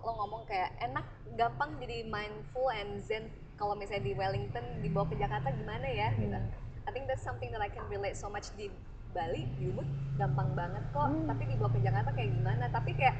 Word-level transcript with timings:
lo 0.00 0.12
ngomong 0.16 0.48
kayak 0.48 0.72
enak 0.80 1.04
gampang 1.36 1.76
jadi 1.76 2.08
mindful 2.08 2.72
and 2.72 2.96
zen 2.98 3.28
kalau 3.60 3.76
misalnya 3.76 4.08
di 4.08 4.14
Wellington 4.16 4.64
dibawa 4.80 5.04
ke 5.04 5.14
Jakarta 5.14 5.52
gimana 5.52 5.84
ya 5.84 6.08
gitu. 6.16 6.34
I 6.82 6.90
think 6.90 7.06
that's 7.06 7.22
something 7.22 7.52
that 7.52 7.60
I 7.60 7.68
can 7.68 7.84
relate 7.86 8.16
so 8.16 8.26
much 8.26 8.50
di 8.56 8.72
Bali, 9.12 9.44
di 9.60 9.68
Ubud 9.68 9.84
gampang 10.16 10.56
banget 10.56 10.82
kok. 10.90 11.04
Hmm. 11.04 11.28
Tapi 11.28 11.42
dibawa 11.46 11.68
ke 11.70 11.78
Jakarta 11.78 12.10
kayak 12.10 12.30
gimana? 12.32 12.64
Tapi 12.72 12.90
kayak 12.96 13.16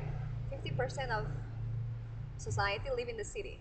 50% 0.51 1.13
of 1.13 1.29
society 2.41 2.89
live 2.91 3.07
in 3.07 3.21
the 3.21 3.29
city. 3.29 3.61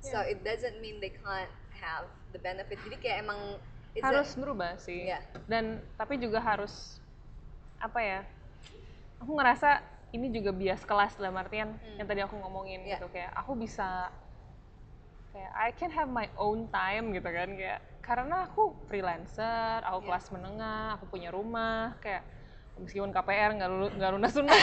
So 0.00 0.18
Yeah. 0.18 0.32
it 0.32 0.38
doesn't 0.40 0.78
mean 0.78 1.02
they 1.02 1.12
can't 1.12 1.50
have 1.76 2.06
the 2.32 2.40
benefit. 2.40 2.78
Jadi 2.80 2.96
kayak 2.96 3.26
emang 3.26 3.60
it's 3.92 4.02
a- 4.02 4.08
harus 4.08 4.32
berubah 4.34 4.80
sih 4.80 5.04
Iya. 5.04 5.20
dan 5.44 5.84
tapi 6.00 6.16
juga 6.16 6.40
harus 6.40 6.96
apa 7.76 8.00
ya 8.00 8.20
aku 9.20 9.36
ngerasa 9.36 9.84
ini 10.12 10.28
juga 10.28 10.52
bias 10.52 10.84
kelas 10.84 11.16
dalam 11.16 11.34
artian 11.34 11.72
Hmm. 11.72 11.96
yang 11.96 12.06
tadi 12.06 12.20
aku 12.20 12.36
ngomongin 12.36 12.84
Iya. 12.84 12.96
gitu 12.96 13.08
kayak 13.08 13.32
aku 13.32 13.52
bisa 13.54 14.12
kayak 15.32 15.52
I 15.56 15.72
can 15.72 15.88
have 15.90 16.08
my 16.08 16.28
own 16.36 16.68
time 16.68 17.10
gitu 17.10 17.24
kan 17.24 17.48
kayak 17.52 17.80
karena 18.04 18.44
aku 18.44 18.76
freelancer 18.86 19.80
aku 19.80 19.98
Iya. 20.00 20.06
kelas 20.06 20.26
menengah 20.30 20.84
aku 20.94 21.04
punya 21.08 21.32
rumah 21.32 21.96
kayak 21.98 22.22
meskipun 22.76 23.08
KPR 23.10 23.50
nggak 23.56 23.70
lulu- 23.70 23.94
nggak 23.96 24.10
lunas 24.12 24.32
lunas 24.40 24.62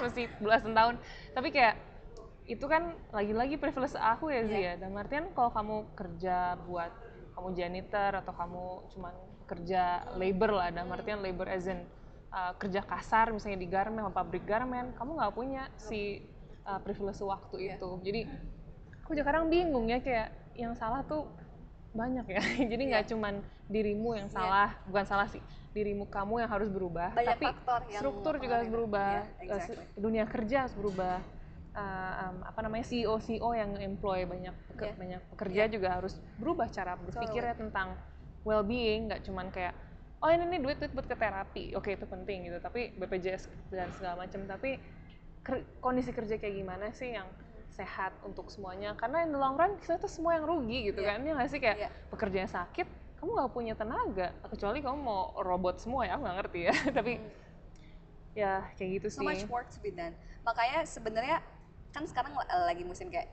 masih 0.00 0.26
belasan 0.38 0.74
tahun 0.74 0.94
tapi 1.30 1.48
kayak 1.50 1.74
itu 2.44 2.66
kan 2.66 2.92
lagi-lagi 3.08 3.56
privilege 3.56 3.94
aku 3.94 4.28
ya 4.28 4.42
sih 4.44 4.58
Iya. 4.58 4.74
ya 4.76 4.80
dalam 4.82 4.98
artian 4.98 5.30
kalau 5.32 5.48
kamu 5.48 5.76
kerja 5.94 6.36
buat 6.66 6.92
kamu 7.34 7.48
janitor 7.54 8.10
atau 8.14 8.32
kamu 8.32 8.64
cuman 8.90 9.14
kerja 9.44 9.82
labor 10.16 10.50
lah 10.52 10.68
dalam 10.70 10.90
artian 10.90 11.20
labor 11.20 11.46
as 11.46 11.66
in 11.66 11.82
uh, 12.34 12.52
kerja 12.58 12.82
kasar 12.82 13.30
misalnya 13.30 13.56
di 13.56 13.68
garmen 13.70 14.02
atau 14.02 14.10
pabrik 14.12 14.42
garmen 14.42 14.90
kamu 14.92 15.10
nggak 15.14 15.32
punya 15.32 15.62
si 15.78 16.26
uh, 16.64 16.82
privilege 16.82 17.22
waktu 17.22 17.56
Iya. 17.62 17.74
itu 17.78 17.90
jadi 18.02 18.20
aku 19.00 19.14
juga 19.14 19.26
kadang 19.30 19.46
bingung 19.46 19.86
ya 19.86 20.02
kayak 20.02 20.28
yang 20.54 20.74
salah 20.74 21.06
tuh 21.06 21.30
banyak 21.94 22.26
ya 22.26 22.42
jadi 22.74 22.82
nggak 22.90 23.04
Iya. 23.06 23.10
cuman 23.14 23.34
dirimu 23.66 24.18
yang 24.18 24.28
Iya. 24.28 24.34
salah 24.34 24.68
bukan 24.84 25.04
salah 25.06 25.28
sih 25.30 25.40
dirimu 25.70 26.06
kamu 26.06 26.42
yang 26.42 26.50
harus 26.50 26.66
berubah 26.68 27.14
Banyak 27.14 27.34
tapi 27.34 27.46
faktor 27.48 27.80
yang 27.88 28.00
struktur 28.02 28.34
juga 28.38 28.54
harus 28.58 28.70
berubah 28.70 29.10
Iya, 29.40 29.54
eh, 29.54 29.60
se- 29.60 29.74
exactly. 29.74 29.86
dunia 29.96 30.24
kerja 30.26 30.56
harus 30.66 30.74
berubah 30.74 31.16
Uh, 31.74 31.82
um, 32.30 32.46
apa 32.46 32.62
namanya 32.62 32.86
CEO 32.86 33.18
CEO 33.18 33.50
yang 33.50 33.74
employ 33.74 34.22
banyak 34.22 34.54
peker- 34.70 34.86
Iya. 34.86 34.94
banyak 34.94 35.20
pekerja 35.26 35.62
juga 35.66 35.88
harus 35.90 36.14
berubah 36.38 36.70
cara 36.70 36.94
berpikirnya 36.94 37.58
tentang 37.58 37.98
well 38.46 38.62
being 38.62 39.10
nggak 39.10 39.26
cuman 39.26 39.50
kayak 39.50 39.74
oh 40.24 40.30
ini 40.32 40.44
nih 40.48 40.60
duit 40.60 40.76
duit 40.80 40.92
buat 40.92 41.04
ke 41.04 41.12
terapi. 41.12 41.76
Oke 41.76 41.92
itu 41.92 42.08
penting 42.08 42.48
gitu. 42.48 42.56
Tapi 42.58 42.96
BPJS 42.96 43.44
dan 43.68 43.92
segala 43.92 44.24
macam 44.24 44.40
tapi 44.48 44.80
ker- 45.44 45.68
kondisi 45.78 46.10
kerja 46.10 46.40
kayak 46.40 46.54
gimana 46.56 46.88
sih 46.90 47.12
yang 47.12 47.28
sehat 47.68 48.16
untuk 48.24 48.48
semuanya? 48.48 48.96
Karena 48.96 49.22
in 49.22 49.30
the 49.30 49.38
long 49.38 49.54
run 49.54 49.76
kita 49.76 50.00
tuh 50.00 50.08
semua 50.08 50.40
yang 50.40 50.48
rugi 50.48 50.88
gitu 50.88 51.04
Iya. 51.04 51.08
kan 51.12 51.18
ya 51.20 51.32
nggak 51.36 51.50
sih? 51.52 51.60
Kayak 51.60 51.76
Iya. 51.76 51.90
pekerja 52.08 52.38
yang 52.40 52.52
sakit 52.52 52.86
kamu 53.20 53.30
nggak 53.36 53.52
punya 53.52 53.74
tenaga. 53.76 54.28
Kecuali 54.48 54.78
kamu 54.80 54.98
mau 54.98 55.22
robot 55.38 55.76
semua 55.78 56.08
ya 56.08 56.16
aku 56.16 56.22
nggak 56.24 56.36
ngerti 56.40 56.60
ya. 56.64 56.74
Tapi 56.96 57.12
ya 58.34 58.52
kayak 58.74 58.90
gitu 58.98 59.06
so 59.12 59.20
sih. 59.20 59.26
much 59.28 59.44
work 59.46 59.68
to 59.68 59.78
be 59.78 59.92
done. 59.92 60.16
Makanya 60.42 60.88
sebenarnya 60.88 61.38
kan 61.92 62.02
sekarang 62.08 62.32
la- 62.34 62.66
lagi 62.66 62.82
musim 62.82 63.06
kayak 63.06 63.28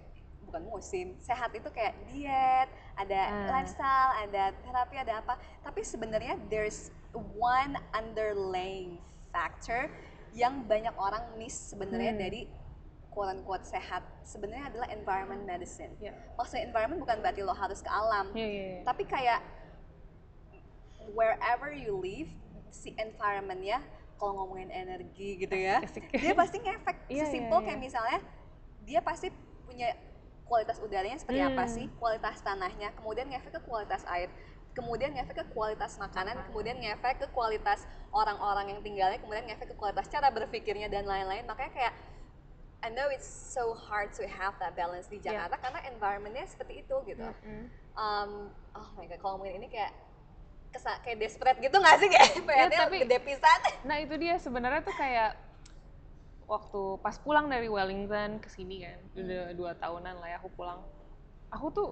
bukan 0.51 0.67
musim 0.67 1.15
sehat 1.17 1.55
itu 1.55 1.71
kayak 1.71 1.95
diet, 2.05 2.67
ada 2.93 3.19
Ah. 3.23 3.47
lifestyle, 3.55 4.11
ada 4.19 4.51
terapi, 4.53 4.99
ada 4.99 5.23
apa. 5.23 5.39
Tapi 5.63 5.79
sebenarnya 5.81 6.35
there's 6.45 6.91
one 7.33 7.79
underlying 7.95 8.99
factor 9.31 9.87
yang 10.35 10.67
banyak 10.67 10.91
orang 10.93 11.23
miss 11.35 11.71
sebenarnya 11.71 12.11
Hmm. 12.11 12.19
dari 12.19 12.41
quote 13.07 13.31
unquote 13.31 13.63
sehat 13.63 14.03
sebenarnya 14.23 14.67
adalah 14.67 14.87
environment 14.89 15.43
medicine. 15.43 15.95
ya 15.97 16.11
Maksudnya 16.35 16.67
environment 16.67 16.99
bukan 16.99 17.17
berarti 17.19 17.41
lo 17.41 17.55
harus 17.55 17.79
ke 17.79 17.87
alam, 17.87 18.31
ya 18.31 18.43
ya, 18.43 18.63
ya. 18.75 18.79
tapi 18.83 19.03
kayak 19.03 19.39
wherever 21.11 21.71
you 21.71 21.95
live 21.95 22.27
si 22.71 22.91
environmentnya 22.95 23.79
kalau 24.15 24.37
ngomongin 24.37 24.67
energi 24.69 25.35
gitu 25.37 25.51
ya 25.51 25.79
Asik. 25.81 26.07
dia 26.13 26.31
pasti 26.31 26.59
ngefek 26.59 26.97
Iya, 27.07 27.25
sesimpel 27.25 27.57
iya, 27.57 27.65
kayak 27.65 27.79
iya. 27.79 27.83
misalnya 27.83 28.19
dia 28.81 28.99
pasti 29.01 29.27
punya 29.65 29.91
kualitas 30.51 30.77
udaranya 30.77 31.15
seperti 31.15 31.39
apa 31.39 31.63
Hmm. 31.63 31.71
sih 31.71 31.85
kualitas 31.95 32.43
tanahnya 32.43 32.91
kemudian 32.91 33.23
ngefek 33.25 33.55
ke 33.55 33.61
kualitas 33.63 34.03
air 34.05 34.27
kemudian 34.71 35.11
ngefek 35.11 35.35
ke 35.37 35.45
kualitas 35.49 35.95
makanan 35.95 36.35
kemudian 36.45 36.75
ngefek 36.75 37.15
ke 37.17 37.27
kualitas 37.29 37.79
orang-orang 38.11 38.67
yang 38.69 38.79
tinggalnya 38.81 39.15
kemudian 39.15 39.43
ngefek 39.45 39.71
ke 39.71 39.75
kualitas 39.75 40.05
cara 40.05 40.27
berpikirnya 40.27 40.87
dan 40.87 41.07
lain-lain 41.07 41.47
makanya 41.47 41.71
kayak 41.71 41.93
I 42.81 42.89
know 42.89 43.07
it's 43.07 43.27
so 43.27 43.71
hard 43.77 44.09
to 44.11 44.25
have 44.25 44.57
that 44.57 44.73
balance 44.73 45.05
di 45.05 45.21
Iya. 45.21 45.47
Jakarta 45.47 45.55
karena 45.61 45.79
environmentnya 45.87 46.43
seperti 46.45 46.81
itu 46.81 46.95
gitu 47.05 47.21
Mm-mm. 47.21 47.63
um, 47.93 48.31
oh 48.73 48.89
my 48.97 49.05
god 49.05 49.19
kalau 49.19 49.37
ngomongin 49.37 49.61
ini 49.61 49.69
kayak 49.69 49.93
kesa 50.69 50.99
kayak 50.99 51.19
desperate 51.21 51.59
gitu 51.59 51.75
nggak 51.77 51.95
sih 51.95 52.09
kayak 52.09 52.27
pengennya 52.41 52.67
Iya, 52.69 52.79
tapi- 52.81 53.01
gede 53.03 53.17
pisan 53.21 53.59
Nah 53.81 53.97
itu 53.97 54.15
dia 54.15 54.35
sebenarnya 54.35 54.81
tuh 54.81 54.95
kayak 54.95 55.31
waktu 56.51 56.81
pas 56.99 57.15
pulang 57.15 57.47
dari 57.47 57.71
Wellington 57.71 58.43
ke 58.43 58.51
sini 58.51 58.83
kan 58.83 58.99
udah 59.15 59.55
dua 59.55 59.71
tahunan 59.79 60.19
lah 60.19 60.27
ya 60.27 60.37
aku 60.43 60.51
pulang 60.51 60.83
aku 61.47 61.67
tuh 61.71 61.89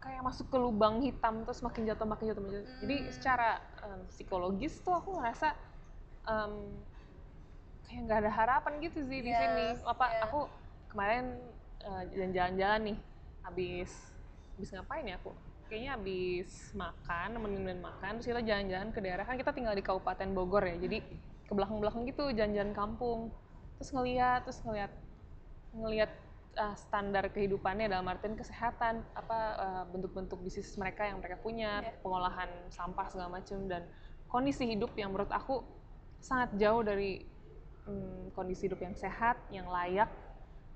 kayak 0.00 0.24
masuk 0.24 0.48
ke 0.48 0.56
lubang 0.56 1.04
hitam 1.04 1.44
terus 1.44 1.60
makin 1.60 1.84
jatuh 1.84 2.08
makin 2.08 2.32
jatuh 2.32 2.42
makin 2.44 2.64
jatuh. 2.64 2.76
jadi 2.80 2.96
Hmm. 2.96 3.08
secara 3.12 3.50
em, 3.84 4.00
psikologis 4.08 4.80
tuh 4.80 4.96
aku 4.96 5.20
ngerasa 5.20 5.52
em, 6.24 6.52
kayak 7.84 8.00
nggak 8.08 8.18
ada 8.24 8.32
harapan 8.32 8.72
gitu 8.80 9.04
sih 9.04 9.20
di 9.20 9.28
Iya, 9.32 9.40
sini 9.44 9.64
apa 9.84 10.04
iya. 10.08 10.20
aku 10.24 10.40
kemarin 10.88 11.24
eh, 11.84 12.02
jalan-jalan 12.16 12.80
nih 12.88 12.98
habis 13.44 13.92
habis 14.56 14.68
ngapain 14.72 15.04
ya 15.04 15.16
aku 15.20 15.32
kayaknya 15.68 15.90
habis 15.96 16.72
makan 16.72 17.28
nemenin 17.36 17.80
makan 17.80 18.20
terus 18.20 18.28
kita 18.32 18.40
jalan-jalan 18.40 18.88
ke 18.92 19.00
daerah 19.04 19.24
kan 19.24 19.36
kita 19.36 19.52
tinggal 19.52 19.76
di 19.76 19.84
Kabupaten 19.84 20.28
Bogor 20.32 20.64
ya 20.64 20.76
jadi 20.80 21.04
ke 21.44 21.52
belakang-belakang 21.52 22.08
gitu 22.08 22.32
jalan-jalan 22.32 22.72
kampung 22.72 23.20
terus 23.84 23.92
ngeliat 23.92 24.40
terus 24.48 24.60
ngeliat 24.64 24.92
ngeliat 25.76 26.08
uh, 26.56 26.72
standar 26.72 27.28
kehidupannya 27.28 27.92
dalam 27.92 28.08
artian 28.08 28.32
kesehatan 28.32 29.04
apa 29.12 29.38
uh, 29.60 29.84
bentuk-bentuk 29.92 30.40
bisnis 30.40 30.72
mereka 30.80 31.04
yang 31.04 31.20
mereka 31.20 31.36
punya 31.36 31.84
Iya. 31.84 32.00
pengolahan 32.00 32.48
sampah 32.72 33.12
segala 33.12 33.28
macam 33.36 33.60
dan 33.68 33.84
kondisi 34.32 34.64
hidup 34.64 34.88
yang 34.96 35.12
menurut 35.12 35.28
aku 35.28 35.60
sangat 36.16 36.56
jauh 36.56 36.80
dari 36.80 37.28
mm, 37.84 38.32
kondisi 38.32 38.72
hidup 38.72 38.80
yang 38.80 38.96
sehat 38.96 39.36
yang 39.52 39.68
layak 39.68 40.08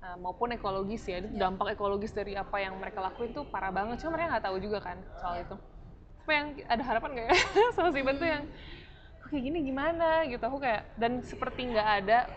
uh, 0.05 0.13
maupun 0.21 0.53
ekologis 0.53 1.01
ya. 1.09 1.17
Itu 1.25 1.33
Iya. 1.33 1.49
dampak 1.49 1.73
ekologis 1.73 2.13
dari 2.13 2.37
apa 2.37 2.61
yang 2.61 2.77
mereka 2.77 3.01
lakuin 3.01 3.33
tuh 3.33 3.49
parah 3.49 3.73
banget. 3.73 4.05
Cuma 4.05 4.13
mereka 4.13 4.37
nggak 4.37 4.45
tahu 4.45 4.57
juga 4.61 4.85
kan 4.85 5.01
soal 5.17 5.41
Iya. 5.41 5.49
itu. 5.49 5.55
Apa 6.21 6.31
yang 6.37 6.47
ada 6.69 6.83
harapan 6.85 7.09
nggak 7.17 7.25
ya? 7.25 7.33
Solusi 7.73 8.05
bantu 8.05 8.25
yang 8.29 8.45
kok 9.17 9.27
kayak 9.33 9.43
gini 9.49 9.59
gimana? 9.65 10.29
Gitu. 10.29 10.43
Aku 10.45 10.61
kayak 10.61 10.85
dan 11.01 11.25
seperti 11.25 11.73
nggak 11.73 11.89
ada 12.05 12.29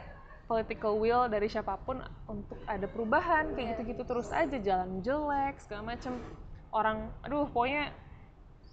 political 0.52 1.00
will 1.00 1.32
dari 1.32 1.48
siapa 1.48 1.80
pun 1.80 2.04
untuk 2.28 2.60
ada 2.68 2.84
perubahan 2.84 3.56
kayak 3.56 3.72
gitu-gitu 3.72 4.04
terus 4.04 4.28
aja 4.28 4.60
jalan 4.60 5.00
jelek 5.00 5.56
segala 5.64 5.96
macem. 5.96 6.20
Orang 6.68 7.08
aduh 7.24 7.48
pokoknya 7.48 7.88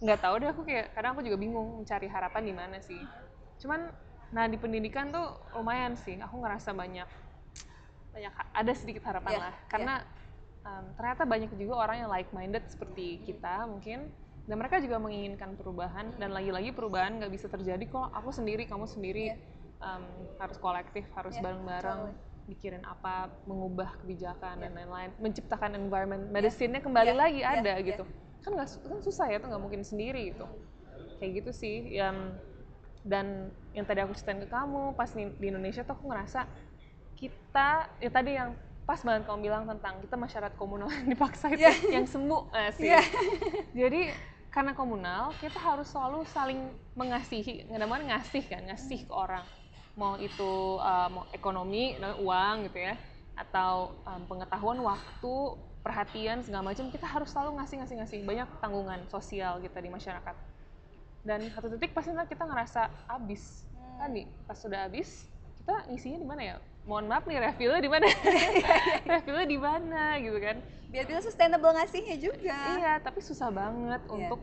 nggak 0.04 0.20
tahu 0.20 0.34
deh 0.44 0.50
aku 0.52 0.62
kayak 0.68 0.92
kadang 0.92 1.16
aku 1.16 1.24
juga 1.24 1.40
bingung 1.40 1.80
mencari 1.80 2.12
harapan 2.12 2.44
di 2.44 2.52
mana 2.52 2.78
sih. 2.84 3.00
Cuman 3.64 3.88
nah 4.36 4.44
di 4.52 4.60
pendidikan 4.60 5.08
tuh 5.08 5.40
lumayan 5.56 5.96
sih 5.96 6.20
aku 6.20 6.44
ngerasa 6.44 6.76
banyak 6.76 7.08
banyak 8.14 8.34
ada 8.54 8.74
sedikit 8.78 9.08
harapan 9.10 9.32
Iya, 9.34 9.42
lah. 9.42 9.54
karena 9.72 9.96
um, 10.68 10.86
ternyata 10.94 11.24
banyak 11.26 11.50
juga 11.58 11.74
orang 11.82 12.06
yang 12.06 12.10
like 12.12 12.30
minded 12.30 12.62
seperti 12.70 13.26
kita 13.26 13.66
mungkin 13.66 14.12
dan 14.46 14.56
mereka 14.58 14.82
juga 14.82 14.98
menginginkan 15.02 15.58
perubahan 15.58 16.14
dan 16.18 16.30
lagi-lagi 16.34 16.74
perubahan 16.74 17.22
nggak 17.22 17.32
bisa 17.32 17.48
terjadi 17.48 17.86
kok. 17.88 18.10
Aku 18.18 18.30
sendiri 18.36 18.68
kamu 18.68 18.86
sendiri. 18.86 19.34
Iya. 19.34 19.59
Um, 19.80 20.04
harus 20.38 20.58
kolektif 20.58 21.06
harus 21.16 21.36
Iya, 21.36 21.44
bareng-bareng 21.44 22.02
totally. 22.12 22.48
mikirin 22.50 22.84
apa 22.84 23.30
mengubah 23.46 23.94
kebijakan 24.02 24.60
dan 24.60 24.72
lain-lain 24.74 25.12
menciptakan 25.18 25.78
environment. 25.78 26.30
Medicine-nya 26.30 26.82
kembali 26.82 27.14
Iya, 27.14 27.18
lagi 27.18 27.42
iya, 27.42 27.50
ada 27.62 27.74
iya. 27.78 27.88
gitu. 27.94 28.04
Kan 28.42 28.52
nggak 28.56 28.70
su- 28.70 28.82
kan 28.82 29.00
susah 29.04 29.28
ya 29.30 29.38
tuh 29.38 29.48
nggak 29.52 29.64
mungkin 29.64 29.82
sendiri 29.84 30.34
gitu 30.34 30.46
kayak 31.20 31.44
gitu 31.44 31.52
sih 31.52 31.92
yang 31.92 32.16
dan 33.04 33.52
yang 33.76 33.84
tadi 33.84 34.00
aku 34.00 34.16
ceritain 34.16 34.40
ke 34.40 34.48
kamu 34.48 34.96
pas 34.96 35.12
di, 35.12 35.28
di 35.36 35.46
Indonesia 35.52 35.84
tuh 35.84 36.00
aku 36.00 36.08
ngerasa 36.08 36.48
kita 37.16 37.70
ya 38.00 38.10
tadi 38.10 38.32
yang 38.40 38.56
pas 38.88 39.04
banget 39.04 39.28
kamu 39.28 39.40
bilang 39.44 39.64
tentang 39.68 40.00
kita 40.02 40.16
masyarakat 40.16 40.56
komunal 40.56 40.88
yang 40.90 41.06
dipaksa 41.06 41.52
itu 41.52 41.62
Iya. 41.62 42.00
yang 42.00 42.08
semu 42.08 42.48
eh, 42.52 42.72
sih. 42.74 42.88
Iya. 42.88 43.02
jadi 43.76 44.02
karena 44.50 44.72
komunal 44.74 45.30
kita 45.38 45.60
harus 45.60 45.92
selalu 45.92 46.26
saling 46.26 46.60
mengasihi 46.96 47.68
namanya 47.70 48.18
ngasih 48.18 48.44
kan 48.48 48.64
ngasih 48.66 49.06
ke 49.06 49.14
orang 49.14 49.44
mau 50.00 50.16
itu 50.16 50.80
uh, 50.80 51.12
mau 51.12 51.28
ekonomi 51.36 52.00
nah, 52.00 52.16
uang 52.16 52.72
gitu 52.72 52.80
ya 52.80 52.96
atau 53.36 53.92
um, 54.04 54.22
pengetahuan 54.28 54.80
waktu 54.80 55.36
perhatian 55.80 56.44
segala 56.44 56.72
macam 56.72 56.92
kita 56.92 57.08
harus 57.08 57.32
selalu 57.32 57.60
ngasih 57.60 57.76
ngasih 57.84 57.96
ngasih. 58.04 58.20
Banyak 58.24 58.48
tanggungan 58.60 59.00
sosial 59.08 59.60
kita 59.60 59.80
di 59.80 59.88
masyarakat. 59.88 60.36
Dan 61.24 61.48
satu 61.52 61.68
titik 61.76 61.92
pasti 61.92 62.12
nanti 62.12 62.32
kita 62.32 62.48
ngerasa 62.48 62.88
habis 63.08 63.68
Hmm. 63.70 63.96
kan 64.00 64.10
nih 64.12 64.28
pas 64.44 64.56
sudah 64.56 64.88
habis 64.88 65.28
kita 65.60 65.76
ngisinya 65.88 66.20
di 66.20 66.28
mana 66.28 66.42
ya? 66.44 66.56
Mohon 66.84 67.06
maaf 67.12 67.24
nih 67.28 67.40
refillnya 67.40 67.80
di 67.84 67.92
mana? 67.92 68.08
Refillnya 69.12 69.48
di 69.48 69.60
mana 69.60 70.04
gitu 70.20 70.40
kan? 70.40 70.58
Biar 70.90 71.04
bisa 71.06 71.20
sustainable 71.22 71.72
ngasihnya 71.76 72.16
juga. 72.20 72.60
Iya 72.76 72.94
tapi 73.00 73.20
susah 73.20 73.52
banget 73.52 74.02
Iya. 74.04 74.12
untuk 74.16 74.40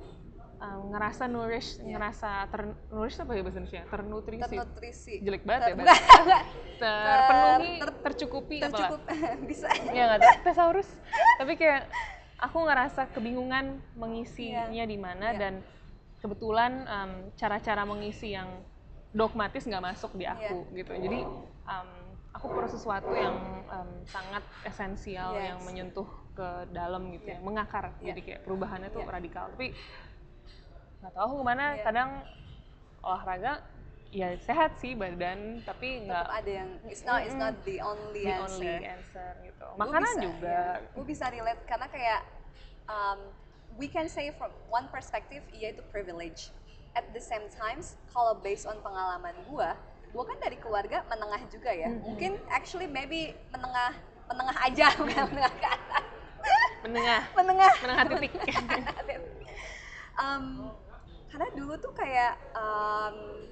um, 0.58 0.90
ngerasa 0.90 1.24
nourish 1.26 1.78
Iya. 1.78 1.84
ngerasa 1.92 2.30
ter 2.46 2.60
nourish 2.88 3.16
apa 3.16 3.32
ya 3.32 3.42
bahasa 3.42 3.58
Indonesia? 3.58 3.82
Ternutrisi. 3.86 4.42
Ternutrisi. 4.46 5.14
Jelek 5.20 5.42
banget 5.42 5.62
ya 5.62 5.68
Ter- 5.68 5.78
bahasa 5.78 5.96
terpenuhi 6.82 7.72
ter- 7.78 7.98
tercukupi 8.02 8.56
apa? 8.58 8.64
tercukup. 8.68 9.00
Bisa. 9.50 9.68
Ya 9.90 10.02
nggak 10.06 10.20
tahu. 10.20 10.34
Tesaurus. 10.44 10.88
Tapi 11.36 11.52
kayak 11.54 11.82
aku 12.38 12.58
ngerasa 12.62 13.02
kebingungan 13.10 13.66
mengisinya 13.94 14.84
di 14.84 14.98
mana 14.98 15.32
Iya. 15.32 15.38
dan 15.38 15.54
kebetulan 16.16 16.72
cara-cara 17.34 17.84
mengisi 17.84 18.32
yang 18.32 18.48
dogmatis 19.10 19.64
nggak 19.64 19.84
masuk 19.84 20.12
di 20.12 20.24
aku 20.24 20.68
gitu. 20.72 20.92
Jadi 20.92 21.24
em, 21.66 21.88
aku 22.30 22.46
perlu 22.46 22.66
sesuatu 22.66 23.12
yang 23.12 23.36
em, 23.64 23.90
sangat 24.04 24.44
esensial 24.62 25.32
Yes. 25.32 25.44
yang 25.48 25.58
menyentuh 25.62 26.04
ke 26.32 26.48
dalam 26.68 27.08
gitu 27.10 27.24
Iya. 27.26 27.40
ya 27.40 27.40
mengakar. 27.40 27.96
Iya. 27.96 28.12
jadi 28.12 28.20
kayak 28.20 28.40
perubahannya 28.44 28.88
tuh 28.90 29.00
Iya. 29.00 29.08
radikal. 29.10 29.44
Tapi 29.50 29.72
nggak 31.06 31.22
tahu 31.22 31.26
aku 31.30 31.36
ke 31.38 31.44
mana 31.46 31.64
Iya. 31.78 31.84
kadang 31.86 32.10
olahraga 33.06 33.52
ya 34.10 34.34
sehat 34.42 34.74
sih 34.82 34.98
badan 34.98 35.62
tapi 35.62 36.02
nggak 36.02 36.26
ada 36.34 36.50
yang 36.50 36.70
it's 36.90 37.06
not 37.06 37.22
it's 37.22 37.38
not 37.38 37.54
the 37.62 37.78
only 37.78 38.26
the 38.26 38.34
answer, 38.34 38.58
only 38.58 38.82
answer 38.82 39.28
gitu 39.46 39.66
Gua 39.70 39.86
makanan 39.86 40.14
bisa, 40.18 40.24
juga 40.26 40.58
ya. 40.58 40.90
Gue 40.90 41.04
bisa 41.06 41.24
relate 41.30 41.62
karena 41.62 41.86
kayak 41.86 42.20
um, 42.90 43.18
we 43.78 43.86
can 43.86 44.10
say 44.10 44.34
from 44.34 44.50
one 44.66 44.90
perspective 44.90 45.46
iya 45.54 45.70
itu 45.70 45.82
privilege. 45.94 46.50
At 46.98 47.06
the 47.14 47.22
same 47.22 47.46
times 47.54 47.94
kalau 48.10 48.42
based 48.42 48.66
on 48.66 48.82
pengalaman 48.82 49.38
gue, 49.46 49.68
gue 50.10 50.24
kan 50.26 50.38
dari 50.42 50.58
keluarga 50.58 51.06
menengah 51.06 51.46
juga 51.46 51.70
ya. 51.70 51.86
Mhm. 51.86 52.02
Mungkin 52.02 52.32
actually 52.50 52.90
maybe 52.90 53.30
menengah 53.54 53.94
menengah 54.26 54.56
aja 54.58 54.90
bukan 54.98 55.22
menengah 55.30 55.54
ke 55.54 55.68
atas. 55.70 56.04
menengah 56.82 57.22
menengah 57.34 57.72
menengah 57.82 58.04
titik 58.18 58.32
um, 60.22 60.70
karena 61.36 61.52
dulu 61.52 61.76
tuh 61.76 61.92
kayak 61.92 62.32
um, 62.56 63.44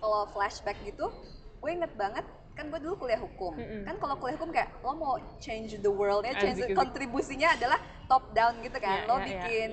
kalau 0.00 0.24
flashback 0.32 0.80
gitu 0.80 1.12
gue 1.60 1.68
inget 1.70 1.92
banget 1.92 2.24
kan 2.56 2.72
gue 2.72 2.80
dulu 2.80 3.04
kuliah 3.04 3.20
hukum 3.20 3.52
Mm-mm. 3.52 3.84
kan 3.84 4.00
kalau 4.00 4.16
kuliah 4.16 4.40
hukum 4.40 4.48
kayak 4.48 4.72
lo 4.80 4.96
mau 4.96 5.20
change 5.36 5.76
the 5.76 5.92
world 5.92 6.24
ya 6.24 6.32
change 6.40 6.56
the- 6.56 6.72
kontribusinya 6.72 7.52
adalah 7.52 7.76
top 8.08 8.32
down 8.32 8.56
gitu 8.64 8.80
kan 8.80 9.04
Iya, 9.04 9.08
lo 9.12 9.16
iya. 9.20 9.24
bikin 9.28 9.68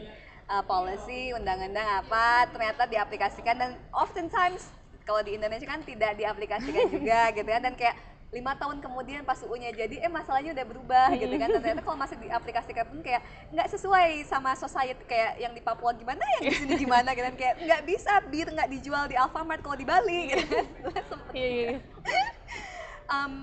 uh, 0.51 0.63
policy 0.67 1.31
undang-undang 1.31 2.03
apa 2.03 2.51
ternyata 2.51 2.83
diaplikasikan 2.83 3.55
dan 3.55 3.71
oftentimes 3.95 4.67
kalau 5.07 5.23
di 5.23 5.39
Indonesia 5.39 5.63
kan 5.63 5.79
tidak 5.87 6.19
diaplikasikan 6.19 6.91
juga 6.99 7.31
gitu 7.31 7.47
kan 7.47 7.63
dan 7.63 7.75
kayak 7.79 7.95
lima 8.29 8.53
tahun 8.53 8.77
kemudian 8.77 9.25
pas 9.25 9.41
UU-nya 9.41 9.73
jadi 9.73 10.05
eh 10.05 10.11
masalahnya 10.11 10.53
udah 10.53 10.65
berubah 10.69 11.09
gitu 11.17 11.33
kan. 11.33 11.49
Ternyata 11.49 11.81
kalau 11.81 11.97
masih 11.97 12.17
diaplikasikan 12.21 12.85
pun 12.85 13.01
kayak 13.01 13.25
nggak 13.49 13.67
sesuai 13.73 14.21
sama 14.29 14.53
society 14.53 15.01
kayak 15.09 15.41
yang 15.41 15.53
di 15.57 15.61
Papua 15.65 15.97
gimana 15.97 16.21
yang 16.37 16.53
di 16.53 16.53
sini 16.53 16.73
gimana 16.77 17.17
gitu 17.17 17.25
kan. 17.25 17.35
Kayak 17.35 17.55
nggak 17.65 17.81
bisa 17.89 18.13
bir 18.29 18.47
nggak 18.53 18.69
dijual 18.69 19.09
di 19.09 19.17
Alfamart 19.17 19.65
kalau 19.65 19.73
di 19.73 19.85
Bali 19.85 20.29
gitu 20.29 20.45
kan. 20.45 20.65
Sempet 21.09 21.33
iya 21.33 21.49
iya. 21.49 21.69
Iya. 22.05 22.25
um, 23.17 23.33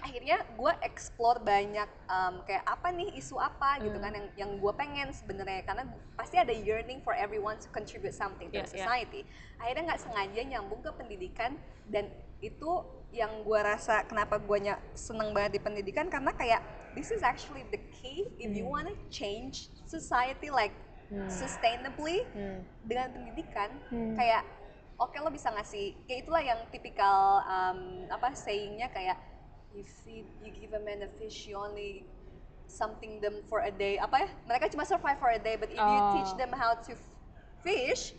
akhirnya 0.00 0.48
gue 0.56 0.72
explore 0.80 1.44
banyak 1.44 1.88
um, 2.08 2.40
kayak 2.48 2.64
apa 2.64 2.88
nih 2.96 3.20
isu 3.20 3.36
apa 3.36 3.84
gitu 3.84 4.00
Hmm. 4.00 4.04
kan 4.08 4.12
yang 4.16 4.26
yang 4.32 4.50
gue 4.56 4.72
pengen 4.80 5.12
sebenarnya. 5.12 5.60
Karena 5.68 5.84
pasti 6.16 6.40
ada 6.40 6.56
yearning 6.56 7.04
for 7.04 7.12
everyone 7.12 7.60
to 7.60 7.68
contribute 7.68 8.16
something 8.16 8.48
to 8.48 8.64
Yeah, 8.64 8.64
yeah. 8.64 8.80
society. 8.80 9.28
Akhirnya 9.60 9.92
nggak 9.92 10.00
sengaja 10.00 10.40
nyambung 10.40 10.80
ke 10.80 10.88
pendidikan 10.96 11.60
dan 11.92 12.08
itu 12.40 12.70
yang 13.10 13.42
gue 13.42 13.58
rasa 13.58 14.02
kenapa 14.02 14.38
gue 14.38 14.58
seneng 14.92 15.30
banget 15.30 15.58
di 15.58 15.60
pendidikan 15.60 16.06
karena 16.06 16.30
kayak 16.30 16.60
this 16.92 17.10
is 17.10 17.20
actually 17.20 17.66
the 17.68 17.80
key 17.92 18.26
if 18.36 18.50
you 18.50 18.64
Hmm. 18.64 18.80
wanna 18.80 18.94
change 19.08 19.68
society 19.84 20.48
like 20.48 20.72
Hmm. 21.08 21.26
sustainably 21.26 22.22
Hmm. 22.30 22.62
dengan 22.80 23.10
pendidikan 23.10 23.70
Hmm. 23.90 24.14
kayak 24.14 24.46
oke 24.94 25.16
lo 25.16 25.26
bisa 25.28 25.50
ngasih 25.50 25.98
kayak 26.04 26.22
itulah 26.22 26.38
yang 26.38 26.60
tipikal 26.70 27.42
um, 27.42 27.80
apa 28.08 28.30
sayingnya 28.30 28.86
kayak 28.88 29.18
you 29.70 29.82
feed 29.82 30.30
you 30.38 30.50
give 30.52 30.70
a 30.70 30.78
man 30.78 31.02
a 31.02 31.10
fish 31.18 31.44
you 31.44 31.58
only 31.58 32.06
something 32.66 33.18
them 33.18 33.42
for 33.44 33.58
a 33.60 33.72
day 33.72 33.98
apa 33.98 34.22
ya 34.22 34.28
mereka 34.44 34.70
cuma 34.70 34.86
survive 34.86 35.18
for 35.18 35.28
a 35.28 35.40
day 35.40 35.58
but 35.58 35.66
if 35.66 35.76
you 35.76 35.82
Oh. 35.98 36.14
teach 36.14 36.30
them 36.36 36.52
how 36.52 36.78
to 36.78 36.94
fish 37.60 38.14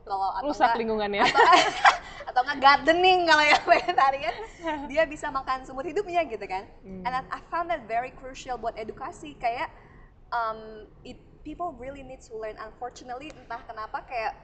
kalau 0.00 0.34
atau 0.34 0.50
rusak 0.50 0.66
enggak- 0.66 0.80
lingkungannya 0.82 1.22
atau 1.22 1.38
atau 2.30 2.46
nggak 2.46 2.58
gardening 2.62 3.26
kalau 3.26 3.42
yang 3.42 3.62
vegetarian. 3.74 4.34
Dia 4.86 5.02
bisa 5.04 5.26
makan 5.34 5.66
seumur 5.66 5.82
hidupnya 5.82 6.22
gitu 6.30 6.46
kan. 6.46 6.64
Hmm. 6.86 7.02
and 7.02 7.12
I, 7.26 7.42
found 7.50 7.66
that 7.74 7.84
very 7.90 8.14
crucial 8.14 8.54
buat 8.54 8.78
edukasi. 8.78 9.34
Kayak 9.42 9.74
um, 10.30 10.86
it, 11.02 11.18
people 11.42 11.74
really 11.74 12.06
need 12.06 12.22
to 12.30 12.38
learn. 12.38 12.54
Unfortunately 12.62 13.34
entah 13.34 13.58
kenapa 13.66 14.06
kayak 14.06 14.38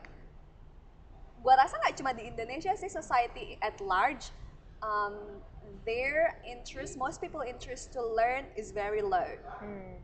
gua 1.47 1.63
rasa 1.63 1.79
nggak 1.79 1.95
cuma 1.95 2.11
di 2.11 2.27
Indonesia 2.27 2.75
sih 2.75 2.91
society 2.91 3.55
at 3.63 3.79
large 3.79 4.35
um, 4.83 5.39
their 5.87 6.35
interest 6.43 6.99
most 6.99 7.23
people 7.23 7.47
interest 7.47 7.95
to 7.95 8.03
learn 8.03 8.51
is 8.59 8.75
very 8.75 9.01
low. 9.01 9.31
Hmm. 9.63 10.03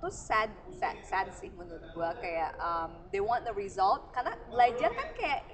Itu 0.00 0.08
sad 0.08 0.48
sad 0.72 0.96
sad 1.04 1.28
sih 1.36 1.52
menurut 1.52 1.84
gua. 1.92 2.16
Kayak 2.16 2.56
um, 2.56 3.04
they 3.12 3.20
want 3.20 3.44
the 3.44 3.52
result. 3.52 4.08
Karena 4.10 4.32
belajar 4.48 4.88
kan 4.90 5.08
kayak 5.12 5.44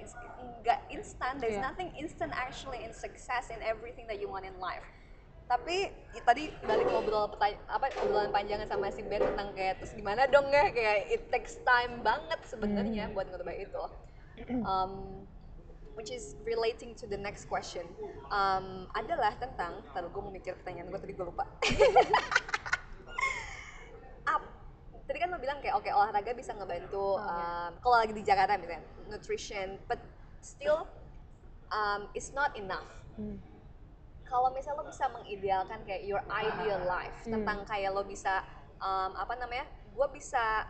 nggak 0.63 0.79
instan. 0.87 1.35
There's 1.37 1.59
Iya. 1.59 1.67
nothing 1.67 1.91
instant 1.99 2.31
actually 2.31 2.79
in 2.79 2.95
success 2.95 3.51
in 3.51 3.59
everything 3.59 4.07
that 4.07 4.23
you 4.23 4.31
want 4.31 4.47
in 4.47 4.55
life. 4.55 4.87
Tapi 5.47 5.91
i- 5.91 6.23
tadi 6.23 6.47
balik 6.63 6.87
ngobrol 6.87 7.27
apa 7.67 7.87
obrolan 7.99 8.31
panjangan 8.31 8.67
sama 8.67 8.87
si 8.87 9.03
Ben 9.03 9.19
tentang 9.19 9.51
kayak 9.51 9.83
terus 9.83 9.91
gimana 9.91 10.27
dong 10.27 10.47
ya? 10.47 10.71
Kayak 10.71 10.97
it 11.07 11.23
takes 11.27 11.59
time 11.63 11.99
banget 11.99 12.39
sebenarnya 12.47 13.11
buat 13.11 13.27
ngerubah 13.27 13.55
itu 13.55 13.83
um, 14.63 15.23
which 15.95 16.07
is 16.07 16.35
relating 16.43 16.95
to 16.95 17.03
the 17.03 17.19
next 17.19 17.47
question. 17.47 17.83
Um, 18.27 18.87
adalah 18.91 19.35
tentang 19.35 19.83
taruh 19.91 20.07
gue 20.07 20.19
mau 20.19 20.31
mikir 20.31 20.55
pertanyaan 20.55 20.87
gue 20.87 20.99
tadi 20.99 21.15
gue 21.15 21.25
lupa 21.25 21.43
tadi 25.17 25.25
kan 25.25 25.33
lo 25.33 25.41
bilang 25.41 25.57
kayak 25.57 25.73
oke 25.73 25.89
olahraga 25.89 26.29
bisa 26.37 26.53
ngebantu 26.53 27.17
Oh, 27.17 27.25
iya. 27.25 27.33
um, 27.65 27.71
kalau 27.81 27.97
lagi 27.97 28.13
di 28.13 28.21
Jakarta 28.21 28.53
misalnya 28.53 28.85
nutrition 29.09 29.81
but 29.89 29.97
still 30.45 30.85
um, 31.73 32.05
it's 32.13 32.29
not 32.29 32.53
enough 32.53 32.85
Hmm. 33.17 33.41
kalau 34.21 34.53
misalnya 34.53 34.77
lo 34.77 34.85
bisa 34.85 35.09
mengidealkan 35.09 35.81
kayak 35.89 36.05
your 36.05 36.21
ideal 36.29 36.85
life 36.85 37.17
Hmm. 37.25 37.33
tentang 37.33 37.65
kayak 37.65 37.89
lo 37.89 38.05
bisa 38.05 38.45
um, 38.77 39.17
apa 39.17 39.33
namanya 39.33 39.65
gue 39.89 40.07
bisa 40.13 40.61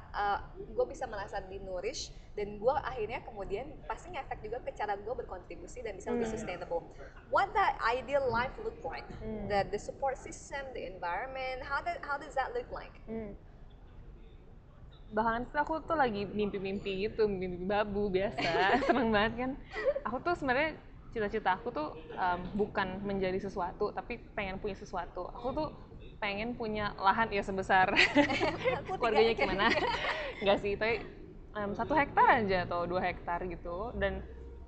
gue 0.55 0.85
bisa 0.87 1.03
merasa 1.03 1.43
di 1.43 1.59
nourish 1.59 2.07
dan 2.31 2.55
gue 2.55 2.71
akhirnya 2.79 3.19
kemudian 3.27 3.67
pasti 3.83 4.15
ngefek 4.15 4.39
juga 4.39 4.63
ke 4.63 4.71
cara 4.71 4.95
gue 4.95 5.11
berkontribusi 5.11 5.83
dan 5.83 5.99
bisa 5.99 6.15
lebih 6.15 6.23
Hmm. 6.23 6.35
sustainable 6.39 6.87
what 7.27 7.51
that 7.51 7.75
ideal 7.83 8.23
life 8.31 8.55
look 8.63 8.79
like 8.79 9.03
Hmm. 9.19 9.51
the 9.51 9.67
the 9.67 9.79
support 9.81 10.15
system 10.15 10.63
the 10.71 10.87
environment 10.87 11.67
how 11.67 11.83
that 11.83 11.99
how 11.99 12.15
does 12.15 12.31
that 12.31 12.55
look 12.55 12.71
like 12.71 13.03
Hmm. 13.03 13.35
Bahkan 15.07 15.55
aku 15.55 15.87
tuh 15.87 15.95
lagi 15.95 16.27
mimpi-mimpi 16.27 17.07
gitu, 17.07 17.31
mimpi 17.31 17.63
babu 17.63 18.11
biasa, 18.11 18.51
seneng 18.87 19.09
banget 19.11 19.33
kan. 19.39 19.51
Aku 20.03 20.19
tuh 20.19 20.35
sebenarnya 20.35 20.75
cita-cita 21.15 21.55
aku 21.55 21.71
tuh 21.71 21.95
um, 22.19 22.39
bukan 22.53 22.99
menjadi 23.07 23.39
sesuatu, 23.39 23.95
tapi 23.95 24.19
pengen 24.35 24.59
punya 24.59 24.75
sesuatu. 24.75 25.31
Aku 25.31 25.55
tuh 25.55 25.67
pengen 26.19 26.57
punya 26.57 26.91
lahan 26.97 27.29
ya 27.29 27.45
sebesar 27.45 27.93
keluarganya 28.99 29.33
gimana? 29.37 29.65
Enggak 30.43 30.57
sih, 30.63 30.73
tapi 30.75 30.99
um, 31.55 31.71
satu 31.71 31.93
hektar 31.95 32.43
aja 32.43 32.67
atau 32.67 32.83
dua 32.83 33.01
hektar 33.01 33.47
gitu. 33.47 33.95
Dan 33.95 34.19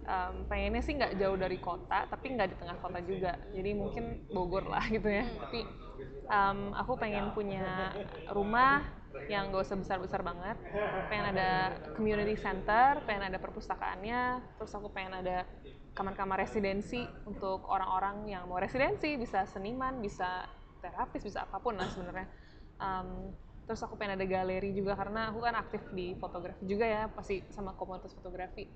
um, 0.07 0.47
pengennya 0.47 0.81
sih 0.81 0.95
nggak 0.95 1.19
jauh 1.19 1.35
dari 1.35 1.59
kota, 1.59 2.07
tapi 2.07 2.31
nggak 2.33 2.49
di 2.53 2.55
tengah 2.55 2.77
kota 2.79 2.99
juga. 3.03 3.35
Jadi 3.51 3.69
mungkin 3.75 4.23
Bogor 4.31 4.65
lah 4.71 4.87
gitu 4.87 5.09
ya. 5.11 5.27
Tapi 5.27 5.67
um, 6.31 6.71
aku 6.73 6.95
pengen 6.95 7.33
punya 7.35 7.91
rumah 8.31 8.98
yang 9.27 9.51
gak 9.51 9.67
usah 9.67 9.77
besar-besar 9.77 10.21
banget. 10.23 10.57
Pengen 11.11 11.25
ada 11.35 11.75
community 11.97 12.39
center, 12.39 13.03
pengen 13.03 13.33
ada 13.33 13.37
perpustakaannya, 13.41 14.39
terus 14.55 14.71
aku 14.71 14.93
pengen 14.93 15.19
ada 15.19 15.43
kamar-kamar 15.97 16.39
residensi 16.39 17.03
untuk 17.27 17.67
orang-orang 17.67 18.29
yang 18.29 18.47
mau 18.47 18.61
residensi, 18.61 19.19
bisa 19.19 19.43
seniman, 19.49 19.99
bisa 19.99 20.47
terapis, 20.79 21.25
bisa 21.25 21.43
apa 21.43 21.59
pun 21.59 21.75
lah 21.75 21.91
sebenarnya. 21.91 22.27
Um, 22.79 23.35
terus 23.67 23.83
aku 23.83 23.99
pengen 23.99 24.15
ada 24.15 24.25
galeri 24.25 24.71
juga 24.71 24.95
karena 24.95 25.29
aku 25.33 25.43
kan 25.43 25.59
aktif 25.59 25.83
di 25.91 26.15
fotografi 26.15 26.63
juga 26.63 26.87
ya, 26.87 27.03
pasti 27.11 27.43
sama 27.51 27.75
komunitas 27.75 28.15
fotografi 28.15 28.69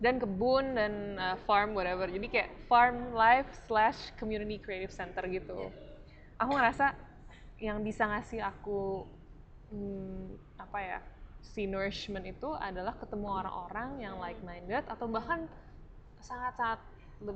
dan 0.00 0.16
kebun 0.16 0.74
dan 0.74 0.92
uh, 1.20 1.36
farm 1.44 1.76
whatever 1.76 2.08
jadi 2.08 2.26
kayak 2.26 2.50
farm 2.66 3.12
life 3.12 3.46
slash 3.68 4.16
community 4.16 4.56
creative 4.56 4.88
center 4.88 5.20
gitu 5.28 5.68
aku 6.40 6.50
ngerasa 6.56 6.96
yang 7.60 7.84
bisa 7.84 8.08
ngasih 8.08 8.40
aku 8.40 9.04
hmm, 9.70 10.36
apa 10.58 10.78
ya 10.78 10.98
si 11.40 11.64
nourishment 11.64 12.26
itu 12.26 12.52
adalah 12.52 12.92
ketemu 12.94 13.26
orang-orang 13.26 13.90
yang 13.98 14.20
like 14.20 14.38
minded 14.44 14.84
atau 14.86 15.08
bahkan 15.08 15.48
sangat-sangat 16.20 16.78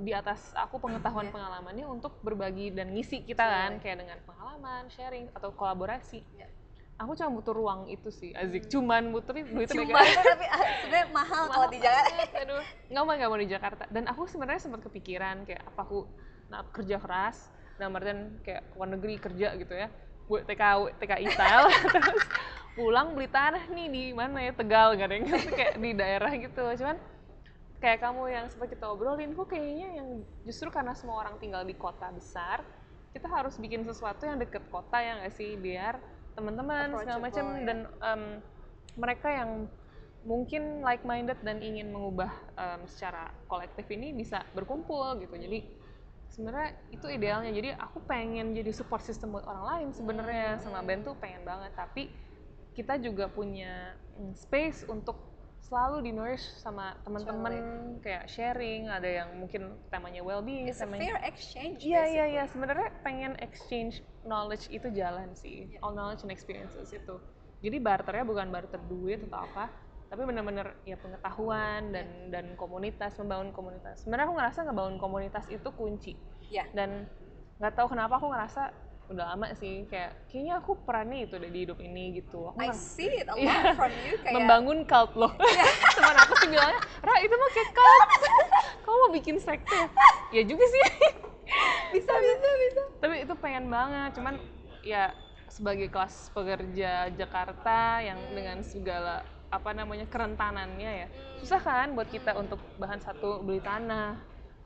di 0.00 0.12
atas 0.12 0.53
aku 0.57 0.81
pengetahuan 0.81 1.29
Iya. 1.29 1.35
pengalamannya 1.35 1.87
untuk 1.88 2.17
berbagi 2.21 2.73
dan 2.73 2.93
ngisi 2.93 3.21
kita 3.21 3.45
kan 3.45 3.71
Betul. 3.76 3.83
kayak 3.85 3.99
dengan 4.00 4.19
pengalaman 4.25 4.83
sharing 4.88 5.29
atau 5.33 5.53
kolaborasi 5.53 6.21
Iya. 6.37 6.49
aku 6.97 7.12
cuma 7.17 7.31
butuh 7.33 7.53
ruang 7.53 7.81
itu 7.88 8.09
sih 8.09 8.33
Azik 8.33 8.69
cuman 8.69 9.12
butuh 9.12 9.35
duitnya 9.35 9.85
Cuma 9.85 10.00
tapi 10.00 10.47
ah, 10.49 10.62
sebenarnya 10.81 11.09
mahal 11.12 11.45
kalau 11.49 11.69
di 11.69 11.79
Jakarta. 11.81 12.37
aduh 12.38 12.62
nggak 12.88 13.03
mau 13.03 13.12
nggak 13.12 13.31
mau 13.33 13.41
di 13.41 13.49
Jakarta 13.50 13.85
dan 13.91 14.05
aku 14.09 14.23
sebenarnya 14.25 14.62
sempat 14.62 14.81
kepikiran 14.85 15.45
kayak 15.45 15.64
apa 15.64 15.81
aku 15.81 16.09
nah, 16.49 16.64
kerja 16.73 16.97
keras 16.97 17.50
dan 17.76 17.91
artian 17.93 18.38
kayak 18.41 18.62
ke 18.71 18.75
luar 18.79 18.88
negeri 18.95 19.14
kerja 19.19 19.49
gitu 19.59 19.75
ya 19.75 19.88
TKW 20.28 20.97
TKI 20.99 21.26
style 21.33 21.69
terus 21.95 22.25
pulang 22.75 23.14
beli 23.14 23.31
tanah 23.31 23.64
nih 23.71 23.87
di 23.87 24.04
mana 24.11 24.43
ya? 24.43 24.52
Tegal 24.52 24.99
nggak 24.99 25.07
ada 25.07 25.14
yang 25.14 25.26
ngerti 25.31 25.50
kayak 25.54 25.75
di 25.78 25.90
daerah 25.95 26.33
gitu. 26.35 26.64
Cuman 26.83 26.97
kayak 27.78 27.99
kamu 28.02 28.23
yang 28.33 28.47
sempat 28.49 28.69
kita 28.73 28.87
obrolin 28.88 29.37
kok 29.37 29.47
kayaknya 29.52 30.02
yang 30.02 30.09
justru 30.43 30.73
karena 30.73 30.97
semua 30.97 31.21
orang 31.21 31.37
tinggal 31.37 31.62
di 31.62 31.76
kota 31.76 32.09
besar 32.09 32.64
kita 33.14 33.31
harus 33.31 33.54
bikin 33.61 33.87
sesuatu 33.87 34.26
yang 34.26 34.43
deket 34.43 34.66
kota 34.73 34.99
ya 34.99 35.23
nggak 35.23 35.35
sih? 35.38 35.54
Biar 35.54 36.02
teman-teman 36.35 36.99
segala 36.99 37.19
macam 37.23 37.45
ya. 37.54 37.62
dan 37.62 37.78
em, 37.87 38.23
mereka 38.99 39.28
yang 39.31 39.50
mungkin 40.26 40.83
like 40.83 41.07
minded 41.07 41.38
dan 41.47 41.62
ingin 41.62 41.95
mengubah 41.95 42.33
em, 42.59 42.81
secara 42.90 43.31
kolektif 43.47 43.87
ini 43.95 44.11
bisa 44.11 44.43
berkumpul 44.50 45.14
gitu. 45.23 45.38
Jadi 45.38 45.84
sebenarnya 46.35 46.75
itu 46.91 47.07
idealnya. 47.07 47.55
Jadi 47.55 47.71
aku 47.79 48.03
pengen 48.03 48.50
jadi 48.53 48.75
support 48.75 49.07
system 49.07 49.31
buat 49.31 49.47
orang 49.47 49.64
lain 49.64 49.88
sebenarnya. 49.95 50.59
Sama 50.59 50.83
band 50.83 51.07
tuh 51.07 51.14
pengen 51.23 51.47
banget. 51.47 51.71
Tapi 51.79 52.11
kita 52.75 52.99
juga 52.99 53.31
punya 53.31 53.95
space 54.35 54.91
untuk 54.91 55.14
selalu 55.62 56.05
di 56.05 56.11
nourish 56.12 56.45
sama 56.59 56.99
teman-teman. 57.07 57.55
Kayak 58.03 58.26
sharing. 58.26 58.91
Ada 58.91 59.25
yang 59.25 59.29
mungkin 59.38 59.79
temanya 59.88 60.26
well-being 60.26 60.67
It's 60.67 60.83
a 60.83 60.91
temanya 60.91 61.14
fair 61.14 61.19
exchange. 61.23 61.87
Iya 61.87 62.03
iya 62.11 62.25
iya. 62.26 62.45
Sebenarnya 62.50 62.91
pengen 63.07 63.38
exchange 63.38 64.03
knowledge 64.26 64.67
itu 64.75 64.91
jalan 64.91 65.31
sih. 65.38 65.71
Iya. 65.71 65.79
all 65.87 65.95
knowledge 65.95 66.26
and 66.26 66.35
experiences 66.35 66.91
itu. 66.91 67.17
Jadi 67.64 67.81
barternya 67.81 68.26
bukan 68.29 68.53
barter 68.53 68.83
duit 68.91 69.25
atau 69.31 69.47
apa 69.47 69.73
tapi 70.14 70.30
bener-bener 70.30 70.78
ya 70.87 70.94
pengetahuan 70.94 71.90
dan 71.90 72.06
Iya. 72.06 72.30
dan 72.30 72.47
komunitas 72.54 73.18
membangun 73.18 73.50
komunitas 73.50 73.99
sebenarnya 73.99 74.30
aku 74.30 74.35
ngerasa 74.38 74.59
ngebangun 74.62 74.97
komunitas 74.97 75.44
itu 75.50 75.68
kunci 75.75 76.14
Iya. 76.47 76.71
dan 76.71 77.11
nggak 77.59 77.75
tahu 77.75 77.90
kenapa 77.90 78.14
aku 78.16 78.30
ngerasa 78.30 78.71
udah 79.04 79.35
lama 79.35 79.50
sih 79.52 79.85
kayak 79.85 80.30
kayaknya 80.30 80.62
aku 80.62 80.78
perannya 80.80 81.26
itu 81.26 81.35
deh 81.35 81.50
di 81.50 81.66
hidup 81.66 81.76
ini 81.76 82.14
gitu 82.16 82.47
aku 82.47 82.62
I 82.62 82.71
ngerasa- 82.71 82.94
see 82.94 83.11
it 83.11 83.26
a 83.26 83.35
lot 83.35 83.42
Iya. 83.42 83.75
from 83.75 83.92
you 84.00 84.14
kayak 84.23 84.35
membangun 84.38 84.78
cult 84.87 85.12
loh 85.18 85.33
teman 85.99 86.16
aku 86.16 86.33
sih 86.38 86.49
bilangnya 86.49 86.78
Ra 87.02 87.14
itu 87.18 87.35
mah 87.35 87.50
kayak 87.50 87.71
cult 87.75 88.09
kamu 88.87 88.94
mau 88.97 89.11
bikin 89.11 89.37
sekte 89.37 89.75
ya 89.75 89.88
ya 90.30 90.42
juga 90.47 90.62
sih 90.64 90.83
bisa 91.90 92.12
bisa 92.14 92.49
bisa. 92.62 92.83
tapi 92.99 93.14
itu 93.18 93.35
pengen 93.37 93.66
banget 93.66 94.14
cuman 94.14 94.35
ya 94.80 95.11
sebagai 95.47 95.87
kelas 95.87 96.30
pekerja 96.30 97.11
Jakarta 97.11 97.99
yang 97.99 98.18
dengan 98.30 98.62
segala 98.62 99.23
apa 99.54 99.70
namanya 99.70 100.06
kerentanannya 100.06 100.90
ya 101.04 101.06
susah 101.38 101.61
kan 101.61 101.94
buat 101.94 102.08
kita 102.08 102.34
untuk 102.34 102.58
bahan 102.76 102.99
satu 102.99 103.38
beli 103.40 103.62
tanah 103.62 104.18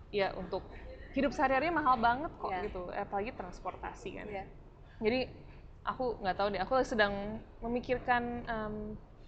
ya 0.09 0.33
untuk 0.35 0.65
hidup 1.13 1.33
sehari-hari 1.33 1.69
mahal 1.69 1.97
banget 1.97 2.33
kok 2.37 2.49
Iya. 2.49 2.61
gitu 2.65 2.83
apalagi 2.89 3.31
transportasi 3.33 4.09
kan 4.17 4.27
Iya. 4.27 4.45
jadi 4.99 5.21
aku 5.85 6.21
nggak 6.21 6.37
tahu 6.37 6.49
deh 6.53 6.61
aku 6.61 6.75
sedang 6.83 7.13
memikirkan 7.61 8.23
em, 8.45 8.75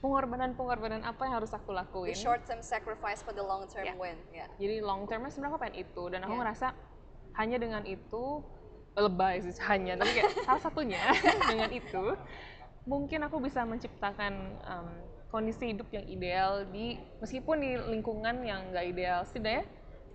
pengorbanan-pengorbanan 0.00 1.04
apa 1.04 1.28
yang 1.28 1.34
harus 1.36 1.52
aku 1.52 1.72
The 1.72 1.84
lakuin 1.84 2.16
short 2.16 2.48
term 2.48 2.64
sacrifice 2.64 3.20
for 3.20 3.36
the 3.36 3.44
long 3.44 3.68
term 3.68 3.84
Iya. 3.84 3.94
win. 3.96 4.16
Ya. 4.32 4.46
jadi 4.56 4.80
long 4.80 5.04
termnya 5.04 5.28
sebenarnya 5.28 5.52
aku 5.52 5.60
pengen 5.60 5.76
itu 5.78 6.02
dan 6.08 6.20
aku 6.24 6.32
Iya. 6.32 6.40
ngerasa 6.40 6.66
hanya 7.36 7.56
dengan 7.56 7.82
itu 7.84 8.24
lebay 8.96 9.38
sih 9.40 9.54
hanya 9.64 9.94
tapi 9.94 10.10
kayak 10.12 10.32
salah 10.42 10.60
satunya 10.60 10.98
dengan 11.52 11.70
itu 11.70 12.04
mungkin 12.84 13.20
aku 13.22 13.38
bisa 13.38 13.62
menciptakan 13.62 14.32
em, 14.58 14.88
kondisi 15.30 15.70
hidup 15.72 15.86
yang 15.94 16.04
ideal 16.10 16.66
di 16.68 16.98
meskipun 17.22 17.56
di 17.62 17.78
lingkungan 17.78 18.42
yang 18.42 18.74
nggak 18.74 18.86
ideal 18.90 19.22
setidaknya 19.24 19.64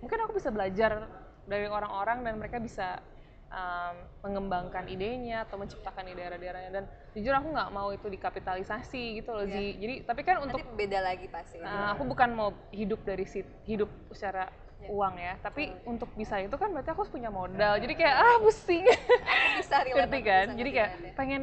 mungkin 0.04 0.18
aku 0.28 0.32
bisa 0.36 0.52
belajar 0.52 1.08
dari 1.48 1.66
orang-orang 1.66 2.22
dan 2.26 2.34
mereka 2.36 2.60
bisa 2.60 3.00
em, 3.48 3.94
mengembangkan 4.20 4.84
idenya 4.90 5.48
atau 5.48 5.56
menciptakan 5.56 6.04
di 6.10 6.14
daerah-daerahnya 6.18 6.70
dan 6.74 6.84
jujur 7.16 7.32
aku 7.32 7.48
nggak 7.54 7.70
mau 7.72 7.88
itu 7.94 8.06
dikapitalisasi 8.12 9.22
gitu 9.22 9.30
loh. 9.32 9.46
Zi. 9.48 9.78
jadi 9.80 9.94
tapi 10.04 10.20
kan 10.26 10.42
untuk 10.44 10.60
Nanti 10.60 10.76
beda 10.76 10.98
lagi 11.00 11.26
pasti. 11.32 11.62
Nah, 11.62 11.96
aku 11.96 12.04
bukan 12.04 12.30
mau 12.36 12.50
hidup 12.74 13.00
dari 13.06 13.24
sit 13.24 13.46
hidup 13.64 13.88
secara 14.12 14.52
Ya. 14.76 14.92
uang 14.92 15.16
ya, 15.16 15.40
tapi 15.40 15.72
untuk 15.88 16.12
bisa 16.12 16.36
itu 16.36 16.52
kan 16.60 16.68
berarti 16.68 16.92
aku 16.92 17.00
harus 17.00 17.08
punya 17.08 17.32
modal. 17.32 17.80
Jadi 17.80 17.96
kayak 17.96 18.16
ah 18.20 18.36
pusing. 18.44 18.84
Ngerti 19.96 20.20
kan? 20.20 20.46
Jadi 20.52 20.70
kayak 20.76 20.90
ya. 21.00 21.12
pengen 21.16 21.42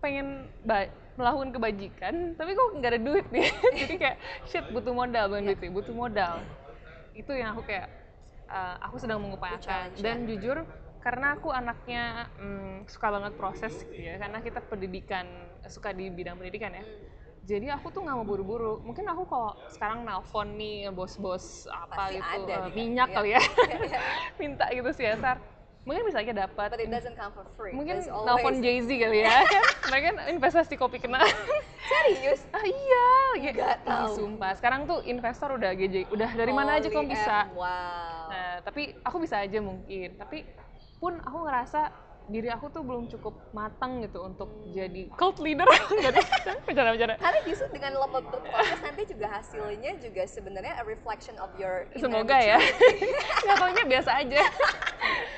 pengen 0.00 0.48
melakukan 1.16 1.50
kebajikan, 1.52 2.14
tapi 2.40 2.56
kok 2.56 2.68
nggak 2.80 2.90
ada 2.96 3.00
duit 3.00 3.26
nih. 3.28 3.48
Jadi 3.84 3.94
kayak 4.00 4.16
shit 4.48 4.64
butuh 4.72 4.94
modal, 4.96 5.28
bukan 5.28 5.44
duit 5.52 5.60
nih, 5.60 5.72
butuh 5.72 5.94
modal. 5.94 6.34
Itu 7.12 7.32
yang 7.36 7.52
aku 7.52 7.68
kayak 7.68 7.88
uh, 8.48 8.76
aku 8.80 8.96
sedang 8.96 9.20
mengupayakan. 9.20 9.92
Dan 10.00 10.24
jujur 10.24 10.64
karena 11.02 11.34
aku 11.34 11.50
anaknya 11.50 12.30
mm, 12.38 12.86
suka 12.86 13.10
banget 13.10 13.32
proses 13.36 13.74
gitu 13.84 14.00
ya, 14.00 14.16
karena 14.16 14.38
kita 14.40 14.62
pendidikan 14.64 15.26
suka 15.68 15.92
di 15.92 16.08
bidang 16.08 16.40
pendidikan 16.40 16.72
ya. 16.72 16.84
Jadi 17.42 17.66
aku 17.74 17.90
tuh 17.90 18.06
nggak 18.06 18.16
mau 18.22 18.26
buru-buru. 18.26 18.78
Mungkin 18.86 19.02
aku 19.02 19.26
kalau 19.26 19.58
sekarang 19.66 20.06
nelpon 20.06 20.54
nih 20.54 20.94
bos-bos 20.94 21.66
apa 21.66 22.06
Pasti 22.08 22.22
gitu 22.22 22.30
ada 22.46 22.56
nih, 22.70 22.72
minyak 22.72 23.08
iya. 23.10 23.16
kali 23.18 23.30
ya. 23.34 23.42
Minta 24.40 24.66
gitu 24.70 24.90
CSR 24.94 25.51
mungkin 25.82 26.06
bisa 26.06 26.18
aja 26.18 26.30
dapat 26.36 26.68
But 26.68 26.78
it 26.78 26.88
doesn't 26.88 27.14
come 27.14 27.32
for 27.32 27.42
free. 27.52 27.74
mungkin 27.74 28.06
always 28.06 28.58
Jay 28.58 28.78
Z 28.78 28.88
kali 28.88 29.18
ya 29.20 29.42
kan 29.42 29.62
mereka 29.90 30.04
kan 30.08 30.16
investasi 30.30 30.74
kopi 30.74 30.96
kena 30.96 31.18
serius. 31.90 32.46
ah 32.50 32.62
iya 32.62 33.06
lagi 33.32 33.48
Nggak 33.52 33.76
Ih, 33.76 33.84
tahu. 33.84 34.12
sumpah 34.14 34.52
sekarang 34.54 34.86
tuh 34.86 35.02
investor 35.02 35.48
udah 35.52 35.74
GJ 35.74 36.06
udah 36.08 36.30
dari 36.32 36.52
mana 36.52 36.78
aja 36.78 36.86
kamu 36.86 37.02
Holy 37.02 37.10
bisa 37.10 37.38
Wow. 37.52 38.30
nah 38.30 38.62
tapi 38.62 38.94
aku 39.02 39.16
bisa 39.18 39.36
aja 39.38 39.58
mungkin 39.58 40.14
tapi 40.14 40.46
pun 40.96 41.18
aku 41.18 41.38
ngerasa 41.42 41.90
diri 42.24 42.46
aku 42.46 42.68
tuh 42.68 42.80
belum 42.80 43.08
cukup 43.08 43.34
matang 43.50 43.98
gitu 44.00 44.22
untuk 44.22 44.46
Hmm. 44.48 44.72
jadi 44.72 45.02
cult 45.20 45.38
leader 45.38 45.66
jadi 45.92 46.20
bicara-bicara 46.62 47.14
Karena 47.16 47.40
justru 47.42 47.66
dengan 47.70 47.92
lo 47.94 48.06
ber- 48.06 48.24
berproses 48.24 48.80
nanti 48.80 49.02
juga 49.04 49.26
hasilnya 49.28 49.92
juga 49.98 50.22
sebenarnya 50.22 50.74
a 50.76 50.84
reflection 50.84 51.34
of 51.38 51.50
your 51.56 51.84
inner 51.90 52.02
Semoga 52.02 52.38
ya. 52.38 52.58
Nggak 53.42 53.56
taunya 53.56 53.84
biasa 53.84 54.10
aja. 54.18 54.42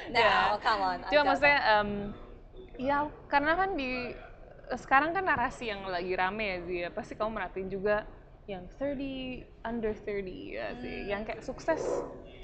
No, 0.07 0.19
Ya. 0.19 0.33
come 0.59 0.83
on. 0.83 0.99
Cuma 1.07 1.23
maksudnya, 1.27 1.59
em, 1.75 1.91
ya 2.77 2.97
karena 3.27 3.53
kan 3.55 3.71
di 3.73 4.13
sekarang 4.77 5.11
kan 5.11 5.25
narasi 5.25 5.65
yang 5.67 5.85
lagi 5.85 6.13
rame 6.13 6.45
ya 6.45 6.59
Zia. 6.63 6.89
Pasti 6.91 7.15
kamu 7.15 7.31
merhatiin 7.33 7.69
juga 7.69 8.05
yang 8.45 8.69
30 8.71 9.41
under 9.63 9.97
30 9.97 10.29
ya 10.53 10.77
sih, 10.77 10.97
Hmm. 11.01 11.09
yang 11.09 11.23
kayak 11.25 11.41
sukses 11.41 11.81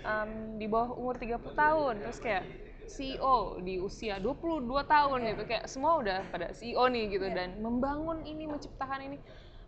em, 0.01 0.57
di 0.57 0.65
bawah 0.65 0.97
umur 0.97 1.15
30 1.15 1.53
tahun, 1.53 2.01
terus 2.01 2.17
kayak 2.19 2.45
CEO 2.91 3.37
di 3.63 3.79
usia 3.79 4.19
22 4.19 4.83
tahun 4.85 5.19
gitu, 5.23 5.43
kayak 5.47 5.65
semua 5.71 6.03
udah 6.03 6.27
pada 6.29 6.51
CEO 6.51 6.85
nih 6.91 7.05
gitu 7.15 7.27
Iya. 7.31 7.37
dan 7.39 7.49
membangun 7.63 8.27
ini, 8.27 8.51
menciptakan 8.51 9.01
ini 9.07 9.19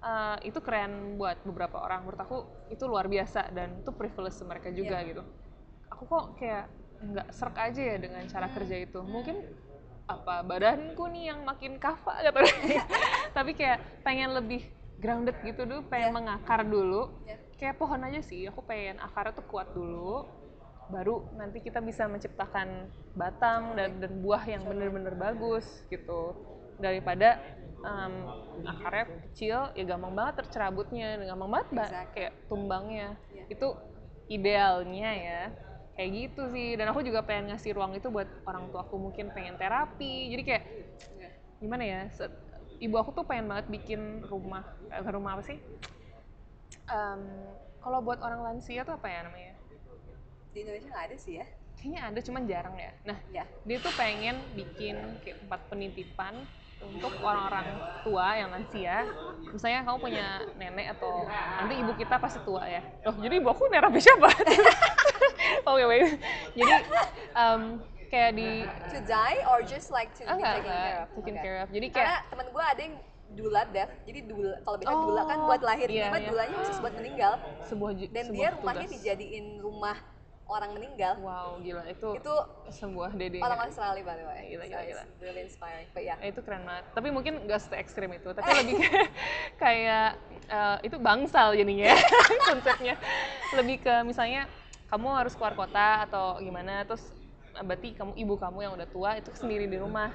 eh, 0.02 0.37
itu 0.43 0.59
keren 0.59 1.14
buat 1.14 1.38
beberapa 1.47 1.79
orang 1.79 2.02
menurut 2.02 2.19
aku 2.19 2.37
itu 2.67 2.83
luar 2.91 3.07
biasa 3.07 3.55
dan 3.55 3.79
itu 3.79 3.95
privilege 3.95 4.35
mereka 4.43 4.75
juga 4.75 4.99
Iya. 4.99 5.09
gitu 5.14 5.23
aku 5.87 6.02
kok 6.11 6.25
kayak 6.43 6.67
nggak 7.02 7.29
serak 7.31 7.57
aja 7.59 7.83
ya 7.83 7.97
dengan 7.99 8.23
cara 8.26 8.47
Hmm. 8.50 8.57
kerja 8.59 8.76
itu 8.83 8.99
mungkin 9.02 9.37
apa 10.11 10.43
badanku 10.43 11.07
nih 11.07 11.31
yang 11.31 11.47
makin 11.47 11.79
kafa 11.79 12.19
gitu 12.26 12.43
tapi 13.37 13.55
kayak 13.55 13.79
pengen 14.02 14.35
lebih 14.35 14.67
grounded 14.99 15.38
gitu 15.47 15.62
dulu 15.62 15.87
pengen 15.87 16.11
Iya. 16.11 16.17
mengakar 16.19 16.61
dulu 16.67 17.23
Iya. 17.23 17.38
kayak 17.55 17.79
pohon 17.79 18.02
aja 18.02 18.19
sih 18.26 18.43
aku 18.50 18.59
pengen 18.67 18.99
akarnya 18.99 19.38
tuh 19.38 19.47
kuat 19.47 19.71
dulu 19.71 20.26
baru 20.92 21.25
nanti 21.40 21.58
kita 21.64 21.80
bisa 21.80 22.04
menciptakan 22.06 22.68
batang 23.16 23.72
dan 23.76 23.99
dan 24.00 24.12
buah 24.20 24.44
yang 24.44 24.62
bener-bener 24.68 25.14
bagus 25.16 25.64
gitu. 25.88 26.37
Daripada 26.76 27.40
em, 27.82 28.14
akarnya 28.68 29.06
kecil 29.28 29.58
ya 29.75 29.84
gampang 29.88 30.12
banget 30.14 30.34
tercerabutnya 30.44 31.18
gampang 31.25 31.50
banget 31.50 31.68
ba- 31.72 31.88
Exactly. 31.88 32.12
kayak 32.14 32.32
tumbangnya. 32.46 33.08
Itu 33.49 33.68
idealnya 34.28 35.11
ya. 35.16 35.42
Kayak 35.96 36.11
gitu 36.16 36.42
sih. 36.52 36.68
Dan 36.78 36.87
aku 36.92 37.00
juga 37.04 37.20
pengen 37.25 37.52
ngasih 37.52 37.72
ruang 37.76 37.92
itu 37.96 38.08
buat 38.08 38.28
orang 38.49 38.68
tua 38.72 38.84
aku 38.84 38.96
mungkin 39.00 39.32
pengen 39.32 39.56
terapi. 39.56 40.30
Jadi 40.37 40.42
kayak 40.44 40.64
gimana 41.62 41.84
ya 41.87 42.00
ibu 42.82 42.99
aku 42.99 43.14
tuh 43.14 43.22
pengen 43.22 43.46
banget 43.46 43.66
bikin 43.70 44.26
rumah 44.26 44.66
eh, 44.90 45.02
rumah 45.14 45.38
apa 45.38 45.42
sih? 45.46 45.58
Em, 46.90 47.22
kalau 47.82 47.99
buat 48.02 48.18
orang 48.20 48.42
lansia 48.42 48.82
tuh 48.82 48.99
apa 48.99 49.06
ya 49.08 49.20
namanya 49.26 49.54
Di 50.52 50.59
Indonesia 50.61 50.88
nggak 50.88 51.06
ada 51.09 51.16
sih 51.16 51.35
ya. 51.37 51.47
kayaknya 51.73 52.00
ada 52.06 52.21
cuman 52.23 52.42
jarang 52.44 52.76
ya 52.76 52.92
nah 53.02 53.18
Ya. 53.28 53.42
dia 53.64 53.78
tuh 53.78 53.90
pengen 53.92 54.38
bikin 54.52 54.94
kayak 55.18 55.42
tempat 55.42 55.61
penitipan 55.66 56.35
untuk 56.78 57.11
orang-orang 57.18 57.66
tua 58.02 58.26
yang 58.35 58.50
lansia 58.50 59.02
misalnya 59.49 59.82
kamu 59.82 59.99
punya 59.99 60.26
nenek 60.54 60.94
atau 60.94 61.26
nanti 61.26 61.75
ibu 61.78 61.90
kita 61.92 62.18
pasti 62.18 62.38
tua 62.42 62.62
ya 62.64 62.82
loh 63.02 63.16
jadi 63.18 63.35
ibu 63.35 63.49
aku 63.49 63.66
nerapi 63.66 63.99
siapa 63.99 64.30
Oke 65.64 65.85
baik. 65.85 66.18
Jadi 66.54 66.75
em, 67.35 67.62
kayak 68.09 68.30
di 68.35 68.50
to 68.88 68.99
die 69.02 69.40
or 69.47 69.62
just 69.62 69.88
like 69.88 70.11
to 70.12 70.23
ah, 70.23 70.35
be 70.35 70.38
enggak, 70.38 70.54
taken 70.54 70.66
enggak, 70.66 70.82
care 70.82 70.99
of 70.99 71.09
taken 71.09 71.23
Okay. 71.32 71.38
care 71.40 71.59
of. 71.59 71.68
Jadi 71.71 71.87
karena 71.88 72.06
kayak 72.12 72.21
temen 72.30 72.47
gue 72.49 72.64
ada 72.64 72.80
yang 72.80 72.94
dula 73.32 73.62
death 73.66 73.92
jadi 74.04 74.21
dula 74.23 74.54
kalau 74.61 74.76
biasa 74.76 74.92
Oh, 74.92 75.00
dula 75.02 75.23
kan 75.25 75.38
buat 75.42 75.62
lahir 75.62 75.88
iya, 75.88 76.04
cuma 76.04 76.18
iya. 76.21 76.28
dulanya 76.28 76.54
khusus 76.61 76.78
buat 76.78 76.94
meninggal 76.94 77.32
sebuah 77.64 77.90
dan 78.06 78.25
sebuah 78.28 78.37
dia 78.37 78.49
rumahnya 78.52 78.87
tugas. 78.87 78.94
dijadiin 78.99 79.47
rumah 79.59 79.97
orang 80.52 80.71
meninggal 80.73 81.14
Wow, 81.18 81.56
gila 81.59 81.82
itu, 81.85 82.09
itu 82.14 82.35
sebuah 82.71 83.11
dede. 83.12 83.40
orang 83.40 83.64
Australia 83.64 84.02
by 84.02 84.14
the 84.14 84.25
way 84.25 84.42
Gila, 84.49 84.62
so 84.62 84.68
gila, 84.68 84.82
gila. 84.85 85.04
really 85.18 85.42
inspiring 85.42 85.88
but 85.90 86.02
yeah 86.02 86.16
Eh, 86.21 86.28
itu 86.28 86.40
keren 86.40 86.62
banget. 86.62 86.85
Tapi 86.92 87.09
mungkin 87.09 87.32
gak 87.44 87.59
se 87.59 87.75
ekstrim 87.75 88.12
itu. 88.12 88.30
Tapi 88.30 88.47
lebih 88.61 88.75
kayak, 88.78 89.09
kayak 89.62 90.09
eh, 90.47 90.76
itu 90.85 90.97
bangsal 90.97 91.52
jadinya 91.52 91.90
konsepnya. 92.49 92.94
Lebih 93.52 93.76
ke 93.80 93.94
misalnya 94.04 94.47
kamu 94.87 95.09
harus 95.11 95.32
keluar 95.32 95.56
kota 95.56 96.04
atau 96.04 96.37
gimana, 96.38 96.85
terus 96.85 97.02
eh, 97.52 97.64
berarti 97.64 97.97
kamu 97.97 98.12
ibu 98.14 98.35
kamu 98.37 98.59
yang 98.61 98.73
udah 98.76 98.88
tua 98.88 99.11
itu 99.16 99.32
sendiri 99.32 99.64
di 99.64 99.80
rumah. 99.80 100.12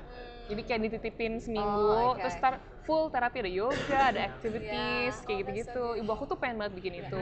Jadi 0.47 0.61
kayak 0.63 0.81
dititipin 0.81 1.33
seminggu, 1.37 1.67
Oh, 1.91 2.15
oke. 2.15 2.23
terus 2.23 2.35
tar 2.37 2.55
full 2.83 3.11
terapi 3.11 3.43
ada 3.43 3.51
yoga, 3.51 3.99
ada 4.07 4.21
activities, 4.25 5.11
Yeah. 5.13 5.25
kayak 5.25 5.35
Oh, 5.35 5.39
gitu-gitu. 5.43 5.83
so 5.91 5.99
Ibu 5.99 6.09
aku 6.09 6.23
tuh 6.25 6.37
pengen 6.39 6.55
banget 6.55 6.73
bikin 6.75 6.93
itu. 6.97 7.19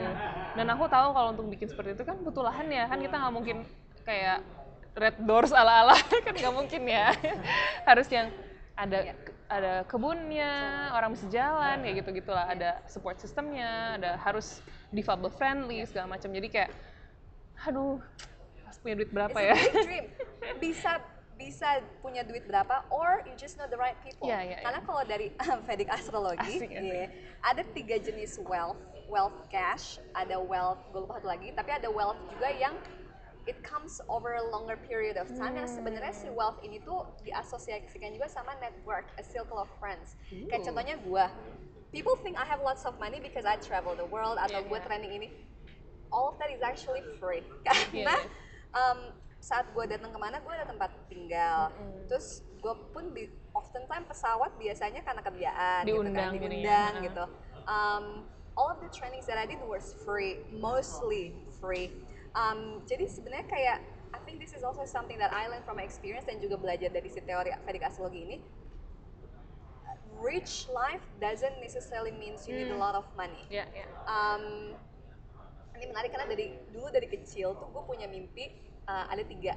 Dan 0.54 0.66
aku 0.68 0.86
tahu 0.86 1.10
kalau 1.10 1.34
untuk 1.34 1.46
bikin 1.46 1.66
seperti 1.66 1.94
itu 1.94 2.02
kan 2.02 2.16
butuh 2.22 2.46
lahan 2.46 2.66
ya, 2.68 2.86
kan 2.86 2.98
kita 2.98 3.14
nggak 3.14 3.34
mungkin 3.34 3.56
kayak 4.02 4.46
red 4.94 5.16
doors 5.20 5.50
ala-ala 5.50 5.98
kan 6.24 6.32
nggak 6.32 6.54
mungkin 6.54 6.82
ya. 6.86 7.10
Harus 7.90 8.06
yang 8.08 8.30
ada 8.74 8.98
Iya. 9.02 9.14
ada 9.46 9.72
kebunnya, 9.86 10.52
orang 10.90 11.14
bisa 11.14 11.26
jalan, 11.26 11.78
kayak 11.78 12.02
gitu 12.02 12.10
gitulah. 12.16 12.46
Ada 12.46 12.82
support 12.86 13.14
systemnya, 13.16 13.94
ada 13.94 14.18
harus 14.18 14.58
difabel 14.90 15.30
friendly 15.30 15.86
segala 15.86 16.12
macam. 16.12 16.30
Jadi 16.30 16.46
kayak, 16.46 16.70
aduh, 17.62 18.02
harus 18.60 18.78
punya 18.78 18.98
duit 18.98 19.10
berapa 19.10 19.32
It's 19.32 19.46
ya? 19.46 19.54
a 19.54 19.62
big 19.62 19.74
dream. 19.86 20.04
Bisa 20.58 20.98
bisa 21.36 21.84
punya 22.00 22.24
duit 22.24 22.48
berapa 22.48 22.88
or 22.88 23.20
you 23.28 23.36
just 23.36 23.60
know 23.60 23.68
the 23.68 23.76
right 23.76 23.96
people. 24.00 24.24
Iya, 24.24 24.40
iya. 24.42 24.58
Karena 24.64 24.80
kalau 24.82 25.04
dari 25.04 25.28
Vedic 25.68 25.92
astrologi, 25.92 26.56
Asik, 26.64 26.72
asik. 26.72 27.08
ada 27.44 27.62
tiga 27.76 27.96
jenis 28.00 28.40
wealth. 28.42 28.80
Wealth 29.06 29.46
cash, 29.46 30.02
ada 30.18 30.34
wealth, 30.34 30.82
gue 30.90 30.98
lupa 30.98 31.22
satu 31.22 31.30
lagi, 31.30 31.54
tapi 31.54 31.70
ada 31.70 31.86
wealth 31.86 32.18
juga 32.26 32.50
yang 32.50 32.74
it 33.46 33.54
comes 33.62 34.02
over 34.10 34.34
a 34.34 34.42
longer 34.50 34.74
period 34.74 35.14
of 35.14 35.30
time 35.38 35.54
yang 35.54 35.70
Hmm. 35.70 35.78
sebenarnya 35.78 36.10
si 36.10 36.26
wealth 36.26 36.58
ini 36.66 36.82
tuh 36.82 37.06
diasosiasikan 37.22 38.10
juga 38.10 38.26
sama 38.26 38.58
network, 38.58 39.06
a 39.14 39.22
circle 39.22 39.62
of 39.62 39.70
friends. 39.78 40.18
Kayak 40.26 40.58
Ooh. 40.58 40.66
contohnya 40.66 40.98
gue, 40.98 41.24
people 41.94 42.18
think 42.18 42.34
I 42.34 42.42
have 42.42 42.58
lots 42.58 42.82
of 42.82 42.98
money 42.98 43.22
because 43.22 43.46
I 43.46 43.54
travel 43.62 43.94
the 43.94 44.08
world 44.10 44.42
atau 44.42 44.58
Iya, 44.58 44.66
gue 44.66 44.78
iya. 44.82 44.86
training 44.90 45.12
ini. 45.14 45.28
All 46.10 46.34
of 46.34 46.42
that 46.42 46.50
is 46.50 46.58
actually 46.66 47.06
free. 47.22 47.46
Karena 47.66 48.10
iya. 48.10 48.26
um, 48.74 49.14
saat 49.46 49.70
gue 49.70 49.84
datang 49.86 50.10
ke 50.10 50.18
mana 50.18 50.42
gue 50.42 50.50
ada 50.50 50.66
tempat 50.66 50.90
tinggal 51.06 51.70
Mm-mm. 51.70 52.10
terus 52.10 52.42
gue 52.58 52.74
pun 52.90 53.14
di 53.14 53.30
oftentimes 53.54 54.10
pesawat 54.10 54.50
biasanya 54.58 55.06
karena 55.06 55.22
kerjaan 55.22 55.82
Diundang 55.86 56.02
gitu 56.02 56.18
kan 56.18 56.30
diundang 56.34 56.92
ha. 56.98 57.04
gitu 57.06 57.24
um, 57.70 58.04
all 58.58 58.74
of 58.74 58.82
the 58.82 58.90
trainings 58.90 59.22
that 59.30 59.38
I 59.38 59.46
did 59.46 59.62
was 59.62 59.94
free 60.02 60.42
mostly 60.50 61.38
free 61.62 61.94
um, 62.34 62.82
jadi 62.90 63.06
sebenarnya 63.06 63.46
kayak 63.46 63.78
I 64.10 64.18
think 64.26 64.42
this 64.42 64.50
is 64.50 64.66
also 64.66 64.82
something 64.82 65.14
that 65.22 65.30
I 65.30 65.46
learned 65.46 65.62
from 65.62 65.78
my 65.78 65.86
experience 65.86 66.26
dan 66.26 66.42
juga 66.42 66.58
belajar 66.58 66.90
dari 66.90 67.06
si 67.06 67.22
teori 67.22 67.54
Vedic 67.62 67.86
astrologi 67.86 68.26
ini 68.26 68.36
rich 70.18 70.66
life 70.74 71.06
doesn't 71.22 71.62
necessarily 71.62 72.10
means 72.10 72.50
you 72.50 72.58
need 72.58 72.66
a 72.66 72.74
Hmm. 72.74 72.82
lot 72.82 72.98
of 72.98 73.06
money 73.14 73.46
Ya, 73.46 73.62
ya. 73.70 73.86
um, 74.10 74.74
ini 75.76 75.86
menarik 75.86 76.10
karena 76.10 76.26
dari 76.26 76.56
dulu 76.72 76.90
dari 76.90 77.06
kecil 77.06 77.54
tuh 77.54 77.68
gue 77.70 77.82
punya 77.86 78.10
mimpi 78.10 78.74
uh, 78.88 79.04
ada 79.10 79.22
tiga. 79.26 79.54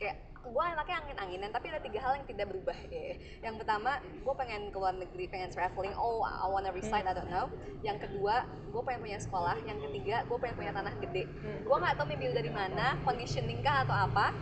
Kayak 0.00 0.16
gue 0.42 0.58
anaknya 0.58 0.96
angin-anginan 1.06 1.50
tapi 1.54 1.70
ada 1.70 1.78
tiga 1.78 2.02
hal 2.02 2.12
yang 2.18 2.26
tidak 2.26 2.46
berubah. 2.50 2.74
Ya. 2.90 3.14
yang 3.46 3.54
pertama 3.60 4.02
gue 4.02 4.34
pengen 4.34 4.74
ke 4.74 4.76
luar 4.76 4.94
negeri 4.98 5.24
pengen 5.30 5.50
traveling. 5.54 5.94
Oh 5.94 6.26
I 6.26 6.50
wanna 6.50 6.74
reside 6.74 7.06
I 7.06 7.14
don't 7.14 7.30
know. 7.30 7.46
Yang 7.86 8.10
kedua 8.10 8.44
gue 8.74 8.82
pengen 8.82 9.00
punya 9.06 9.18
sekolah. 9.22 9.56
Yang 9.64 9.88
ketiga 9.88 10.26
gue 10.26 10.36
pengen 10.42 10.56
punya 10.58 10.72
tanah 10.74 10.94
gede. 10.98 11.24
Gue 11.62 11.76
nggak 11.78 11.94
tahu 11.94 12.06
mimpi 12.10 12.34
dari 12.34 12.50
mana 12.50 12.98
conditioning 13.06 13.62
kah 13.62 13.86
atau 13.86 13.94
apa. 13.94 14.34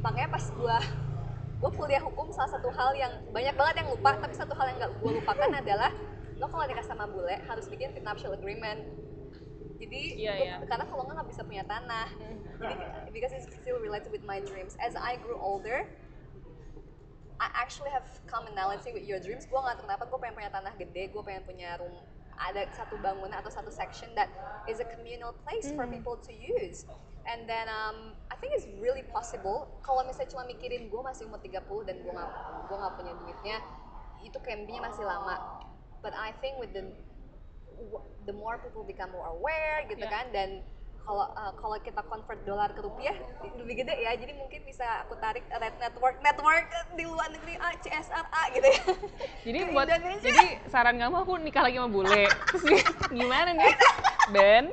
Makanya 0.00 0.28
pas 0.32 0.44
gue 0.48 0.76
gue 1.56 1.70
kuliah 1.72 2.02
hukum 2.04 2.28
salah 2.36 2.52
satu 2.52 2.68
hal 2.68 2.92
yang 2.92 3.12
banyak 3.32 3.56
banget 3.56 3.74
yang 3.80 3.88
lupa 3.88 4.12
tapi 4.20 4.36
satu 4.36 4.52
hal 4.52 4.68
yang 4.68 4.76
gak 4.76 4.92
gue 5.00 5.10
lupakan 5.16 5.50
adalah 5.64 5.90
lo 6.36 6.52
kalau 6.52 6.68
nikah 6.68 6.84
sama 6.84 7.08
bule 7.08 7.32
harus 7.48 7.64
bikin 7.72 7.96
prenuptial 7.96 8.36
agreement 8.36 8.84
jadi 9.76 10.00
gua- 10.16 10.36
iya. 10.40 10.56
karena 10.64 10.84
kalau 10.84 11.02
nggak 11.04 11.16
nggak 11.16 11.28
bisa 11.30 11.42
punya 11.44 11.64
tanah. 11.64 12.08
Jadi 13.06 13.10
because 13.16 13.32
it's 13.32 13.48
still 13.52 13.78
related 13.78 14.08
with 14.08 14.24
my 14.24 14.40
dreams. 14.40 14.72
As 14.80 14.96
I 14.96 15.16
grew 15.16 15.36
older 15.36 15.84
I 17.36 17.52
actually 17.52 17.92
have 17.92 18.08
commonality 18.24 18.96
with 18.96 19.04
your 19.04 19.20
dreams. 19.20 19.44
Gue 19.44 19.60
nggak 19.60 19.76
tahu 19.76 19.84
kenapa 19.84 20.08
gue 20.08 20.18
pengen 20.18 20.34
punya 20.34 20.50
tanah 20.50 20.72
gede 20.74 21.12
gue 21.12 21.22
pengen 21.22 21.44
punya 21.44 21.76
room 21.76 21.92
ada 22.36 22.68
satu 22.68 23.00
bangunan 23.00 23.32
atau 23.32 23.48
satu 23.48 23.72
section 23.72 24.12
that 24.12 24.28
is 24.68 24.76
a 24.76 24.88
communal 24.88 25.32
place 25.44 25.72
for 25.72 25.84
Hmm. 25.84 25.92
people 25.92 26.16
to 26.16 26.32
use. 26.32 26.84
And 27.24 27.44
then 27.44 27.66
um, 27.66 28.12
I 28.28 28.36
think 28.36 28.52
it's 28.56 28.68
really 28.78 29.04
possible. 29.08 29.68
Kalau 29.80 30.04
misalnya 30.04 30.32
cuma 30.32 30.44
mikirin 30.44 30.88
gue 30.88 31.02
masih 31.02 31.28
umur 31.28 31.40
30 31.40 31.60
dan 31.84 31.96
gue 32.00 32.12
nggak 32.12 32.30
gue 32.68 32.76
nggak 32.76 32.94
punya 32.96 33.12
duitnya 33.16 33.56
itu 34.22 34.38
campingnya 34.40 34.82
masih 34.84 35.04
lama. 35.04 35.64
But 36.00 36.12
I 36.12 36.32
think 36.40 36.56
with 36.56 36.72
the 36.72 36.92
the 38.24 38.34
more 38.34 38.58
people 38.58 38.82
become 38.82 39.10
more 39.10 39.28
aware 39.30 39.84
gitu 39.86 40.00
Yeah. 40.00 40.12
kan 40.12 40.26
dan 40.30 40.48
kalau 41.00 41.22
uh, 41.38 41.54
kalau 41.54 41.78
kita 41.78 42.02
convert 42.02 42.42
dolar 42.42 42.66
ke 42.74 42.82
rupiah 42.82 43.14
lebih 43.54 43.78
gede 43.78 43.94
ya 43.94 44.10
jadi 44.18 44.34
mungkin 44.34 44.66
bisa 44.66 45.06
aku 45.06 45.14
tarik 45.22 45.46
red 45.46 45.78
network 45.78 46.18
network 46.18 46.66
di 46.98 47.06
luar 47.06 47.30
negeri 47.30 47.54
ah 47.62 47.70
CSR 47.78 48.26
A 48.26 48.42
gitu 48.50 48.66
ya 48.66 48.80
Jadi 49.46 49.58
Ke 49.62 49.70
buat 49.70 49.86
Indonesia. 49.86 50.26
jadi 50.26 50.46
saran 50.66 50.98
kamu 50.98 51.16
aku 51.22 51.32
nikah 51.38 51.62
lagi 51.62 51.78
sama 51.78 51.94
bule. 51.94 52.26
Terus 52.26 52.64
gimana 53.22 53.54
nih? 53.54 53.70
Ben? 54.34 54.66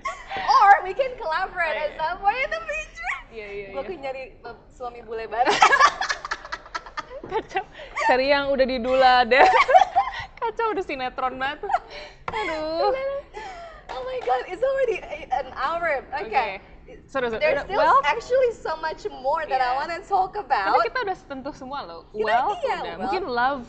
or 0.56 0.70
we 0.82 0.96
can 0.96 1.12
collaborate 1.20 1.76
at 1.76 1.92
some 2.00 2.16
point 2.18 2.40
in 2.40 2.48
the 2.48 2.62
future 2.64 3.14
Iya 3.28 3.46
iya 3.52 3.66
gue 3.68 3.76
iya. 3.76 3.84
akan 3.84 3.96
nyari 4.00 4.22
uh, 4.40 4.56
suami 4.72 5.04
bule 5.04 5.28
baru 5.28 5.52
Kacau. 7.24 7.64
Cari 8.04 8.26
yang 8.28 8.52
udah 8.52 8.66
di 8.68 8.78
dula 8.78 9.24
deh. 9.24 9.40
Kacau 10.36 10.76
udah 10.76 10.84
sinetron 10.84 11.40
banget. 11.40 11.64
Aduh. 12.34 12.90
oh 13.88 14.02
my 14.02 14.18
god 14.22 14.42
it's 14.50 14.62
already 14.62 14.98
an 15.30 15.48
hour 15.54 16.02
okay, 16.12 16.58
Seru 17.08 17.32
seru. 17.32 17.40
There's 17.40 17.64
Udah, 17.64 17.64
still 17.64 17.80
well, 17.80 17.98
actually 18.04 18.52
so 18.52 18.76
much 18.76 19.08
more 19.08 19.48
that 19.48 19.56
I 19.56 19.72
Yeah. 19.72 19.78
want 19.80 19.90
to 19.94 20.00
talk 20.04 20.36
tapi 20.36 20.44
about 20.44 20.84
kita 20.84 20.98
udah 21.00 21.16
sentuh 21.16 21.54
semua 21.56 21.80
loh. 21.80 22.00
Kita- 22.12 22.20
Well, 22.20 22.48
iya, 22.60 22.60
udah. 22.60 22.76
well. 22.84 22.98
Mungkin 23.08 23.22
love 23.24 23.64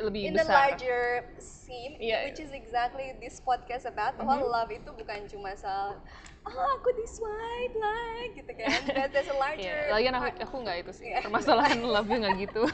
lebih 0.00 0.22
in 0.24 0.32
the 0.32 0.42
besar. 0.42 0.56
larger 0.72 1.02
scene, 1.36 1.94
Iya, 2.00 2.26
which 2.26 2.40
is 2.40 2.50
exactly 2.50 3.12
this 3.20 3.38
podcast 3.38 3.84
about 3.84 4.16
bahwa 4.16 4.40
Mhm. 4.40 4.48
love 4.50 4.70
itu 4.72 4.88
bukan 4.90 5.20
cuma 5.28 5.52
soal 5.54 6.00
oh 6.42 6.66
aku 6.74 6.88
di 6.90 7.06
swipe 7.06 7.76
like 7.76 8.32
gitu 8.34 8.52
kan. 8.56 8.72
That 8.98 9.12
there's 9.12 9.28
a 9.28 9.36
larger. 9.36 9.60
Iya, 9.60 9.92
lagian 9.92 10.14
aku, 10.16 10.26
aku 10.40 10.54
nggak 10.64 10.76
itu 10.80 10.92
sih. 10.96 11.06
Iya. 11.12 11.22
Permasalahan 11.22 11.78
love-nya 11.84 12.16
nggak 12.24 12.36
gitu. 12.40 12.62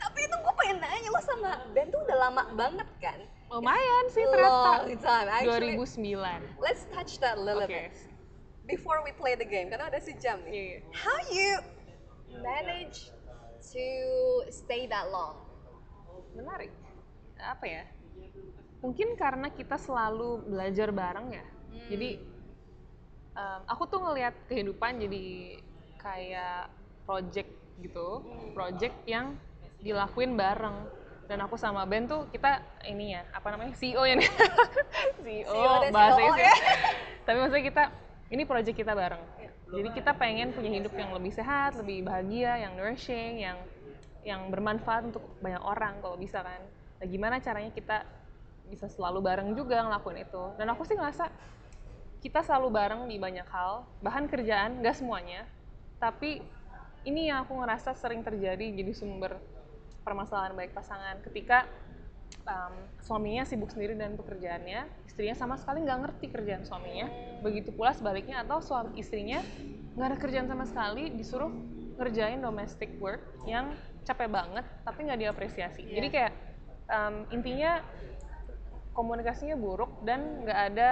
Tapi 0.00 0.18
itu 0.24 0.36
gue 0.40 0.54
pengen 0.56 0.76
nanya 0.80 1.08
lo 1.12 1.20
sama 1.20 1.50
Ben 1.76 1.92
tuh 1.92 2.00
udah 2.02 2.16
lama 2.16 2.42
banget 2.56 2.88
kan? 2.98 3.20
Lumayan 3.52 4.04
sih 4.08 4.24
ternyata. 4.24 4.88
Long 4.88 4.96
time. 4.96 5.28
Actually, 5.28 5.70
2009. 5.76 6.64
let's 6.64 6.88
touch 6.90 7.20
that 7.20 7.36
a 7.36 7.42
little 7.42 7.66
Oke. 7.66 7.70
bit 7.70 7.92
before 8.64 9.04
we 9.04 9.12
play 9.12 9.36
the 9.36 9.44
game 9.44 9.68
karena 9.68 9.92
ada 9.92 10.00
sejam 10.00 10.40
nih. 10.46 10.50
Iya, 10.50 10.64
iya. 10.64 10.78
How 10.96 11.18
you 11.28 11.50
manage 12.40 13.12
to 13.60 13.86
stay 14.48 14.88
that 14.88 15.12
long? 15.12 15.50
menarik 16.34 16.72
apa 17.40 17.64
ya 17.66 17.84
mungkin 18.80 19.16
karena 19.16 19.48
kita 19.52 19.76
selalu 19.76 20.44
belajar 20.46 20.88
bareng 20.92 21.28
ya 21.32 21.46
jadi 21.90 22.10
um, 23.36 23.60
aku 23.68 23.82
tuh 23.88 24.00
ngelihat 24.04 24.34
kehidupan 24.48 25.00
jadi 25.00 25.24
kayak 26.00 26.72
project 27.04 27.50
gitu 27.80 28.24
project 28.56 28.96
yang 29.04 29.36
dilakuin 29.80 30.36
bareng. 30.36 31.00
Dan 31.30 31.46
aku 31.46 31.54
sama 31.54 31.86
Ben 31.86 32.10
tuh 32.10 32.26
kita 32.34 32.58
ini 32.90 33.14
ya 33.14 33.22
apa 33.30 33.54
namanya 33.54 33.70
CEO 33.78 34.02
ya. 34.02 34.18
Nih 34.18 34.28
CEO, 35.46 35.46
CEO 35.46 35.72
bahasa 35.94 36.20
ya. 36.20 36.54
tapi 37.22 37.36
maksudnya 37.38 37.64
kita 37.70 37.84
ini 38.34 38.42
project 38.42 38.76
kita 38.76 38.92
bareng. 38.98 39.22
Jadi 39.70 39.88
kita 39.94 40.10
pengen 40.18 40.50
punya 40.50 40.70
hidup 40.74 40.90
yang 40.98 41.14
lebih 41.14 41.30
sehat 41.30 41.78
lebih 41.78 42.02
bahagia 42.02 42.66
yang 42.66 42.74
nourishing 42.74 43.38
yang 43.38 43.58
yang 44.26 44.50
bermanfaat 44.50 45.14
untuk 45.14 45.22
banyak 45.38 45.62
orang 45.62 46.02
kalau 46.02 46.18
bisa 46.18 46.42
kan. 46.42 46.58
Nah 46.98 47.06
gimana 47.06 47.38
caranya 47.38 47.70
kita 47.70 48.02
bisa 48.66 48.90
selalu 48.90 49.22
bareng 49.22 49.54
juga 49.54 49.86
ngelakuin 49.86 50.26
itu. 50.26 50.42
Dan 50.58 50.66
aku 50.74 50.82
sih 50.82 50.98
ngerasa 50.98 51.30
kita 52.20 52.42
selalu 52.42 52.68
bareng 52.74 53.02
di 53.06 53.16
banyak 53.22 53.46
hal 53.48 53.86
bahan 54.02 54.26
kerjaan 54.26 54.82
nggak 54.82 54.98
semuanya. 54.98 55.46
Tapi 56.02 56.42
ini 57.06 57.30
yang 57.30 57.46
aku 57.46 57.54
ngerasa 57.54 57.94
sering 57.94 58.26
terjadi 58.26 58.66
jadi 58.74 58.92
sumber 58.92 59.38
permasalahan 60.10 60.58
baik 60.58 60.74
pasangan 60.74 61.22
ketika 61.22 61.70
um, 62.50 62.74
suaminya 62.98 63.46
sibuk 63.46 63.70
sendiri 63.70 63.94
dan 63.94 64.18
pekerjaannya, 64.18 65.06
istrinya 65.06 65.38
sama 65.38 65.54
sekali 65.54 65.86
nggak 65.86 65.98
ngerti 66.02 66.26
kerjaan 66.34 66.66
suaminya. 66.66 67.06
Begitu 67.46 67.70
pula 67.70 67.94
sebaliknya 67.94 68.42
atau 68.42 68.58
suami 68.58 68.98
istrinya 68.98 69.38
nggak 69.94 70.06
ada 70.10 70.18
kerjaan 70.18 70.50
sama 70.50 70.66
sekali, 70.66 71.14
disuruh 71.14 71.54
ngerjain 71.94 72.42
domestic 72.42 72.90
work 72.98 73.22
yang 73.46 73.70
capek 74.02 74.26
banget 74.26 74.66
tapi 74.82 75.06
nggak 75.06 75.20
diapresiasi. 75.22 75.86
Iya. 75.86 75.94
Jadi 76.02 76.08
kayak 76.10 76.32
um, 76.90 77.14
intinya 77.30 77.78
komunikasinya 78.90 79.54
buruk 79.54 80.02
dan 80.02 80.42
nggak 80.42 80.60
ada 80.74 80.90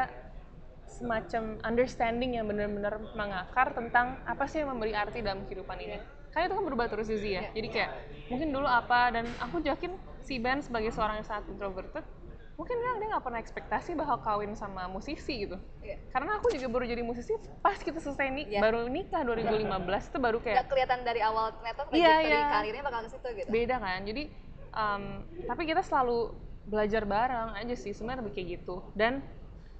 semacam 0.89 1.61
understanding 1.69 2.41
yang 2.41 2.49
benar-benar 2.49 2.97
mengakar 3.13 3.77
tentang 3.77 4.17
apa 4.25 4.49
sih 4.49 4.65
yang 4.65 4.73
memberi 4.73 4.97
arti 4.97 5.21
dalam 5.21 5.45
kehidupan 5.45 5.77
ini. 5.85 5.99
Karena 6.39 6.55
itu 6.55 6.57
kan 6.63 6.67
berubah 6.71 6.87
terus 6.87 7.11
Zizi 7.11 7.35
ya. 7.35 7.51
Iya. 7.51 7.51
Jadi 7.51 7.69
kayak 7.75 7.91
mungkin 8.31 8.49
dulu 8.55 8.69
apa 8.71 9.11
dan 9.11 9.27
aku 9.43 9.59
yakin 9.59 9.91
si 10.23 10.39
Ben 10.39 10.63
sebagai 10.63 10.95
seorang 10.95 11.19
yang 11.19 11.27
sangat 11.27 11.51
introverted 11.51 12.07
mungkin 12.55 12.75
dia 12.79 12.91
dia 12.95 13.07
nggak 13.11 13.25
pernah 13.27 13.41
ekspektasi 13.43 13.91
bakal 13.99 14.23
kawin 14.23 14.55
sama 14.55 14.87
musisi 14.87 15.51
gitu. 15.51 15.59
Iya. 15.83 15.99
Karena 16.15 16.39
aku 16.39 16.55
juga 16.55 16.71
baru 16.71 16.87
jadi 16.87 17.03
musisi 17.03 17.35
pas 17.59 17.75
kita 17.75 17.99
selesai 17.99 18.31
nih 18.31 18.45
Iya. 18.55 18.61
baru 18.63 18.87
nikah 18.87 19.27
2015 19.27 20.15
itu 20.15 20.19
baru 20.23 20.39
kayak 20.39 20.63
nggak 20.63 20.71
kelihatan 20.71 20.99
dari 21.03 21.21
awal 21.27 21.51
ternyata 21.59 21.81
Iya, 21.91 22.23
trajektori 22.23 22.39
iya. 22.39 22.47
karirnya 22.55 22.83
bakal 22.87 23.01
ke 23.03 23.11
situ 23.11 23.29
gitu 23.35 23.49
beda 23.51 23.77
kan 23.83 24.01
jadi 24.07 24.23
um, 24.79 25.03
tapi 25.43 25.63
kita 25.67 25.83
selalu 25.83 26.19
belajar 26.71 27.03
bareng 27.03 27.51
aja 27.59 27.75
sih 27.75 27.91
sebenarnya 27.91 28.23
lebih 28.23 28.35
kayak 28.39 28.49
gitu 28.63 28.77
dan 28.95 29.23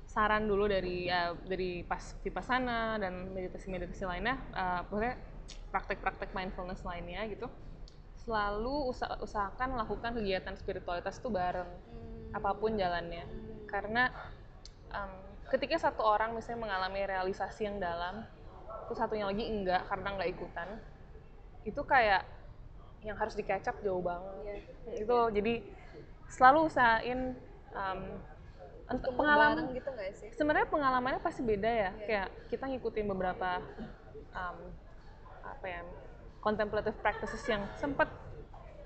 saran 0.09 0.49
dulu 0.49 0.65
dari 0.67 1.07
ya, 1.07 1.37
dari 1.45 1.85
pas 1.85 2.17
vipassana 2.25 2.97
dan 2.97 3.29
meditasi 3.35 3.69
meditasi 3.69 4.09
lainnya 4.09 4.41
uh, 4.57 4.83
maksudnya 4.89 5.15
praktek-praktek 5.69 6.33
mindfulness 6.33 6.83
lainnya 6.83 7.25
gitu 7.27 7.47
selalu 8.19 8.93
usa- 8.93 9.17
usahakan 9.19 9.77
lakukan 9.77 10.13
kegiatan 10.15 10.55
spiritualitas 10.55 11.17
itu 11.17 11.29
bareng 11.29 11.69
Hmm. 11.69 12.37
apa 12.37 12.53
pun 12.53 12.77
jalannya 12.77 13.25
karena 13.65 14.13
um, 14.91 15.13
ketika 15.49 15.81
satu 15.81 16.05
orang 16.05 16.37
misalnya 16.37 16.61
mengalami 16.61 17.01
realisasi 17.03 17.65
yang 17.65 17.81
dalam 17.81 18.21
terus 18.85 19.01
satunya 19.01 19.25
lagi 19.25 19.45
enggak 19.45 19.89
karena 19.89 20.09
nggak 20.13 20.31
ikutan 20.31 20.69
itu 21.65 21.81
kayak 21.85 22.29
yang 23.01 23.17
harus 23.17 23.33
dikecap 23.33 23.81
jauh 23.81 24.05
banget 24.05 24.37
Iya. 24.45 25.05
itu 25.05 25.17
jadi 25.41 25.55
selalu 26.29 26.69
usahain 26.69 27.33
um, 27.73 28.01
pengalaman 29.17 29.73
gitu 29.73 29.89
nggak 29.89 30.13
sih 30.13 30.29
sebenarnya 30.33 30.69
pengalamannya 30.69 31.21
pasti 31.21 31.41
beda 31.41 31.65
ya 31.65 31.77
Iya. 31.77 32.05
kayak 32.05 32.29
kita 32.49 32.65
ngikutin 32.69 33.07
beberapa 33.07 33.61
um, 34.33 34.59
apa 35.59 35.67
ya 35.67 35.83
contemplative 36.39 36.95
practices 37.03 37.43
yang 37.51 37.67
sempat 37.83 38.07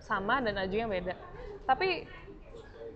sama 0.01 0.41
dan 0.41 0.57
aju 0.57 0.73
yang 0.73 0.89
beda. 0.89 1.13
Tapi 1.69 2.09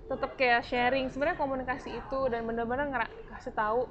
tetap 0.08 0.32
kayak 0.38 0.64
sharing 0.64 1.12
sebenarnya 1.12 1.36
komunikasi 1.36 1.92
itu 1.92 2.20
dan 2.32 2.46
benar-benar 2.48 3.10
kasih 3.36 3.52
tahu 3.52 3.90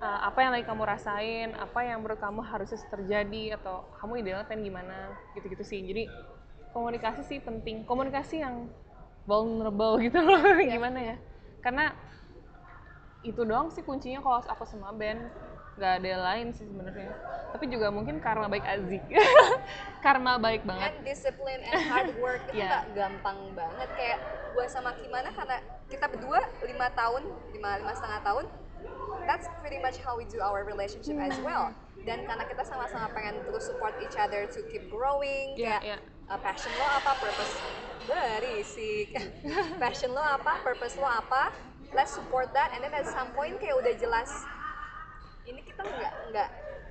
uh, 0.00 0.20
apa 0.24 0.38
yang 0.40 0.52
lagi 0.54 0.64
kamu 0.64 0.82
rasain 0.86 1.48
apa 1.58 1.80
yang 1.84 2.00
menurut 2.00 2.22
kamu 2.22 2.40
harusnya 2.40 2.78
terjadi 2.86 3.58
atau 3.60 3.84
kamu 3.98 4.24
idealnya 4.24 4.46
pengen 4.48 4.72
gimana 4.72 5.14
gitu-gitu 5.36 5.62
sih. 5.62 5.84
Jadi 5.84 6.08
komunikasi 6.72 7.26
sih 7.26 7.38
penting 7.44 7.84
komunikasi 7.84 8.40
yang 8.40 8.70
vulnerable 9.28 10.00
gitu 10.00 10.16
loh 10.16 10.40
gimana 10.72 11.14
ya. 11.14 11.16
Karena 11.60 11.92
itu 13.20 13.44
doang 13.44 13.68
sih 13.68 13.84
kuncinya 13.84 14.24
kalau 14.24 14.40
aku 14.40 14.64
sama 14.64 14.96
Ben 14.96 15.28
nggak 15.76 15.92
ada 16.02 16.12
lain 16.30 16.46
sih 16.50 16.66
sebenarnya. 16.66 17.10
Tapi 17.50 17.64
juga 17.66 17.90
mungkin 17.90 18.18
karma 18.18 18.46
baik 18.46 18.62
Azik 18.62 19.02
karma 20.04 20.38
baik 20.38 20.62
banget. 20.62 20.90
And 20.94 21.02
discipline 21.02 21.60
and 21.62 21.82
hard 21.86 22.10
work 22.18 22.42
itu 22.50 22.62
nggak 22.62 22.84
gampang 22.94 23.38
banget. 23.52 23.88
Kayak 23.94 24.18
gue 24.50 24.66
sama 24.66 24.90
Kimana 24.94 25.30
karena 25.30 25.58
kita 25.86 26.06
berdua 26.06 26.40
lima 26.62 26.88
tahun 26.92 27.22
lima 27.50 27.70
lima 27.78 27.92
setengah 27.92 28.20
tahun 28.22 28.44
that's 29.26 29.46
pretty 29.60 29.78
much 29.78 29.98
how 30.00 30.16
we 30.16 30.24
do 30.26 30.40
our 30.40 30.62
relationship 30.64 31.18
as 31.18 31.36
Hmm. 31.38 31.46
well. 31.46 31.64
Dan 32.00 32.24
karena 32.24 32.48
kita 32.48 32.64
sama-sama 32.64 33.12
pengen 33.12 33.36
terus 33.44 33.68
support 33.68 33.92
each 34.00 34.16
other 34.16 34.48
to 34.48 34.64
keep 34.72 34.88
growing 34.88 35.52
Iya, 35.52 35.76
kayak 35.76 35.80
iya. 35.84 35.98
uh, 36.32 36.40
passion 36.40 36.72
lo 36.72 36.86
apa 36.88 37.12
purpose 37.20 37.54
berisik. 38.08 39.12
Passion 39.82 40.10
lo 40.10 40.22
apa 40.22 40.64
purpose 40.64 40.96
lo 40.96 41.04
apa 41.04 41.52
let's 41.92 42.14
support 42.14 42.54
that. 42.54 42.72
And 42.72 42.80
then 42.80 42.94
at 42.94 43.04
some 43.04 43.34
point 43.34 43.60
kayak 43.60 43.76
udah 43.76 43.94
jelas 43.96 44.30
ini 45.46 45.60
kita 45.64 45.82
nggak 45.84 46.14
nggak 46.32 46.48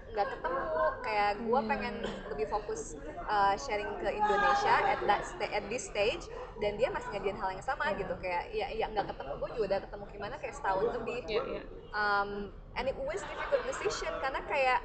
nggak 0.09 0.27
ketemu. 0.37 0.83
Kayak 1.05 1.31
gue 1.45 1.59
pengen 1.69 1.95
lebih 2.33 2.47
fokus 2.49 2.97
uh, 3.29 3.53
sharing 3.57 3.89
ke 4.01 4.09
Indonesia 4.09 4.75
at 4.89 4.99
that 5.05 5.21
sta- 5.25 5.53
at 5.53 5.63
this 5.69 5.85
stage. 5.85 6.25
Dan 6.59 6.75
dia 6.75 6.91
masih 6.91 7.07
ngajarin 7.13 7.39
hal 7.39 7.49
yang 7.55 7.65
sama 7.65 7.93
gitu. 7.95 8.13
Kayak 8.19 8.49
ya 8.51 8.67
ya 8.73 8.85
nggak 8.89 9.13
ketemu. 9.13 9.31
Gue 9.37 9.49
juga 9.55 9.65
udah 9.75 9.79
ketemu 9.85 10.03
gimana 10.11 10.35
kayak 10.41 10.55
setahun 10.57 10.85
lebih. 11.01 11.19
Iya, 11.29 11.41
iya. 11.45 11.61
um, 11.93 12.49
and 12.75 12.85
it 12.89 12.97
was 12.97 13.21
difficult 13.21 13.63
decision 13.65 14.13
karena 14.21 14.41
kayak 14.45 14.79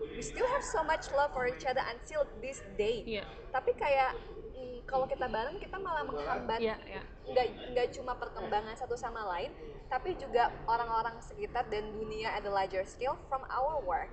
we 0.00 0.22
still 0.24 0.48
have 0.48 0.64
so 0.64 0.80
much 0.82 1.08
love 1.12 1.30
for 1.36 1.44
each 1.44 1.64
other 1.68 1.84
until 1.92 2.24
this 2.40 2.64
day 2.74 3.04
Iya. 3.04 3.24
tapi 3.52 3.76
kayak 3.76 4.16
mm, 4.56 4.88
kalau 4.88 5.04
kita 5.04 5.28
bareng 5.28 5.60
kita 5.60 5.76
malah 5.76 6.04
menghambat 6.04 6.60
Iya, 6.60 6.76
iya. 6.88 7.02
nggak 7.28 7.46
nggak 7.76 7.86
cuma 8.00 8.16
perkembangan 8.16 8.74
satu 8.74 8.96
sama 8.96 9.22
lain 9.36 9.52
tapi 9.92 10.16
juga 10.16 10.48
orang-orang 10.64 11.20
sekitar 11.20 11.68
dan 11.68 11.92
dunia 11.92 12.32
at 12.32 12.46
a 12.46 12.52
larger 12.52 12.82
scale 12.82 13.18
from 13.28 13.44
our 13.52 13.78
work 13.84 14.08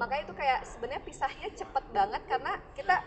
makanya 0.00 0.22
itu 0.24 0.34
kayak 0.34 0.60
sebenarnya 0.64 1.02
pisahnya 1.04 1.48
cepet 1.52 1.84
banget 1.92 2.22
karena 2.24 2.56
kita 2.72 3.04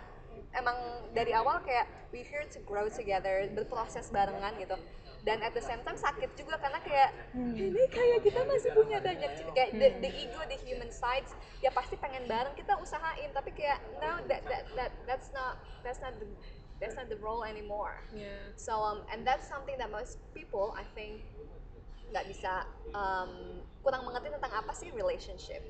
emang 0.53 0.77
dari 1.15 1.33
awal 1.33 1.57
kayak 1.65 1.89
we 2.13 2.21
here 2.21 2.45
to 2.45 2.61
grow 2.67 2.85
together 2.85 3.49
berproses 3.55 4.13
barengan 4.13 4.53
gitu 4.61 4.77
dan 5.21 5.37
at 5.39 5.53
the 5.53 5.61
same 5.61 5.77
time 5.81 5.93
sakit 5.93 6.33
juga 6.33 6.57
karena 6.57 6.81
kayak 6.81 7.09
ini 7.37 7.83
kayak 7.87 8.19
kita 8.21 8.41
masih 8.41 8.73
punya 8.73 8.97
banyak 8.97 9.31
kayak 9.49 9.69
the, 9.71 9.87
the 10.01 10.11
ego 10.17 10.41
the 10.45 10.57
human 10.59 10.89
sides 10.89 11.29
ya 11.59 11.69
pasti 11.69 11.93
pengen 11.95 12.25
bareng 12.25 12.53
kita 12.53 12.73
usahain 12.75 13.29
tapi 13.29 13.53
kayak 13.53 13.77
no 13.97 14.17
that 14.25 14.41
that, 14.45 14.65
that 14.73 14.91
that's 15.05 15.29
not 15.29 15.61
that's 15.85 16.01
not 16.01 16.17
the 16.17 16.25
that's 16.81 16.97
not 16.97 17.05
the 17.05 17.19
role 17.21 17.45
anymore 17.45 18.01
Iya. 18.09 18.57
So 18.57 18.73
um, 18.75 19.05
and 19.09 19.21
that's 19.21 19.45
something 19.45 19.77
that 19.77 19.89
most 19.89 20.17
people 20.33 20.73
I 20.73 20.89
think 20.97 21.21
nggak 22.09 22.25
bisa 22.27 22.65
um, 22.91 23.61
kurang 23.79 24.03
mengerti 24.03 24.33
tentang 24.33 24.51
apa 24.51 24.73
sih 24.73 24.89
relationship. 24.91 25.63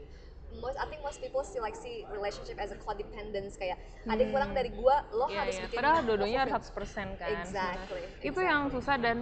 Most 0.52 0.76
I 0.76 0.84
think 0.90 1.00
most 1.00 1.24
people 1.24 1.46
still 1.46 1.62
like 1.62 1.78
see 1.78 2.04
relationship 2.12 2.60
as 2.60 2.74
a 2.74 2.80
codependence 2.82 3.56
kayak 3.56 3.80
ada 4.04 4.20
yang 4.20 4.34
kurang 4.34 4.52
dari 4.52 4.68
gua 4.74 5.06
lo 5.14 5.30
Iya, 5.30 5.48
harus 5.48 5.56
iya. 5.56 5.64
bikin 5.64 5.78
Padahal 5.80 6.02
fulfill. 6.04 6.40
harus 6.42 6.68
100% 6.76 7.22
kan. 7.22 7.30
Exactly, 7.40 8.02
sebenarnya. 8.04 8.28
Itu 8.28 8.40
yang 8.42 8.62
susah 8.68 8.96
dan 8.98 9.18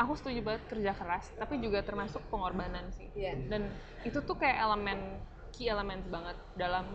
aku 0.00 0.16
setuju 0.16 0.40
banget 0.40 0.62
kerja 0.66 0.92
keras, 0.96 1.28
tapi 1.36 1.60
juga 1.60 1.84
termasuk 1.84 2.24
pengorbanan 2.32 2.88
sih. 2.96 3.12
Iya. 3.12 3.36
Dan 3.52 3.68
itu 4.02 4.24
tuh 4.24 4.34
kayak 4.34 4.56
elemen 4.56 5.20
key 5.52 5.68
elements 5.68 6.08
banget 6.08 6.36
dalam 6.56 6.88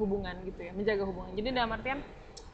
hubungan 0.00 0.32
gitu 0.48 0.56
ya, 0.64 0.72
menjaga 0.72 1.04
hubungan. 1.04 1.36
Jadi 1.36 1.48
dalam 1.52 1.70
artian 1.76 2.00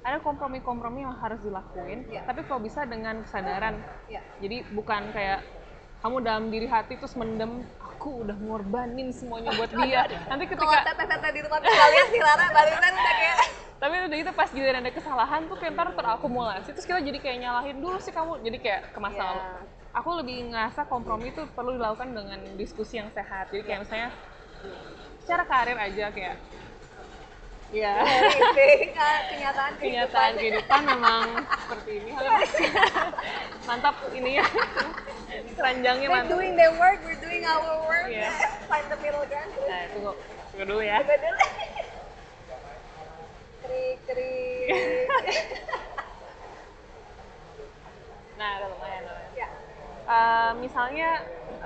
ada 0.03 0.19
kompromi-kompromi 0.19 1.07
yang 1.07 1.15
harus 1.15 1.39
dilakuin, 1.39 2.03
Iya. 2.11 2.27
tapi 2.27 2.43
kalau 2.43 2.59
bisa 2.59 2.83
dengan 2.83 3.23
kesadaran. 3.23 3.79
Iya. 4.11 4.23
Jadi 4.43 4.67
bukan 4.75 5.15
kayak 5.15 5.47
kamu 6.03 6.17
dalam 6.23 6.45
diri 6.51 6.67
hati 6.67 6.99
terus 6.99 7.15
mendem 7.15 7.63
aku 7.79 8.27
udah 8.27 8.37
ngorbanin 8.39 9.11
semuanya 9.11 9.55
buat 9.55 9.71
dia. 9.83 10.07
Nanti 10.27 10.45
Kalau 10.51 10.67
ketika 10.67 10.95
tete-tete 10.95 11.29
di 11.31 11.41
bisa 11.43 11.85
lihat 11.91 12.09
sih 12.11 12.21
Lara 12.23 12.47
barusan 12.51 12.93
udah 12.95 13.15
kayak 13.15 13.39
tapi 13.77 13.93
udah 14.09 14.17
gitu 14.17 14.33
pas 14.33 14.49
giliran 14.49 14.81
ada 14.81 14.93
kesalahan 14.93 15.41
tuh 15.53 15.57
kayak 15.61 15.77
ntar 15.77 15.89
terakumulasi. 15.93 16.73
Terus 16.73 16.87
kita 16.89 17.01
jadi 17.05 17.19
kayak 17.21 17.39
nyalahin 17.45 17.77
dulu 17.81 18.01
sih 18.01 18.13
kamu. 18.13 18.41
Jadi 18.41 18.59
kayak 18.61 18.81
ke 18.97 18.99
masa 19.01 19.21
Iya. 19.21 19.29
lalu 19.29 19.43
aku 19.97 20.11
lebih 20.21 20.37
ngerasa 20.53 20.81
kompromi 20.89 21.33
itu 21.33 21.43
perlu 21.57 21.77
dilakukan 21.77 22.09
dengan 22.13 22.41
diskusi 22.61 23.01
yang 23.01 23.09
sehat. 23.13 23.49
Jadi 23.53 23.63
kayak 23.65 23.81
misalnya 23.85 24.11
secara 25.25 25.45
karir 25.45 25.79
aja 25.81 26.05
kayak 26.13 26.37
ya. 27.75 27.95
Ini 28.01 28.95
kenyataan 29.35 29.73
kenyataan 29.81 30.33
kehidupan 30.39 30.81
memang 30.87 31.25
seperti 31.67 31.91
ini. 32.01 32.11
Mantap 33.69 33.97
ini 34.15 34.31
ya. 34.39 34.47
Keranjangnya 35.57 36.09
mantap. 36.09 36.33
doing 36.33 36.55
their 36.57 36.73
work, 36.79 37.01
we're 37.05 37.19
doing 37.19 37.43
our 37.45 37.85
work. 37.85 38.07
Iya. 38.09 38.31
Find 38.71 38.87
the 38.89 38.97
middle 39.03 39.25
ground. 39.27 39.51
nah 39.69 39.83
tunggu. 39.93 40.13
Tunggu 40.53 40.65
dulu 40.65 40.83
ya. 40.85 41.03
Dulu. 41.03 41.13
Krik, 43.67 43.99
krik. 44.07 44.69
nah 48.39 48.51
udah 48.63 48.69
lumayan 48.71 49.03
lumayan 49.09 49.33
ya. 49.35 49.49
Eh, 50.07 50.53
misalnya 50.63 51.11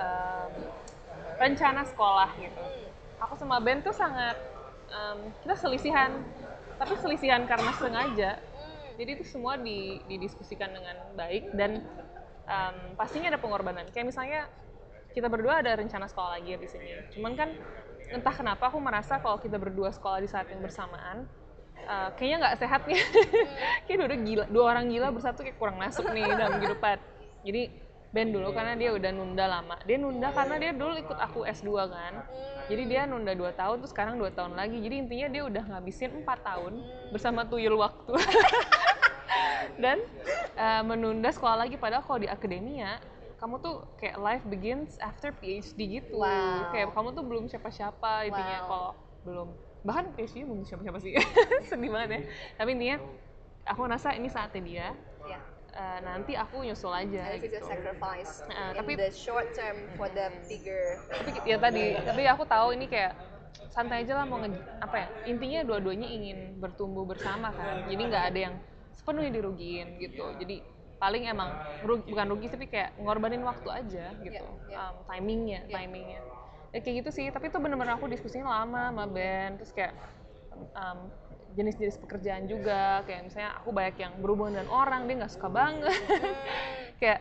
em, 0.01 0.51
rencana 1.37 1.81
sekolah 1.85 2.29
gitu. 2.41 2.57
Hmm. 2.57 2.89
Aku 3.27 3.37
sama 3.37 3.61
Ben 3.61 3.85
tuh 3.85 3.93
sangat 3.93 4.33
em, 4.89 5.29
kita 5.45 5.55
selisihan, 5.61 6.09
tapi 6.81 6.97
selisihan 6.97 7.45
karena 7.45 7.71
sengaja. 7.77 8.31
Hmm. 8.41 8.97
Jadi 8.97 9.09
itu 9.21 9.25
semua 9.29 9.61
di- 9.61 10.01
didiskusikan 10.09 10.73
dengan 10.73 10.97
baik 11.13 11.53
dan 11.53 11.85
em, 12.49 12.75
pastinya 12.97 13.29
ada 13.29 13.39
pengorbanan. 13.39 13.85
Kayak 13.93 14.09
misalnya 14.09 14.49
kita 15.11 15.27
berdua 15.27 15.59
ada 15.61 15.75
rencana 15.75 16.07
sekolah 16.09 16.39
lagi 16.39 16.55
di 16.55 16.67
sini. 16.71 16.87
Cuman 17.13 17.35
kan 17.37 17.51
entah 18.11 18.33
kenapa 18.35 18.71
aku 18.71 18.79
merasa 18.79 19.19
kalau 19.19 19.37
kita 19.39 19.59
berdua 19.59 19.91
sekolah 19.91 20.19
di 20.23 20.27
saat 20.31 20.47
yang 20.51 20.63
bersamaan, 20.63 21.27
eh, 21.85 22.09
kayaknya 22.17 22.37
nggak 22.45 22.55
sehat 22.61 22.81
nih. 22.87 22.99
kayak 23.85 23.97
dua, 23.97 24.17
gila, 24.21 24.45
dua 24.49 24.63
orang 24.75 24.85
gila 24.89 25.07
bersatu 25.09 25.41
kayak 25.41 25.57
kurang 25.57 25.77
masuk 25.81 26.05
nih 26.11 26.25
dalam 26.33 26.61
kehidupan. 26.61 26.97
jadi 27.41 27.61
Ben 28.11 28.27
dulu 28.27 28.51
karena 28.51 28.75
dia 28.75 28.91
udah 28.91 29.11
nunda 29.15 29.47
lama. 29.47 29.79
Dia 29.87 29.95
nunda 29.95 30.35
karena 30.35 30.59
dia 30.59 30.71
dulu 30.75 30.99
ikut 30.99 31.15
aku 31.15 31.47
S2 31.47 31.71
kan. 31.87 32.13
Jadi 32.67 32.83
dia 32.91 33.07
nunda 33.07 33.31
2 33.31 33.55
tahun 33.55 33.75
terus 33.79 33.95
sekarang 33.95 34.19
2 34.19 34.35
tahun 34.35 34.53
lagi. 34.59 34.83
Jadi 34.83 34.95
intinya 34.99 35.27
dia 35.31 35.43
udah 35.47 35.63
ngabisin 35.71 36.11
4 36.19 36.27
tahun 36.43 36.73
bersama 37.15 37.47
tuyul 37.47 37.79
waktu. 37.79 38.11
Dan 39.83 40.03
uh, 40.59 40.83
menunda 40.83 41.31
sekolah 41.31 41.63
lagi. 41.63 41.79
Padahal 41.79 42.03
kalau 42.03 42.19
di 42.19 42.27
akademia 42.27 42.99
kamu 43.39 43.63
tuh 43.63 43.87
kayak 43.95 44.19
life 44.19 44.43
begins 44.43 44.99
after 44.99 45.31
PhD 45.31 46.03
gitu. 46.03 46.19
Wow. 46.19 46.67
kayak 46.75 46.91
kamu 46.91 47.15
tuh 47.15 47.23
belum 47.23 47.47
siapa-siapa 47.47 48.27
intinya. 48.27 48.59
Wow. 48.59 48.67
kalau 48.67 48.91
belum 49.23 49.49
bahkan 49.81 50.13
PhD 50.13 50.45
belum 50.45 50.61
siapa-siapa 50.61 50.97
sih 50.97 51.17
sedih 51.69 51.89
banget 51.89 52.09
ya 52.11 52.21
tapi 52.55 52.69
intinya 52.73 52.97
aku 53.63 53.79
ngerasa 53.83 54.09
ini 54.13 54.27
saatnya 54.27 54.61
dia 54.61 54.87
Ya. 55.21 55.37
uh, 55.71 55.99
nanti 56.01 56.33
aku 56.33 56.61
nyusul 56.61 56.89
aja 56.89 57.29
And 57.29 57.41
gitu 57.41 57.61
sacrifice 57.61 58.41
in 58.43 58.73
tapi- 58.75 58.97
the 58.97 59.09
short 59.09 59.53
term 59.53 59.77
for 59.93 60.09
the 60.09 60.33
bigger. 60.45 60.97
tapi 61.07 61.29
ya 61.45 61.57
tadi 61.57 61.93
tapi 61.95 62.21
aku 62.25 62.43
tahu 62.43 62.73
ini 62.73 62.85
kayak 62.85 63.13
santai 63.67 64.01
aja 64.01 64.17
lah 64.17 64.25
mau 64.25 64.41
nge, 64.41 64.49
apa 64.79 64.95
ya 64.97 65.07
intinya 65.25 65.61
dua-duanya 65.61 66.07
ingin 66.07 66.57
bertumbuh 66.57 67.05
bersama 67.05 67.49
kan 67.49 67.85
jadi 67.85 68.01
nggak 68.01 68.25
ada 68.33 68.39
yang 68.49 68.55
sepenuhnya 68.91 69.31
dirugiin 69.31 69.87
gitu 69.97 70.25
jadi 70.37 70.65
paling 70.97 71.25
emang 71.25 71.49
rugi, 71.81 72.09
bukan 72.09 72.27
rugi 72.29 72.47
tapi 72.49 72.65
kayak 72.65 72.97
ngorbanin 72.97 73.41
waktu 73.41 73.69
aja 73.69 74.05
gitu 74.19 74.41
Iya, 74.67 74.69
iya. 74.69 74.77
Um, 74.89 74.95
timingnya 75.05 75.59
Iya. 75.65 75.73
timingnya 75.77 76.19
ya 76.71 76.79
kayak 76.79 76.95
gitu 77.05 77.09
sih. 77.11 77.25
Tapi 77.31 77.51
itu 77.51 77.57
bener-bener 77.59 77.95
aku 77.95 78.07
diskusinya 78.07 78.63
lama 78.63 78.91
sama 78.91 79.05
Ben 79.07 79.59
terus 79.59 79.71
kayak 79.75 79.93
um, 80.75 81.11
jenis-jenis 81.55 81.99
pekerjaan 81.99 82.47
juga. 82.47 83.03
Kayak 83.07 83.21
misalnya 83.27 83.51
aku 83.59 83.69
banyak 83.75 83.95
yang 83.99 84.13
berhubungan 84.23 84.53
dengan 84.61 84.69
orang 84.71 85.07
dia 85.07 85.15
nggak 85.23 85.33
suka 85.33 85.49
banget. 85.51 85.91
Kayak 87.01 87.19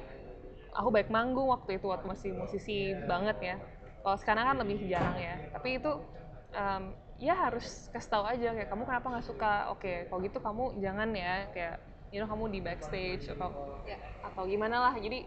aku 0.76 0.88
baik 0.92 1.08
manggung 1.10 1.50
waktu 1.50 1.80
itu 1.80 1.86
waktu 1.90 2.06
masih 2.06 2.30
musisi 2.36 2.94
banget 3.08 3.36
ya. 3.42 3.56
Kalau 4.00 4.16
sekarang 4.20 4.44
kan 4.54 4.56
lebih 4.62 4.86
jarang 4.86 5.16
ya. 5.18 5.34
Tapi 5.56 5.80
itu 5.80 5.92
em, 6.54 6.82
ya 7.20 7.34
harus 7.36 7.88
kasih 7.92 8.10
tahu 8.12 8.24
aja 8.24 8.48
kayak 8.56 8.68
kamu 8.70 8.82
kenapa 8.88 9.06
nggak 9.12 9.26
suka? 9.26 9.72
Oke 9.74 10.06
kalau 10.08 10.20
gitu 10.22 10.38
kamu 10.38 10.64
jangan 10.78 11.10
ya. 11.16 11.48
Kayak 11.52 11.74
you 12.12 12.18
know 12.22 12.28
kamu 12.28 12.44
di 12.54 12.60
backstage 12.62 13.24
atau 13.30 13.50
Ya. 13.88 13.96
atau 14.22 14.44
gimana 14.46 14.90
lah. 14.90 14.94
Jadi 15.00 15.26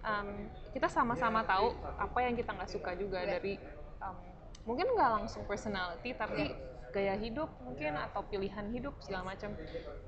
em, 0.00 0.28
kita 0.70 0.86
sama-sama 0.86 1.42
tahu 1.42 1.70
apa 1.96 2.18
yang 2.20 2.34
kita 2.34 2.50
nggak 2.50 2.68
suka 2.68 2.94
juga 2.94 3.20
dari 3.20 3.58
em, 3.98 4.16
mungkin 4.62 4.86
nggak 4.90 5.10
langsung 5.16 5.42
personality 5.44 6.12
tapi 6.12 6.52
gaya 6.88 7.14
hidup 7.14 7.52
mungkin 7.60 7.92
atau 7.94 8.24
pilihan 8.24 8.64
hidup 8.68 8.96
segala 8.98 9.28
macam 9.28 9.52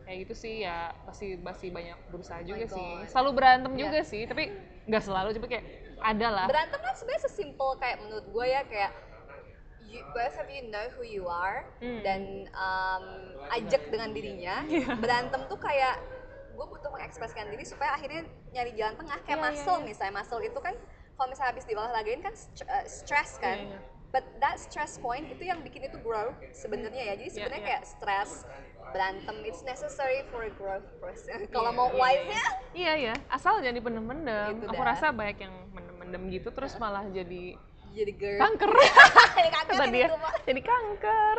kayak 0.03 0.16
gitu 0.24 0.35
sih 0.35 0.64
ya 0.64 0.96
pasti 1.05 1.37
masih 1.37 1.68
banyak 1.68 1.96
berusaha 2.09 2.40
juga 2.40 2.64
sih 2.66 2.81
Oh 2.81 2.98
God. 2.98 3.09
selalu 3.09 3.31
berantem 3.35 3.72
Iya. 3.72 3.81
juga 3.83 4.00
sih 4.03 4.22
tapi 4.24 4.44
nggak 4.88 5.03
selalu 5.03 5.29
tapi 5.35 5.46
kayak 5.50 5.66
ada 6.00 6.29
lah 6.33 6.46
Berantem 6.48 6.81
kan 6.81 6.94
sebenarnya 6.96 7.22
sesimpel 7.22 7.76
kayak 7.76 8.00
menurut 8.00 8.26
gue 8.26 8.46
ya 8.48 8.62
kayak 8.64 8.92
you, 9.85 10.00
both 10.12 10.33
of 10.35 10.48
you 10.48 10.64
know 10.72 10.87
who 10.96 11.05
you 11.05 11.29
are 11.29 11.68
Hmm. 11.85 12.00
dan 12.00 12.20
um, 12.53 13.05
ajak 13.50 13.85
dengan 13.88 14.12
dirinya. 14.12 14.64
Iya. 14.64 14.96
Berantem 14.96 15.44
tuh 15.46 15.59
kayak 15.59 16.00
gue 16.50 16.66
butuh 16.66 16.90
mengekspresikan 16.90 17.46
diri 17.48 17.62
supaya 17.62 17.94
akhirnya 17.94 18.22
nyari 18.50 18.72
jalan 18.74 18.94
tengah 18.96 19.18
kayak 19.20 19.30
Iya, 19.30 19.40
iya, 19.40 19.52
muscle 19.52 19.78
iya. 19.78 19.86
misalnya 19.86 20.14
muscle 20.14 20.42
itu 20.42 20.58
kan 20.58 20.74
kalau 21.14 21.28
misalnya 21.28 21.50
habis 21.50 21.64
diolahragain 21.64 22.20
kan 22.20 22.34
st- 22.34 22.66
uh, 22.66 22.84
stress 22.84 23.36
kan. 23.36 23.58
Iya, 23.58 23.68
iya. 23.70 23.80
But 24.10 24.26
that 24.38 24.58
stress 24.58 24.98
point 24.98 25.22
itu 25.24 25.38
yang 25.40 25.62
bikin 25.62 25.86
itu 25.86 25.94
grow 26.00 26.34
sebenarnya 26.50 27.02
ya. 27.04 27.14
Jadi 27.14 27.24
Iya, 27.24 27.34
sebenarnya 27.36 27.62
iya. 27.62 27.68
kayak 27.70 27.82
stress 27.86 28.30
berantem 28.90 29.36
it's 29.44 29.62
necessary 29.62 30.26
for 30.26 30.42
a 30.42 30.50
growth 30.50 30.88
process. 30.98 31.38
Kalau 31.54 31.70
Iya, 31.70 31.78
mau 31.78 31.88
iya, 31.88 31.96
wise-nya 31.96 32.44
iya 32.72 32.92
iya 32.96 33.14
asal 33.28 33.58
jadi 33.58 33.78
pendem-pendem 33.78 34.58
Gitu 34.58 34.66
aku 34.66 34.74
dah. 34.76 34.86
rasa 34.90 35.06
banyak 35.10 35.38
yang 35.40 35.54
mendem-mendem 35.70 36.22
gitu 36.28 36.50
terus 36.50 36.74
malah 36.74 37.06
jadi 37.06 37.54
jadi 37.90 38.12
girl. 38.14 38.38
kanker 38.38 38.70
Kayak 38.70 39.53
kanker 39.53 39.74
kata 39.74 39.85
dia 39.88 40.07
jadi 40.42 40.61
kanker 40.62 41.37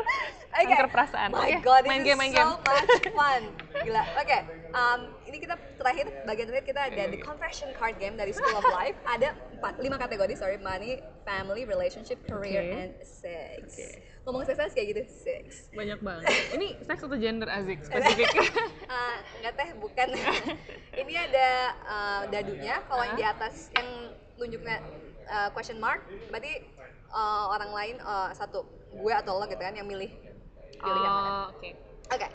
Oke. 0.52 0.64
kanker 0.68 0.88
perasaan 0.88 1.30
My 1.32 1.48
Oke, 1.48 1.58
God, 1.62 1.84
main 1.86 2.02
this 2.02 2.08
game 2.08 2.20
main 2.20 2.32
so 2.32 2.38
game 2.38 2.52
much 2.60 3.08
fun. 3.18 3.42
Gila. 3.82 4.04
Oke, 4.18 4.38
um, 4.72 5.00
ini 5.24 5.38
kita 5.38 5.56
terakhir 5.76 6.06
bagian 6.24 6.46
terakhir 6.46 6.66
kita 6.68 6.82
ada 6.86 7.04
the 7.08 7.18
confession 7.18 7.72
card 7.74 7.96
game 7.98 8.14
dari 8.14 8.30
School 8.30 8.52
of 8.54 8.68
Life. 8.68 9.00
Ada 9.14 9.32
empat, 9.54 9.80
lima 9.80 9.96
kategori, 9.96 10.34
sorry, 10.36 10.58
money, 10.58 11.00
family, 11.24 11.64
relationship, 11.64 12.20
career, 12.26 12.62
Oke. 12.62 12.76
and 12.78 12.92
sex. 13.02 13.64
Ngomong 14.22 14.44
seks 14.44 14.76
kayak 14.76 14.88
gitu, 14.92 15.02
sex. 15.08 15.72
banyak 15.72 15.98
banget 15.98 16.30
ini 16.54 16.78
seks 16.80 17.02
atau 17.02 17.18
gender 17.18 17.50
azik 17.50 17.82
spesifik 17.88 18.30
nggak 19.42 19.54
teh, 19.56 19.70
bukan. 19.80 20.08
ini 20.94 21.14
ada 21.16 21.50
uh, 21.82 22.22
dadunya. 22.30 22.78
Kalau 22.86 23.02
yang 23.02 23.18
di 23.18 23.26
Ah. 23.26 23.34
atas 23.34 23.74
yang 23.74 23.90
nunjuknya 24.42 24.78
uh, 25.30 25.50
question 25.54 25.78
mark, 25.78 26.02
berarti 26.28 26.66
uh, 27.14 27.46
orang 27.54 27.72
lain 27.72 27.96
uh, 28.02 28.34
satu 28.34 28.66
gue 28.92 29.14
atau 29.14 29.40
lo 29.40 29.46
gitu 29.46 29.62
kan 29.62 29.72
yang 29.72 29.88
milih 29.88 30.10
pilih 30.74 31.02
yang 31.02 31.14
mana. 31.14 31.30
oh 31.30 31.46
oke 31.54 31.70
Oke. 32.12 32.28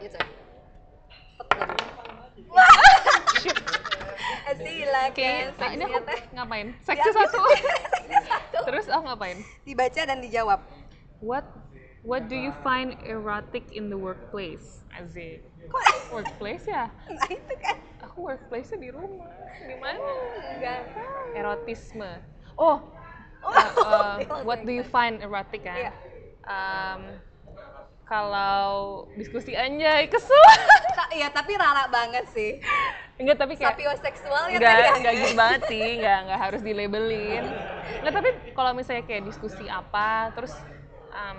Sila 4.56 5.02
kan, 5.16 5.44
nah, 5.60 5.68
ini 5.74 5.84
aku 5.84 6.00
teh. 6.06 6.20
ngapain 6.32 6.66
Ya, 6.72 6.84
seksi 6.86 7.10
satu 7.12 7.40
terus 8.64 8.86
aku 8.88 9.02
ngapain 9.04 9.38
Dibaca 9.68 10.00
dan 10.06 10.18
dijawab. 10.24 10.60
what 11.20 11.44
what 12.00 12.24
do 12.30 12.36
you 12.38 12.54
find 12.64 12.96
erotic 13.04 13.68
in 13.74 13.92
the 13.92 13.98
workplace 13.98 14.80
Kok 15.66 15.84
workplace 16.08 16.64
ya 16.64 16.88
nah 17.10 17.28
itu 17.28 17.54
kan? 17.60 17.76
Aku 18.16 18.32
workplace 18.32 18.72
di 18.80 18.88
rumah. 18.88 19.28
Gimana? 19.60 20.00
Enggak. 20.56 20.80
erotisme. 21.36 22.24
Oh 22.56 22.80
Oh, 23.44 23.52
uh, 23.84 24.18
uh, 24.24 24.42
what 24.42 24.64
do 24.64 24.72
you 24.72 24.80
find 24.82 25.20
erotic 25.20 25.68
kan? 25.68 25.76
Iya. 25.76 25.92
Um, 26.48 27.00
kalau 28.08 29.04
diskusi 29.20 29.52
anjay 29.52 30.08
kesel. 30.08 30.32
Iya, 31.16 31.30
tapi 31.32 31.54
rara 31.54 31.86
banget 31.92 32.24
sih. 32.32 32.58
enggak 33.16 33.40
tapi 33.40 33.56
kayak 33.56 33.78
Sapioseksual 33.78 34.52
ya 34.52 34.58
enggak 34.60 34.74
tadi 34.76 34.90
enggak 35.00 35.14
gitu 35.16 35.32
banget 35.38 35.60
sih 35.72 35.86
enggak 35.96 36.18
enggak 36.28 36.40
harus 36.40 36.60
dilabelin. 36.60 37.44
Enggak 38.02 38.14
tapi 38.20 38.30
kalau 38.52 38.70
misalnya 38.76 39.04
kayak 39.08 39.22
diskusi 39.24 39.64
apa 39.70 40.34
terus 40.36 40.52
um, 41.14 41.38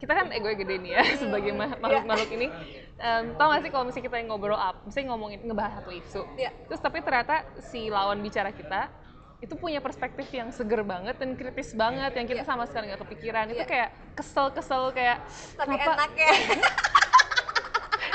kita 0.00 0.12
kan 0.16 0.26
ego 0.32 0.48
gede 0.56 0.76
nih 0.80 0.92
ya 0.96 1.02
sebagai 1.20 1.52
ma- 1.52 1.76
makhluk-makhluk 1.76 2.30
ini 2.36 2.48
um, 2.96 3.24
tau 3.34 3.46
gak 3.48 3.62
sih 3.62 3.70
kalau 3.70 3.84
misalnya 3.84 4.04
kita 4.04 4.16
yang 4.16 4.28
ngobrol 4.28 4.54
up 4.54 4.76
misalnya 4.82 5.06
ngomongin 5.10 5.40
ngebahas 5.42 5.72
satu 5.78 5.90
isu 5.90 6.22
Iya. 6.34 6.50
terus 6.64 6.80
tapi 6.80 6.98
ternyata 6.98 7.34
si 7.62 7.88
lawan 7.88 8.18
bicara 8.18 8.50
kita 8.50 8.90
itu 9.38 9.54
punya 9.54 9.76
perspektif 9.78 10.24
yang 10.30 10.48
seger 10.48 10.80
banget 10.82 11.14
dan 11.14 11.34
kritis 11.34 11.72
banget 11.72 12.12
yang 12.12 12.24
kita 12.24 12.40
Iya. 12.40 12.48
sama 12.48 12.64
sekali 12.64 12.88
nggak 12.88 13.02
kepikiran 13.02 13.44
itu 13.48 13.58
Iya. 13.58 13.66
kayak 13.66 13.88
kesel-kesel 14.14 14.90
kayak 14.90 15.18
Tapi 15.54 15.74
kenapa 15.74 15.92
enak 15.98 16.12
ya. 16.14 16.30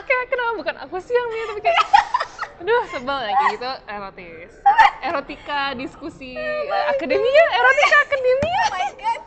kayak 0.02 0.26
kenapa 0.28 0.52
bukan 0.56 0.76
aku 0.80 0.96
sih 1.00 1.14
yang 1.14 1.28
milih 1.28 1.46
tapi 1.48 1.62
kayak 1.64 1.86
aduh 2.60 2.84
sebel 2.88 3.20
ya 3.22 3.32
kayak 3.32 3.52
gitu 3.56 3.72
erotis 3.88 4.52
erotika 5.08 5.62
diskusi 5.74 6.36
eh, 6.36 6.86
akademia 6.90 7.46
erotika 7.54 7.98
akademia 8.02 8.60
Oh 8.60 8.74
my 8.74 8.90
god. 8.98 9.22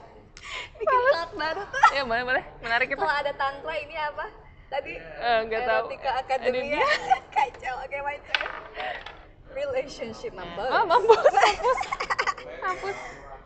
Bikin 0.75 0.99
baru 1.33 1.63
tuh. 1.65 1.87
ya 1.95 2.03
boleh 2.03 2.25
boleh 2.25 2.43
menarik 2.61 2.89
itu 2.89 2.99
Kalau 2.99 3.15
ada 3.15 3.33
tantra 3.33 3.73
ini 3.73 3.95
apa? 3.95 4.27
Tadi 4.73 4.95
Eh, 4.97 5.39
nggak 5.47 5.63
tahu. 5.69 5.87
akademia. 5.93 6.81
Kacau. 7.37 7.75
Oke, 7.85 7.99
my 8.01 8.17
turn. 8.25 8.49
Relationship 9.53 10.33
mampus. 10.33 10.73
ah 10.73 10.81
mampus 10.83 11.21
mampus 11.29 11.79
mampus 12.65 12.99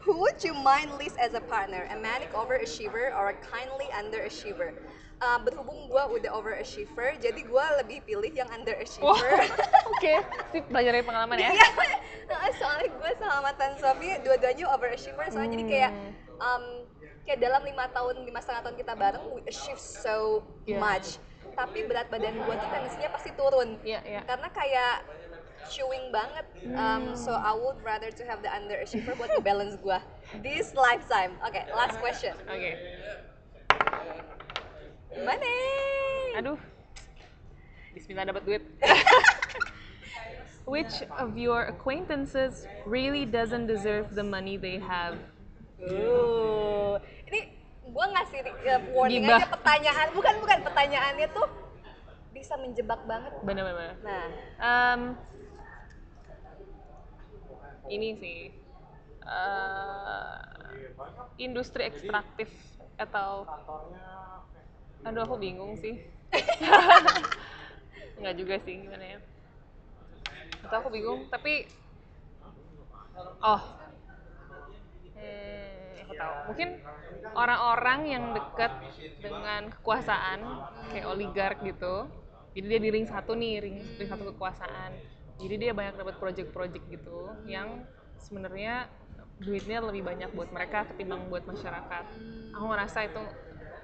Who 0.06 0.22
would 0.22 0.38
you 0.38 0.54
mind 0.54 0.94
least 1.02 1.18
as 1.18 1.34
a 1.34 1.42
partner? 1.42 1.82
A 1.90 1.98
manic 1.98 2.30
overachiever 2.30 3.10
or 3.10 3.34
a 3.34 3.36
kindly 3.42 3.90
underachiever? 3.90 4.70
Uh, 5.18 5.42
berhubung 5.42 5.90
gue 5.90 6.02
udah 6.14 6.30
overachiever, 6.30 7.16
jadi 7.18 7.40
gue 7.40 7.64
lebih 7.82 8.04
pilih 8.06 8.30
yang 8.30 8.46
wow 8.46 8.54
underachiever. 8.54 9.32
oke 9.90 10.14
sip 10.52 10.62
belajar 10.68 10.92
dari 10.92 11.02
pengalaman 11.02 11.40
ya 11.40 11.50
Iya, 11.50 11.68
soalnya 12.54 12.86
gue 12.92 13.10
sama 13.16 13.36
mantan 13.42 13.74
suami 13.80 14.12
dua-duanya 14.22 14.68
overachiever, 14.70 15.26
soalnya 15.26 15.56
jadi 15.56 15.64
kayak 15.66 15.90
Hmm. 15.90 16.12
um, 16.38 16.64
kayak 17.26 17.42
dalam 17.42 17.62
lima 17.62 17.90
tahun 17.90 18.22
lima 18.22 18.38
setengah 18.38 18.62
tahun 18.62 18.76
kita 18.78 18.92
bareng, 18.94 19.24
we 19.34 19.42
achieve 19.44 19.76
so 19.76 20.46
Iya. 20.64 20.78
much. 20.78 21.18
Tapi 21.52 21.84
berat 21.84 22.06
badan 22.06 22.36
gue 22.36 22.54
tuh 22.54 22.68
tendensinya 22.68 23.10
pasti 23.10 23.30
turun 23.32 23.80
Iya, 23.82 24.00
iya. 24.04 24.20
karena 24.22 24.48
kayak 24.50 24.94
chewing 25.66 26.14
banget. 26.14 26.46
Um, 26.70 27.18
so 27.18 27.34
I 27.34 27.50
would 27.50 27.82
rather 27.82 28.12
to 28.12 28.22
have 28.24 28.38
the 28.40 28.50
underachiever 28.50 29.16
buat 29.16 29.34
balance 29.42 29.74
gue 29.76 29.98
this 30.40 30.70
lifetime. 30.72 31.34
Oke, 31.42 31.58
last 31.72 31.98
question. 31.98 32.36
oke 32.46 32.72
Money. 35.16 35.58
aduh 36.36 36.58
Bismillah 37.96 38.28
dapat 38.28 38.42
duit 38.44 38.62
Which 40.68 41.06
of 41.16 41.38
your 41.38 41.70
acquaintances 41.70 42.66
really 42.84 43.22
doesn't 43.24 43.70
deserve 43.70 44.18
the 44.18 44.26
money 44.26 44.58
they 44.58 44.82
have? 44.82 45.14
Ini 45.78 46.98
gue 47.96 48.06
ngasih 48.12 48.38
uh, 48.44 48.80
warning 48.92 49.24
Gibah. 49.24 49.40
aja 49.40 49.46
pertanyaan, 49.48 50.08
bukan 50.12 50.34
bukan 50.44 50.58
pertanyaannya 50.68 51.28
tuh 51.32 51.48
bisa 52.36 52.60
menjebak 52.60 53.00
banget. 53.08 53.32
Bener-bener. 53.40 53.96
Nah, 54.04 54.26
Um, 54.60 55.00
ini 57.86 58.18
sih 58.18 58.38
eh, 59.26 60.36
industri 61.38 61.86
ekstraktif 61.86 62.50
atau 62.96 63.46
aduh 65.06 65.22
aku 65.22 65.36
bingung 65.38 65.78
sih 65.78 66.02
nggak 68.18 68.34
juga 68.34 68.58
sih 68.66 68.74
gimana 68.82 69.04
ya 69.06 69.18
atau 70.66 70.76
aku 70.82 70.88
bingung 70.90 71.30
tapi 71.30 71.70
oh 73.44 73.62
hmm, 75.14 75.65
aku 76.06 76.14
tahu. 76.14 76.34
Mungkin 76.54 76.68
orang-orang 77.34 78.00
yang 78.06 78.24
dekat 78.32 78.72
dengan 79.18 79.68
kekuasaan 79.74 80.38
kayak 80.94 81.06
oligark 81.10 81.58
gitu 81.66 82.06
jadi 82.56 82.66
dia 82.72 82.80
di 82.80 82.88
ring 82.88 83.04
satu 83.04 83.36
nih 83.36 83.60
ring, 83.60 83.76
ring 84.00 84.08
satu 84.08 84.32
kekuasaan. 84.32 84.96
Jadi 85.36 85.54
dia 85.60 85.76
banyak 85.76 86.00
dapat 86.00 86.16
project-project 86.16 86.88
gitu 86.88 87.28
yang 87.44 87.84
sebenarnya 88.16 88.88
duitnya 89.36 89.84
lebih 89.84 90.00
banyak 90.00 90.32
buat 90.32 90.48
mereka 90.48 90.88
ketimbang 90.88 91.28
buat 91.28 91.44
masyarakat. 91.44 92.04
Aku 92.56 92.64
ngerasa 92.72 93.12
itu 93.12 93.20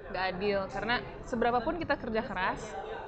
nggak 0.09 0.25
adil 0.35 0.59
karena 0.73 0.95
seberapapun 1.29 1.77
kita 1.77 1.95
kerja 1.95 2.21
keras 2.25 2.59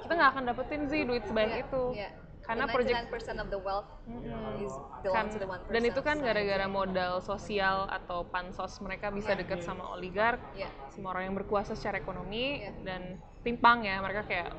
kita 0.06 0.12
nggak 0.16 0.30
akan 0.32 0.44
dapetin 0.54 0.82
sih 0.86 1.02
duit 1.02 1.26
sebanyak 1.26 1.66
itu. 1.66 1.98
Iya. 1.98 2.10
Karena 2.46 2.64
The 2.64 2.72
project 2.72 2.96
99% 3.10 3.42
of 3.42 3.48
the 3.50 3.58
wealth 3.58 3.90
Mm-mm. 4.06 4.62
is 4.62 4.70
belong 5.02 5.14
kan 5.18 5.26
to 5.28 5.36
the 5.36 5.48
1%. 5.50 5.74
dan 5.74 5.82
itu 5.82 6.00
kan 6.00 6.16
gara-gara 6.18 6.66
modal 6.66 7.18
sosial 7.20 7.90
atau 7.90 8.22
pansos 8.24 8.78
mereka 8.78 9.10
bisa 9.10 9.34
Iya. 9.34 9.42
deket 9.42 9.60
sama 9.60 9.90
oligark 9.92 10.38
Iya. 10.54 10.70
semua 10.88 11.10
orang 11.10 11.28
yang 11.28 11.36
berkuasa 11.36 11.74
secara 11.74 11.98
ekonomi 11.98 12.62
Iya. 12.62 12.70
dan 12.86 13.02
timpang 13.42 13.82
ya 13.82 13.98
mereka 13.98 14.22
kayak 14.24 14.54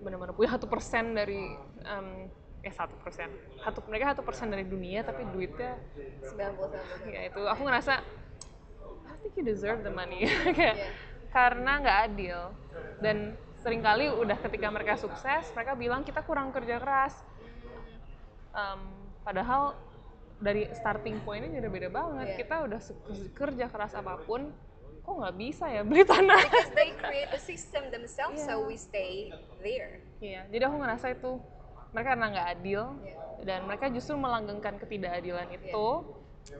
benar-benar 0.00 0.32
punya 0.32 0.54
satu 0.54 0.66
persen 0.66 1.12
dari 1.12 1.50
em, 1.82 2.30
eh 2.62 2.70
satu 2.70 2.94
persen 2.98 3.30
satu 3.58 3.78
mereka 3.86 4.14
satu 4.14 4.22
persen 4.22 4.46
dari 4.46 4.62
dunia 4.62 5.02
tapi 5.02 5.26
duitnya 5.26 5.78
99%. 6.30 7.10
ya 7.10 7.20
itu 7.26 7.42
aku 7.42 7.62
ngerasa 7.62 8.02
I 9.06 9.14
think 9.22 9.34
you 9.34 9.44
deserve 9.44 9.82
the 9.82 9.90
money 9.90 10.26
kayak 10.58 10.74
Iya. 10.74 10.88
karena 11.30 11.72
nggak 11.82 11.98
adil 12.06 12.38
dan 12.98 13.34
sering 13.66 13.82
kali 13.82 14.06
udah 14.06 14.38
ketika 14.38 14.70
mereka 14.70 14.94
sukses 14.94 15.50
mereka 15.50 15.74
bilang 15.74 16.06
kita 16.06 16.22
kurang 16.22 16.54
kerja 16.54 16.78
keras 16.78 17.18
Em, 18.54 18.80
padahal 19.20 19.74
dari 20.38 20.64
starting 20.72 21.20
pointnya 21.20 21.60
udah 21.60 21.72
beda 21.74 21.88
banget 21.90 22.26
Iya. 22.30 22.36
kita 22.40 22.54
udah 22.62 22.80
kerja 23.34 23.66
keras 23.68 23.92
apa 23.92 24.16
pun 24.22 24.48
kok 25.02 25.12
nggak 25.12 25.36
bisa 25.36 25.66
ya 25.66 25.82
beli 25.82 26.06
tanah 26.06 26.40
Because 26.40 26.72
they 26.72 26.94
create 26.94 27.28
the 27.28 27.42
system 27.42 27.90
themselves, 27.90 28.40
so 28.40 28.56
Iya. 28.56 28.64
we 28.64 28.76
stay 28.78 29.28
there. 29.60 30.00
Iya, 30.22 30.48
jadi 30.48 30.62
aku 30.66 30.76
ngerasa 30.78 31.06
itu 31.12 31.36
mereka 31.90 32.08
karena 32.14 32.26
nggak 32.32 32.48
adil 32.54 32.82
Iya. 33.02 33.14
dan 33.44 33.60
mereka 33.66 33.86
justru 33.90 34.14
melanggengkan 34.16 34.80
ketidakadilan 34.80 35.48
itu, 35.52 35.86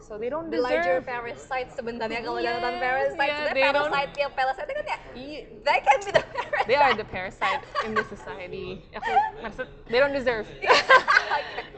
so 0.03 0.19
they 0.19 0.29
don't 0.29 0.51
The 0.51 0.59
larger 0.59 0.99
deserve. 0.99 1.07
parasite 1.07 1.69
sebenarnya 1.73 2.21
kalau 2.21 2.39
Iya, 2.39 2.43
udah 2.43 2.53
nonton 2.57 2.75
parasite, 2.77 3.07
iya, 3.23 3.37
sebenarnya 3.37 3.55
they 3.55 3.65
don't- 3.67 3.91
parasite 3.91 4.13
yang 4.17 4.33
parasite 4.33 4.69
kan 4.69 4.85
ya, 4.85 4.99
Iya, 5.13 5.41
they 5.63 5.79
can 5.81 5.99
be 5.99 6.11
the 6.11 6.23
parasite. 6.25 6.67
they 6.67 6.77
are 6.77 6.93
the 6.93 7.07
parasite 7.07 7.63
in 7.83 7.93
the 7.93 8.05
society. 8.05 8.67
Aku 8.93 9.11
maksud 9.41 9.67
they 9.87 9.99
don't 9.99 10.13
deserve. 10.13 10.47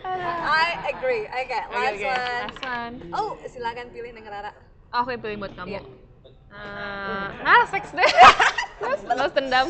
I 0.04 0.66
agree. 0.88 1.24
Okay, 1.26 1.60
Oke, 1.62 1.74
last 1.74 1.94
oke, 1.94 2.04
one. 2.04 2.24
last 2.42 2.58
one. 2.62 2.94
Oh, 3.12 3.28
silakan 3.44 3.86
pilih 3.90 4.10
dengan 4.10 4.30
Rara. 4.32 4.52
Oh, 4.90 5.02
aku 5.02 5.12
yang 5.12 5.22
pilih 5.22 5.36
buat 5.38 5.52
kamu. 5.54 5.68
Iya. 5.70 5.82
Ah, 6.48 7.28
ah, 7.44 7.62
seks 7.68 7.92
deh. 7.92 8.10
Terus 8.78 9.00
balas 9.04 9.32
dendam. 9.32 9.68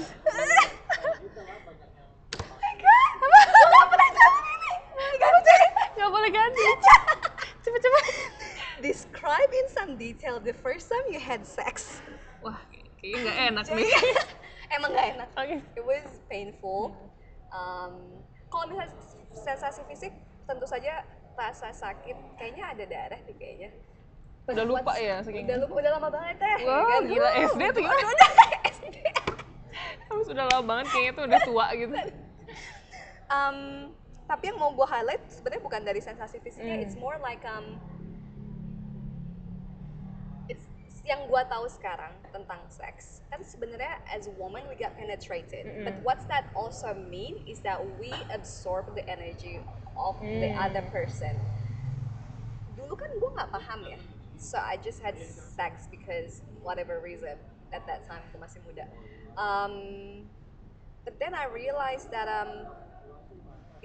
Gak 5.95 6.09
boleh 6.09 6.31
ganti. 6.31 6.67
Cepet 7.69 7.81
cepet. 7.85 8.05
Describe 8.89 9.51
in 9.53 9.67
some 9.69 9.93
detail 10.01 10.41
the 10.41 10.57
first 10.57 10.89
time 10.89 11.05
you 11.13 11.21
had 11.21 11.45
sex. 11.45 12.01
Wah, 12.41 12.57
kayaknya 12.97 13.29
nggak 13.29 13.39
enak 13.53 13.67
nih. 13.77 13.91
Emang 14.77 14.93
gak 14.93 15.07
enak. 15.17 15.29
Oke. 15.37 15.57
It 15.77 15.85
was 15.85 16.09
painful. 16.29 16.93
Um, 17.49 18.21
kalau 18.53 18.69
misalnya 18.69 18.93
sensasi 19.33 19.81
fisik, 19.89 20.13
tentu 20.45 20.69
saja 20.69 21.05
rasa 21.33 21.73
sakit. 21.73 22.17
Kayaknya 22.37 22.65
ada 22.77 22.85
darah 22.85 23.21
deh 23.25 23.37
kayaknya. 23.37 23.73
Udah 24.49 24.65
lupa 24.65 24.93
What's- 24.93 25.05
ya 25.05 25.17
saking. 25.25 25.45
Udah 25.45 25.59
lupa, 25.65 25.75
udah 25.81 25.91
lama 25.97 26.09
banget 26.09 26.37
teh. 26.41 26.59
Wow, 26.65 26.85
kan? 26.85 27.01
gila, 27.05 27.31
SD 27.53 27.63
tuh 27.73 27.81
gimana? 27.85 28.01
udah, 28.17 28.29
udah, 28.33 28.61
SD. 28.73 28.97
Kamu 30.09 30.21
sudah 30.25 30.45
lama 30.53 30.65
banget 30.65 30.87
kayaknya 30.93 31.13
tuh 31.13 31.25
udah 31.29 31.41
tua 31.45 31.67
gitu. 31.77 31.95
Um, 33.29 33.59
tapi 34.29 34.53
yang 34.53 34.61
mau 34.61 34.71
gue 34.77 34.85
highlight 34.85 35.25
sebenarnya 35.33 35.65
bukan 35.65 35.83
dari 35.83 36.05
sensasi 36.05 36.37
fisiknya, 36.39 36.77
Hmm. 36.77 36.85
it's 36.85 36.97
more 37.01 37.17
like 37.25 37.41
um, 37.49 37.81
it's 40.53 40.69
yang 41.09 41.25
gue 41.25 41.43
tahu 41.49 41.65
sekarang 41.73 42.13
tentang 42.29 42.61
seks 42.69 43.25
kan 43.33 43.41
sebenarnya 43.41 43.97
as 44.13 44.29
a 44.29 44.35
woman 44.37 44.61
we 44.69 44.77
got 44.77 44.93
penetrated, 45.01 45.65
Mm-mm. 45.65 45.85
but 45.89 45.97
what's 46.05 46.29
that 46.29 46.45
also 46.53 46.93
mean 46.93 47.41
is 47.49 47.65
that 47.65 47.81
we 47.97 48.13
absorb 48.29 48.93
the 48.93 49.05
energy 49.09 49.57
of 49.97 50.21
the 50.21 50.53
Hmm. 50.53 50.69
other 50.69 50.85
person. 50.93 51.33
Dulu 52.77 52.93
kan 52.93 53.09
gue 53.17 53.31
nggak 53.41 53.51
paham 53.51 53.81
ya, 53.89 53.99
so 54.37 54.61
I 54.61 54.77
just 54.77 55.01
had 55.01 55.17
sex 55.57 55.89
because 55.89 56.45
whatever 56.61 57.01
reason 57.01 57.41
at 57.73 57.89
that 57.89 58.05
time 58.05 58.21
aku 58.29 58.37
masih 58.45 58.61
muda. 58.69 58.85
Um, 59.41 59.75
but 61.09 61.17
then 61.17 61.33
I 61.33 61.49
realized 61.49 62.13
that 62.13 62.29
um, 62.29 62.69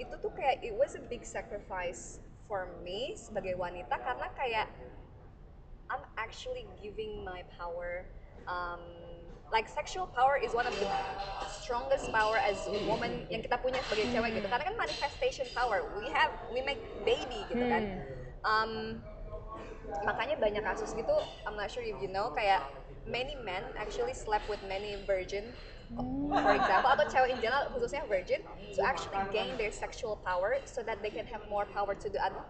itu 0.00 0.14
tuh 0.18 0.32
kayak 0.34 0.62
it 0.64 0.74
was 0.74 0.98
a 0.98 1.02
big 1.06 1.22
sacrifice 1.22 2.18
for 2.50 2.68
me 2.82 3.14
sebagai 3.16 3.54
wanita 3.56 3.94
karena 4.00 4.28
kayak 4.34 4.66
I'm 5.92 6.02
actually 6.16 6.66
giving 6.80 7.22
my 7.22 7.44
power 7.54 8.08
um, 8.48 8.80
like 9.52 9.68
sexual 9.68 10.06
power 10.10 10.40
is 10.40 10.52
one 10.52 10.66
of 10.66 10.74
the 10.80 10.88
strongest 11.62 12.10
power 12.10 12.36
as 12.40 12.66
a 12.66 12.78
woman 12.88 13.28
yang 13.30 13.44
kita 13.44 13.60
punya 13.60 13.78
sebagai 13.84 14.10
cewek 14.10 14.40
gitu. 14.40 14.48
Karena 14.48 14.64
kan 14.66 14.76
manifestation 14.80 15.46
power. 15.54 15.84
We 16.00 16.08
have 16.10 16.32
we 16.50 16.64
make 16.64 16.80
baby 17.04 17.44
gitu 17.52 17.64
kan. 17.68 17.82
Um, 18.44 19.00
makanya 20.04 20.36
banyak 20.40 20.64
kasus 20.64 20.96
gitu 20.96 21.14
I'm 21.46 21.54
not 21.54 21.70
sure 21.70 21.84
if 21.84 21.96
you 22.02 22.10
know 22.10 22.32
kayak 22.34 22.64
many 23.06 23.36
men 23.44 23.62
actually 23.76 24.16
slept 24.16 24.48
with 24.48 24.60
many 24.64 24.96
virgin 25.04 25.52
for 25.94 26.54
example 26.54 26.90
atau 26.90 27.06
cewek 27.06 27.30
in 27.34 27.40
general 27.40 27.70
khususnya 27.70 28.02
virgin 28.10 28.40
to 28.74 28.80
actually 28.82 29.22
gain 29.30 29.54
their 29.54 29.70
sexual 29.70 30.18
power 30.26 30.58
so 30.66 30.82
that 30.82 30.98
they 31.00 31.10
can 31.10 31.26
have 31.26 31.42
more 31.46 31.64
power 31.70 31.94
to 31.94 32.10
do 32.10 32.18
other 32.18 32.42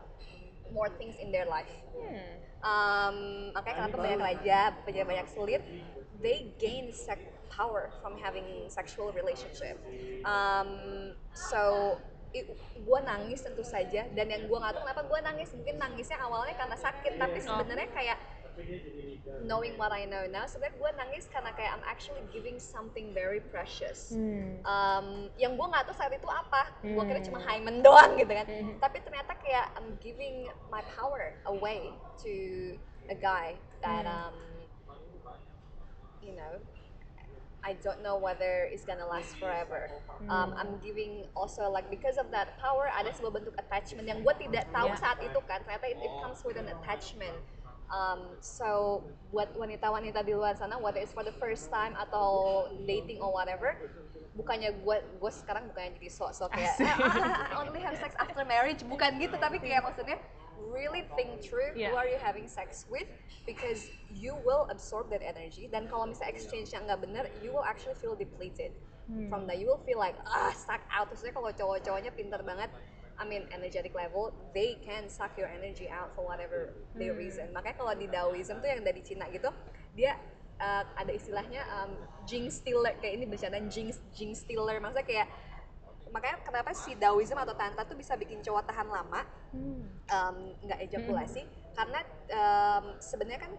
more 0.72 0.90
things 0.96 1.14
in 1.20 1.30
their 1.30 1.46
life. 1.46 1.70
Hmm. 1.94 2.44
um, 2.64 3.16
makanya 3.52 3.86
kenapa 3.86 3.96
banyak 4.00 4.20
raja 4.20 4.60
banyak 4.82 5.04
banyak 5.04 5.26
sulit 5.30 5.62
they 6.24 6.50
gain 6.56 6.88
sex 6.90 7.20
power 7.52 7.92
from 8.02 8.18
having 8.18 8.66
sexual 8.66 9.14
relationship. 9.14 9.78
Um, 10.26 11.14
so 11.36 11.94
gue 12.74 13.00
nangis 13.06 13.46
tentu 13.46 13.62
saja 13.62 14.10
dan 14.10 14.26
yang 14.26 14.50
gue 14.50 14.58
nggak 14.58 14.74
tahu 14.74 14.82
kenapa 14.82 15.02
gue 15.06 15.20
nangis. 15.22 15.48
Mungkin 15.54 15.78
nangisnya 15.78 16.18
awalnya 16.18 16.58
karena 16.58 16.74
sakit 16.74 17.12
tapi 17.14 17.38
sebenarnya 17.38 17.88
kayak 17.94 18.18
knowing 19.44 19.76
what 19.80 19.88
I 19.88 20.04
know 20.04 20.28
now 20.28 20.44
sebenarnya 20.44 20.76
gue 20.76 20.90
nangis 21.00 21.24
karena 21.32 21.50
kayak 21.56 21.76
I'm 21.76 21.84
actually 21.88 22.24
giving 22.28 22.60
something 22.60 23.16
very 23.16 23.40
precious 23.40 24.12
Hmm. 24.12 24.60
um, 24.64 25.06
yang 25.40 25.56
gue 25.56 25.66
nggak 25.66 25.88
tahu 25.88 25.96
saat 25.96 26.12
itu 26.12 26.28
apa 26.28 26.68
gue 26.84 27.02
kira 27.08 27.20
Hmm. 27.20 27.28
cuma 27.32 27.38
hymen 27.40 27.80
doang 27.80 28.16
gitu 28.20 28.32
kan 28.32 28.46
Hmm. 28.46 28.76
tapi 28.80 29.00
ternyata 29.00 29.32
kayak 29.40 29.72
I'm 29.80 29.96
giving 30.00 30.48
my 30.68 30.84
power 30.92 31.40
away 31.48 31.92
to 32.20 32.32
a 33.08 33.16
guy 33.16 33.56
that 33.80 34.04
Hmm. 34.04 34.32
um, 34.32 34.36
you 36.20 36.36
know 36.36 36.60
I 37.64 37.72
don't 37.80 38.04
know 38.04 38.20
whether 38.20 38.68
it's 38.68 38.84
gonna 38.84 39.08
last 39.08 39.40
forever. 39.40 39.88
Um, 40.28 40.52
Hmm. 40.52 40.60
I'm 40.60 40.72
giving 40.84 41.32
also 41.32 41.64
like 41.72 41.88
because 41.88 42.20
of 42.20 42.28
that 42.28 42.60
power 42.60 42.92
ada 42.92 43.08
sebuah 43.08 43.40
bentuk 43.40 43.56
attachment 43.56 44.04
yang 44.04 44.20
gue 44.20 44.34
tidak 44.36 44.68
tahu 44.68 44.92
Yeah. 44.92 45.00
saat 45.00 45.16
itu 45.24 45.40
kan 45.48 45.64
ternyata 45.64 45.88
it, 45.88 45.96
it 45.96 46.12
comes 46.20 46.44
with 46.44 46.60
an 46.60 46.68
attachment. 46.68 47.32
Um, 47.94 48.34
so 48.42 49.00
buat 49.30 49.54
wanita-wanita 49.54 50.26
di 50.26 50.34
luar 50.34 50.58
sana 50.58 50.74
whether 50.82 50.98
it's 50.98 51.14
for 51.14 51.22
the 51.22 51.34
first 51.38 51.70
time 51.70 51.94
atau 51.94 52.26
dating 52.82 53.22
or 53.22 53.30
whatever 53.30 53.78
bukannya 54.34 54.74
gue 54.74 54.96
gue 54.98 55.30
sekarang 55.30 55.70
bukannya 55.70 55.94
jadi 55.94 56.10
sok-sok 56.10 56.50
kayak 56.50 56.74
Asik. 56.74 56.90
"Ah, 56.90 57.54
I 57.54 57.62
only 57.62 57.78
have 57.78 57.94
sex 57.94 58.18
after 58.18 58.42
marriage 58.42 58.82
bukan 58.82 59.22
gitu 59.22 59.38
tapi 59.38 59.62
kayak 59.62 59.86
maksudnya 59.86 60.18
really 60.74 61.06
think 61.14 61.38
through 61.38 61.70
Yeah. 61.78 61.94
who 61.94 61.94
are 61.94 62.10
you 62.10 62.18
having 62.18 62.50
sex 62.50 62.82
with 62.90 63.06
because 63.46 63.86
you 64.10 64.34
will 64.42 64.66
absorb 64.74 65.06
that 65.14 65.22
energy 65.22 65.70
dan 65.70 65.86
kalau 65.86 66.10
misalnya 66.10 66.34
exchange 66.34 66.74
yang 66.74 66.90
nggak 66.90 66.98
benar 66.98 67.30
you 67.46 67.54
will 67.54 67.62
actually 67.62 67.94
feel 67.94 68.18
depleted 68.18 68.74
Hmm. 69.04 69.28
from 69.28 69.44
that 69.44 69.60
you 69.60 69.68
will 69.68 69.84
feel 69.84 70.00
like 70.00 70.16
ah 70.24 70.48
suck 70.50 70.80
out 70.88 71.06
terusnya 71.12 71.28
kalau 71.30 71.52
cowok-cowoknya 71.52 72.08
pinter 72.10 72.40
banget 72.40 72.72
I 73.14 73.24
mean 73.24 73.46
energetic 73.54 73.94
level 73.94 74.34
they 74.50 74.78
can 74.82 75.06
suck 75.06 75.38
your 75.38 75.46
energy 75.46 75.86
out 75.86 76.14
for 76.18 76.26
whatever 76.26 76.74
their 76.98 77.14
Hmm. 77.14 77.22
reason 77.22 77.46
makanya 77.54 77.76
kalau 77.78 77.94
di 77.94 78.06
Taoism 78.10 78.58
tuh 78.58 78.68
yang 78.68 78.82
dari 78.82 79.00
Cina 79.06 79.30
gitu 79.30 79.50
dia 79.94 80.18
uh, 80.58 80.82
ada 80.98 81.12
istilahnya 81.14 81.62
um, 81.78 81.92
jing 82.26 82.50
stealer 82.50 82.98
kayak 82.98 83.22
ini 83.22 83.24
bercanda 83.30 83.62
jing 83.70 83.94
jing 84.10 84.34
stealer 84.34 84.82
maksudnya 84.82 85.06
kayak 85.06 85.28
makanya 86.10 86.36
kenapa 86.46 86.70
si 86.74 86.94
Daoism 86.94 87.38
atau 87.38 87.54
tantra 87.54 87.82
tuh 87.82 87.98
bisa 87.98 88.14
bikin 88.14 88.42
cowok 88.42 88.64
tahan 88.66 88.88
lama 88.90 89.22
Hmm. 89.54 89.86
um, 90.10 90.36
nggak 90.66 90.82
ejakulasi 90.90 91.46
karena 91.78 92.02
um, 92.34 92.98
sebenarnya 92.98 93.46
kan 93.46 93.52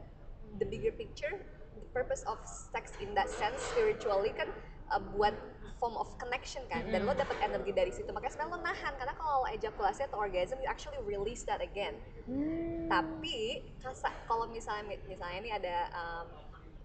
the 0.59 0.67
bigger 0.67 0.91
picture 0.91 1.31
the 1.79 1.87
purpose 1.95 2.27
of 2.27 2.35
sex 2.43 2.91
in 2.99 3.15
that 3.15 3.31
sense 3.31 3.55
spiritually 3.71 4.35
kan 4.35 4.51
uh, 4.91 5.01
buat 5.15 5.33
form 5.75 5.99
of 5.99 6.07
connection 6.17 6.63
kan. 6.71 6.87
Dan 6.87 7.03
lo 7.03 7.13
dapet 7.13 7.35
energi 7.43 7.71
dari 7.75 7.91
situ. 7.91 8.07
Makanya 8.09 8.33
sekarang 8.33 8.51
lo 8.55 8.59
nahan. 8.63 8.93
Karena 8.95 9.13
kalau 9.15 9.43
ejakulasi 9.51 10.07
atau 10.07 10.23
orgasm 10.23 10.57
you 10.63 10.69
actually 10.71 10.99
release 11.03 11.43
that 11.43 11.59
again. 11.59 11.99
Hmm. 12.25 12.89
tapi 12.89 13.61
kasa 13.85 14.09
kalau 14.25 14.49
misalnya 14.49 14.97
misalnya 15.05 15.37
ini 15.45 15.51
ada 15.53 15.77
um, 15.93 16.27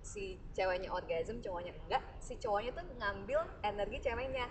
si 0.04 0.36
ceweknya 0.52 0.92
orgasm 0.92 1.40
cowoknya 1.40 1.72
enggak 1.88 2.04
si 2.20 2.36
cowoknya 2.36 2.76
tuh 2.76 2.84
ngambil 3.00 3.40
energi 3.64 3.98
ceweknya. 4.04 4.46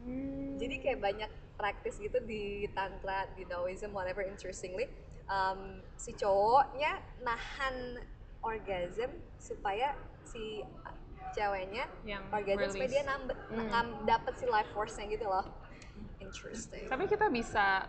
Hmm. 0.00 0.56
jadi 0.56 0.80
kayak 0.80 1.00
banyak 1.04 1.30
praktis 1.60 2.00
gitu 2.00 2.24
di 2.24 2.64
tantra 2.72 3.28
di 3.36 3.44
Taoism 3.44 3.92
whatever 3.92 4.24
interestingly. 4.24 4.88
Um, 5.26 5.84
si 5.98 6.14
cowoknya 6.14 7.02
nahan 7.26 8.00
orgasm 8.40 9.12
supaya 9.36 9.92
si 10.24 10.64
ceweknya 11.34 11.84
Yang 12.02 12.22
orgasm 12.30 12.68
supaya 12.74 12.90
dia 12.90 13.04
Hmm. 13.50 14.06
dapet 14.06 14.32
si 14.38 14.46
life 14.46 14.70
force-nya 14.74 15.06
gitu 15.10 15.26
loh. 15.26 15.46
Interesting. 16.20 16.86
Tapi 16.86 17.04
kita 17.10 17.26
bisa 17.32 17.88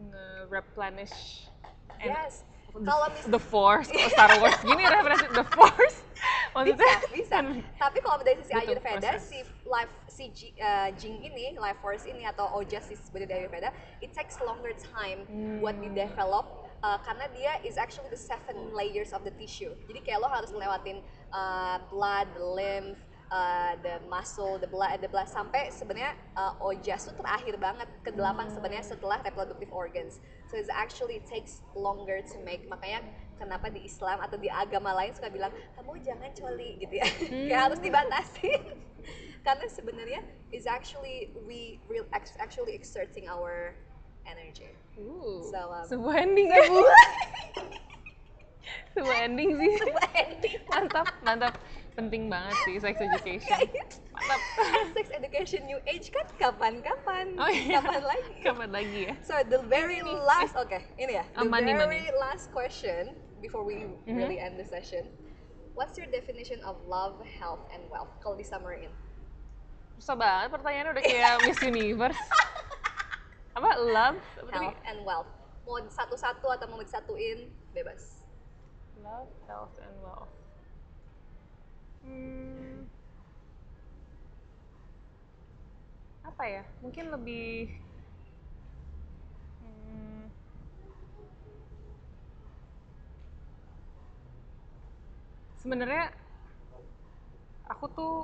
nge-replenish 0.00 1.48
yes. 2.00 2.44
kalau 2.72 3.06
mis 3.12 3.26
the 3.28 3.40
force. 3.40 3.88
Kalau 3.90 4.10
Star 4.12 4.32
Wars. 4.40 4.58
Gini 4.68 4.82
referensi 4.86 5.26
the 5.32 5.46
force. 5.52 5.98
Maksudnya 6.52 6.98
bisa. 7.12 7.12
Bisa 7.14 7.36
tapi 7.82 7.98
kalau 8.02 8.20
dari 8.20 8.36
sisi 8.42 8.52
Ayurveda 8.52 9.10
proses. 9.16 9.22
si 9.24 9.38
life 9.64 9.94
si 10.10 10.24
uh, 10.60 10.90
Jing 10.98 11.22
ini 11.22 11.56
life 11.56 11.78
force 11.80 12.04
ini 12.04 12.26
atau 12.26 12.50
ojas 12.58 12.84
sih 12.90 12.98
sebenarnya 12.98 13.28
dari 13.30 13.40
Ayurveda 13.46 13.70
it 14.04 14.10
takes 14.12 14.36
longer 14.42 14.74
time 14.92 15.24
buat 15.62 15.78
di 15.78 15.88
develop 15.94 16.69
uh, 16.82 16.98
karena 17.04 17.26
dia 17.32 17.52
is 17.64 17.80
actually 17.80 18.08
the 18.08 18.18
seven 18.18 18.72
layers 18.76 19.12
of 19.12 19.24
the 19.24 19.32
tissue 19.36 19.72
jadi 19.86 20.00
kayak 20.04 20.18
lo 20.20 20.28
harus 20.28 20.50
ngelewatin 20.52 21.00
uh, 21.32 21.78
blood 21.88 22.28
the 22.36 22.44
lymph 22.44 23.00
uh, 23.30 23.78
the 23.82 24.02
muscle, 24.10 24.58
the 24.58 24.66
blood, 24.66 25.00
the 25.00 25.08
blood 25.08 25.30
sampai 25.30 25.70
sebenarnya 25.70 26.18
uh, 26.34 26.58
ojas 26.60 27.06
tuh 27.06 27.14
terakhir 27.14 27.56
banget 27.56 27.88
ke 28.02 28.10
delapan 28.10 28.50
sebenarnya 28.50 28.84
setelah 28.84 29.22
reproductive 29.22 29.70
organs. 29.70 30.18
So 30.50 30.58
it's 30.58 30.70
actually 30.70 31.22
it 31.22 31.26
takes 31.30 31.62
longer 31.78 32.20
to 32.20 32.36
make. 32.42 32.66
Makanya 32.66 33.06
kenapa 33.38 33.70
di 33.70 33.86
Islam 33.86 34.20
atau 34.20 34.36
di 34.36 34.50
agama 34.50 34.92
lain 34.98 35.14
suka 35.14 35.30
bilang 35.30 35.54
kamu 35.78 36.02
jangan 36.02 36.30
coli 36.34 36.82
gitu 36.82 36.94
ya, 36.98 37.06
kayak 37.48 37.60
harus 37.70 37.80
dibatasi. 37.80 38.50
Karena 39.46 39.66
sebenarnya 39.72 40.20
is 40.52 40.68
actually 40.68 41.32
we 41.48 41.80
real 41.88 42.04
actually 42.12 42.76
exerting 42.76 43.24
our 43.30 43.72
energy. 44.26 44.68
Uh, 44.98 45.40
So, 45.48 45.60
um, 45.70 45.84
sebuah 45.86 46.14
ending 46.20 46.48
ya 46.54 46.60
bu 46.68 46.80
sebuah 48.90 49.16
ending 49.24 49.50
sih 49.56 49.72
mantap 50.70 51.06
mantap 51.22 51.54
penting 51.94 52.26
banget 52.26 52.54
sih 52.66 52.74
sex 52.78 52.98
education 53.06 53.58
mantap 54.14 54.40
Sex 54.92 55.06
education 55.14 55.60
new 55.64 55.78
age 55.86 56.10
kan 56.10 56.26
kapan-kapan, 56.36 57.38
oh 57.38 57.48
iya 57.48 57.78
kapan 57.80 58.02
lagi? 58.04 58.34
kapan 58.42 58.68
lagi 58.70 58.98
ya 59.08 59.14
So 59.24 59.34
the 59.46 59.62
very 59.66 60.02
last, 60.02 60.58
okay, 60.58 60.84
ini 60.98 61.16
ya. 61.16 61.24
The 61.32 61.46
money, 61.46 61.72
very 61.72 62.04
money. 62.04 62.20
last 62.20 62.50
question 62.52 63.14
before 63.40 63.62
we 63.64 63.86
really 64.04 64.36
end 64.36 64.58
the 64.60 64.66
session. 64.66 65.08
What's 65.72 65.96
your 65.96 66.10
definition 66.10 66.60
of 66.66 66.76
love, 66.84 67.22
health, 67.24 67.64
and 67.72 67.86
wealth? 67.88 68.10
Kalau 68.20 68.36
di 68.36 68.44
summarin. 68.44 68.90
susah 69.96 70.16
banget 70.16 70.48
pertanyaannya 70.52 70.92
udah 70.96 71.04
kayak 71.04 71.32
Miss 71.44 71.60
Universe 71.60 72.20
apa? 73.54 73.70
Love? 73.82 74.20
Health 74.50 74.80
and 74.86 75.00
wealth. 75.02 75.30
Mau 75.66 75.78
satu-satu 75.86 76.46
atau 76.50 76.66
mau 76.70 76.82
disatuin, 76.82 77.46
bebas. 77.70 78.20
love 79.00 79.32
health 79.48 79.72
and 79.80 79.96
wealth. 80.04 80.34
Hmm, 82.04 82.88
apa 86.24 86.42
ya? 86.44 86.62
Mungkin 86.84 87.12
lebih 87.12 87.68
hmm, 89.60 90.22
sebenarnya 95.60 96.12
aku 97.68 97.84
tuh 97.92 98.14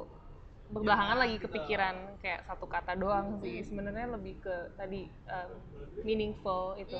belakangan 0.66 1.18
lagi 1.22 1.36
kepikiran 1.38 2.18
kayak 2.18 2.42
satu 2.46 2.66
kata 2.66 2.98
doang 2.98 3.38
sih. 3.38 3.62
Sebenarnya 3.62 4.10
lebih 4.18 4.42
ke 4.42 4.74
tadi 4.74 5.06
um, 5.30 5.50
meaningful 6.02 6.74
itu. 6.78 6.98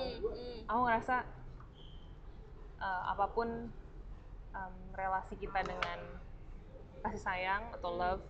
Aku 0.71 0.81
ngerasa 0.87 1.27
uh, 2.79 3.03
apa 3.11 3.27
pun 3.35 3.71
um, 4.55 4.75
relasi 4.95 5.35
kita 5.37 5.67
dengan 5.67 5.99
kasih 7.03 7.23
sayang 7.23 7.63
atau 7.75 7.91
love 7.95 8.25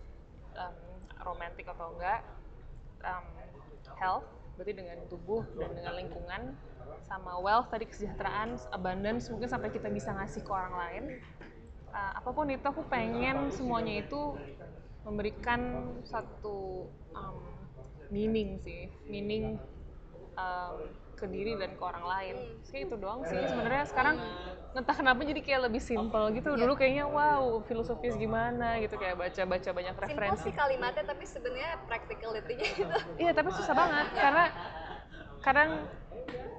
um, 0.57 0.77
romantic 1.25 1.65
atau 1.65 1.93
enggak 1.97 2.21
um, 3.01 3.25
health 3.97 4.27
berarti 4.57 4.73
dengan 4.73 4.97
tubuh 5.05 5.45
dan 5.57 5.69
dengan 5.77 5.93
lingkungan 5.97 6.41
sama 7.05 7.37
wealth 7.37 7.69
tadi 7.69 7.85
kesejahteraan 7.85 8.57
abundance 8.73 9.29
mungkin 9.29 9.49
sampai 9.49 9.69
kita 9.69 9.87
bisa 9.93 10.11
ngasih 10.17 10.41
ke 10.41 10.51
orang 10.51 10.75
lain. 10.75 11.03
Uh, 11.93 12.11
apa 12.19 12.29
pun 12.35 12.49
itu 12.51 12.65
aku 12.67 12.83
pengen 12.91 13.47
semuanya 13.53 14.03
itu 14.03 14.35
memberikan 15.07 15.87
satu 16.03 16.91
um, 17.15 17.39
meaning 18.11 18.59
sih 18.59 18.91
meaning 19.07 19.55
um, 20.35 20.83
ke 21.17 21.25
diri 21.25 21.57
dan 21.57 21.73
ke 21.73 21.81
orang 21.81 22.05
lain. 22.05 22.35
Kayak 22.69 22.93
itu 22.93 22.95
doang 23.01 23.25
sih 23.25 23.41
sebenarnya. 23.41 23.83
Sekarang 23.89 24.21
entah 24.77 24.93
kenapa 24.93 25.25
jadi 25.25 25.41
kayak 25.41 25.61
lebih 25.65 25.81
simple 25.81 26.29
gitu. 26.37 26.53
Dulu 26.53 26.77
kayaknya 26.77 27.09
wow 27.09 27.65
filosofis 27.65 28.13
gimana 28.21 28.77
gitu. 28.77 29.01
Kayak 29.01 29.17
baca 29.17 29.41
baca 29.49 29.69
banyak 29.73 29.95
Simple 29.97 30.05
referensi. 30.13 30.45
sih 30.45 30.53
kalimatnya, 30.53 31.03
tapi 31.09 31.25
sebenarnya 31.25 31.71
practicality-nya 31.89 32.67
itu. 32.69 32.97
iya 33.17 33.31
tapi 33.33 33.49
susah 33.49 33.73
banget. 33.73 34.07
Karena 34.13 34.45
kadang 35.41 35.69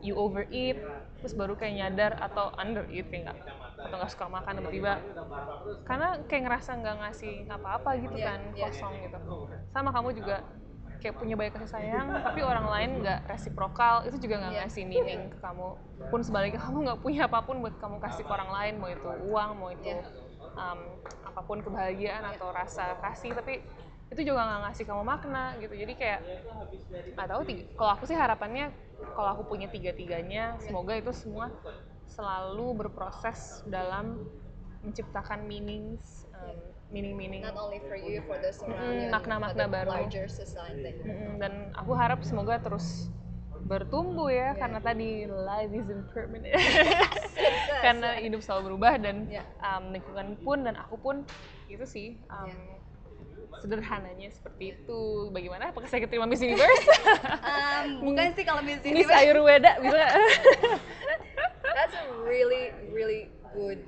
you 0.02 0.18
overeat 0.18 0.78
terus 1.22 1.34
baru 1.38 1.54
kayak 1.54 1.74
nyadar 1.78 2.12
atau 2.18 2.50
undereat 2.58 3.06
kayak 3.10 3.30
nggak 3.30 3.38
atau 3.78 3.96
nggak 3.98 4.10
suka 4.10 4.26
makan 4.26 4.52
tiba-tiba 4.58 4.92
karena 5.86 6.08
kayak 6.26 6.42
ngerasa 6.50 6.70
nggak 6.82 6.96
ngasih 6.98 7.34
apa-apa 7.46 7.90
gitu 8.02 8.16
Iya, 8.18 8.26
kan 8.26 8.40
iya. 8.52 8.64
kosong 8.66 8.94
gitu 9.06 9.18
sama 9.70 9.90
kamu 9.94 10.08
juga 10.18 10.36
kayak 10.98 11.14
punya 11.14 11.34
banyak 11.38 11.54
kasih 11.54 11.70
sayang 11.70 12.10
tapi 12.10 12.42
orang 12.42 12.66
lain 12.66 12.90
nggak 13.06 13.30
resiprokal 13.30 14.02
itu 14.10 14.18
juga 14.18 14.34
nggak 14.42 14.52
Iya. 14.52 14.60
ngasih 14.66 14.82
meaning 14.90 15.22
ke 15.30 15.38
kamu 15.38 15.68
pun 16.10 16.20
sebaliknya 16.26 16.58
kamu 16.58 16.78
nggak 16.90 17.00
punya 17.00 17.20
apa 17.30 17.38
pun 17.46 17.56
buat 17.62 17.74
kamu 17.78 17.96
kasih 18.02 18.22
ke 18.26 18.32
orang 18.34 18.50
lain 18.50 18.74
mau 18.82 18.90
itu 18.90 19.06
uang 19.30 19.50
mau 19.54 19.70
itu 19.70 19.86
Iya. 19.86 20.02
um, 20.58 20.78
apa 21.22 21.40
pun 21.46 21.62
kebahagiaan 21.62 22.24
atau 22.34 22.50
rasa 22.50 22.98
kasih 22.98 23.30
tapi 23.30 23.62
itu 24.08 24.20
juga 24.24 24.40
nggak 24.42 24.60
ngasih 24.66 24.84
kamu 24.88 25.02
makna 25.04 25.44
gitu 25.62 25.74
jadi 25.76 25.92
kayak 25.94 26.20
nggak 27.14 27.28
tahu 27.28 27.40
kalau 27.76 27.90
aku 27.94 28.04
sih 28.08 28.16
harapannya 28.16 28.72
kalau 29.14 29.38
aku 29.38 29.42
punya 29.54 29.68
tiga 29.70 29.94
tiganya 29.94 30.56
semoga 30.58 30.96
itu 30.98 31.12
semua 31.14 31.52
selalu 32.08 32.66
berproses 32.76 33.62
dalam 33.64 34.24
menciptakan 34.80 35.44
meanings 35.44 36.24
um, 36.32 36.56
meaning 36.88 37.14
meaning 37.14 37.42
Not 37.44 37.58
only 37.58 37.82
for 37.84 37.94
you, 37.94 38.22
for 38.24 38.38
Mm, 38.64 39.06
you, 39.06 39.10
makna-makna 39.12 39.64
the 39.64 39.70
baru. 39.70 39.90
larger 39.92 40.26
society. 40.26 40.96
dan 41.38 41.70
aku 41.72 41.92
harap 41.94 42.24
semoga 42.24 42.58
terus 42.58 43.06
bertumbuh 43.58 44.30
ya 44.30 44.54
karena 44.54 44.78
tadi 44.78 45.26
life 45.26 45.70
is 45.70 45.86
impermanent. 45.86 46.54
Karena 47.84 48.18
hidup 48.18 48.40
selalu 48.40 48.74
berubah 48.74 48.98
dan 48.98 49.26
Iya. 49.26 49.44
um, 49.60 49.92
lingkungan 49.92 50.28
pun 50.40 50.58
dan 50.64 50.74
aku 50.74 50.96
pun 50.96 51.16
itu 51.66 51.84
sih 51.84 52.18
um, 52.26 52.50
sederhananya 53.58 54.30
seperti 54.30 54.74
itu. 54.74 55.00
Bagaimana? 55.30 55.70
Apakah 55.70 55.86
saya 55.86 56.02
keterima 56.02 56.24
Miss 56.24 56.40
Universe? 56.40 56.86
Um, 57.48 58.02
bukan 58.04 58.34
sih 58.34 58.44
kalau 58.44 58.60
Miss 58.62 58.78
Miss 58.82 59.06
Universe. 59.06 59.18
Ayurveda 59.18 59.70
bisa 59.80 60.02
That's 61.74 61.94
a 61.94 62.06
really, 62.22 62.70
really 62.90 63.30
good 63.54 63.78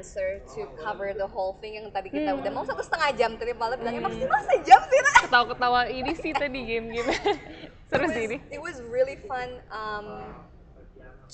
answer 0.00 0.40
to 0.48 0.64
cover 0.80 1.12
the 1.12 1.28
whole 1.28 1.60
thing 1.60 1.76
yang 1.76 1.92
tadi 1.92 2.08
kita 2.08 2.32
udah 2.32 2.50
mau 2.50 2.64
satu 2.64 2.80
setengah 2.80 3.12
jam 3.12 3.36
tadi 3.36 3.52
malam 3.52 3.76
bilangnya 3.76 4.08
maksimal 4.08 4.40
sejam 4.48 4.80
sih 4.88 4.98
Ra." 4.98 5.12
ketawa-ketawa 5.28 5.80
ini 5.92 6.12
sih 6.16 6.32
tadi 6.32 6.60
game-game 6.64 7.12
seru 7.92 8.06
sih 8.08 8.24
ini 8.32 8.36
It 8.48 8.60
was 8.64 8.80
really 8.88 9.20
fun 9.28 9.60
um, 9.68 10.24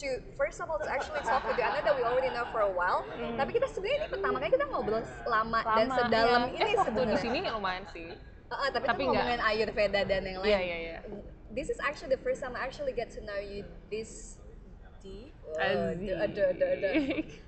to 0.02 0.08
first 0.34 0.58
of 0.58 0.66
all 0.66 0.82
to 0.82 0.90
actually 0.90 1.22
talk 1.22 1.46
with 1.46 1.56
know 1.56 1.70
that 1.70 1.94
we 1.94 2.02
already 2.02 2.28
know 2.34 2.44
for 2.52 2.60
a 2.60 2.72
while, 2.72 3.06
tapi 3.40 3.56
kita 3.56 3.64
sebenarnya 3.70 3.96
ini 4.04 4.08
pertama 4.12 4.36
kali 4.42 4.50
kita 4.52 4.66
ngobrol 4.68 5.00
lama, 5.24 5.60
dan 5.64 5.88
lama 5.88 5.96
sedalam 6.04 6.40
iya. 6.52 6.58
ini 6.58 6.70
eh, 6.74 6.76
waktu 6.76 6.90
di 6.90 7.16
sebenarnya. 7.16 7.18
sini 7.22 7.38
lumayan 7.48 7.86
sih 7.94 8.10
Uh, 8.46 8.70
tapi, 8.70 8.86
Tapi 8.86 9.02
kita 9.02 9.10
nggak- 9.10 9.26
ngomongin 9.26 9.40
Ayurveda 9.42 10.00
dan 10.06 10.22
yang 10.22 10.38
lain. 10.38 10.46
iya 10.46 10.60
iya 10.62 10.76
iya 10.78 10.98
This 11.50 11.66
is 11.66 11.82
actually 11.82 12.14
the 12.14 12.22
first 12.22 12.38
time 12.38 12.54
I 12.54 12.62
actually 12.62 12.94
get 12.94 13.10
to 13.18 13.20
know 13.26 13.42
you 13.42 13.66
this 13.90 14.38
Azzy. 14.86 15.34
Azzy. 15.54 16.10
Oh, 16.12 16.20
Ada, 16.20 16.42
ada, 16.52 16.64
ada. 16.74 16.90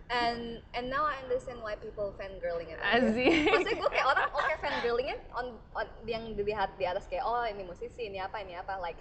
And 0.09 0.65
and 0.73 0.89
now 0.89 1.05
I 1.05 1.21
understand 1.21 1.61
why 1.61 1.77
people 1.77 2.17
fangirling 2.17 2.73
at 2.73 2.81
Azzy. 2.81 3.45
Maksudnya 3.45 3.77
gue 3.77 3.91
kayak 3.93 4.09
orang 4.09 4.29
oke 4.33 4.55
fangirlingnya 4.65 5.19
on, 5.37 5.59
on 5.77 5.87
yang 6.09 6.33
dilihat 6.33 6.73
di 6.81 6.89
atas 6.89 7.05
kayak 7.11 7.27
oh 7.27 7.45
ini 7.45 7.67
musisi 7.67 8.09
ini 8.09 8.17
apa 8.23 8.41
ini 8.41 8.57
apa 8.57 8.81
like 8.81 8.97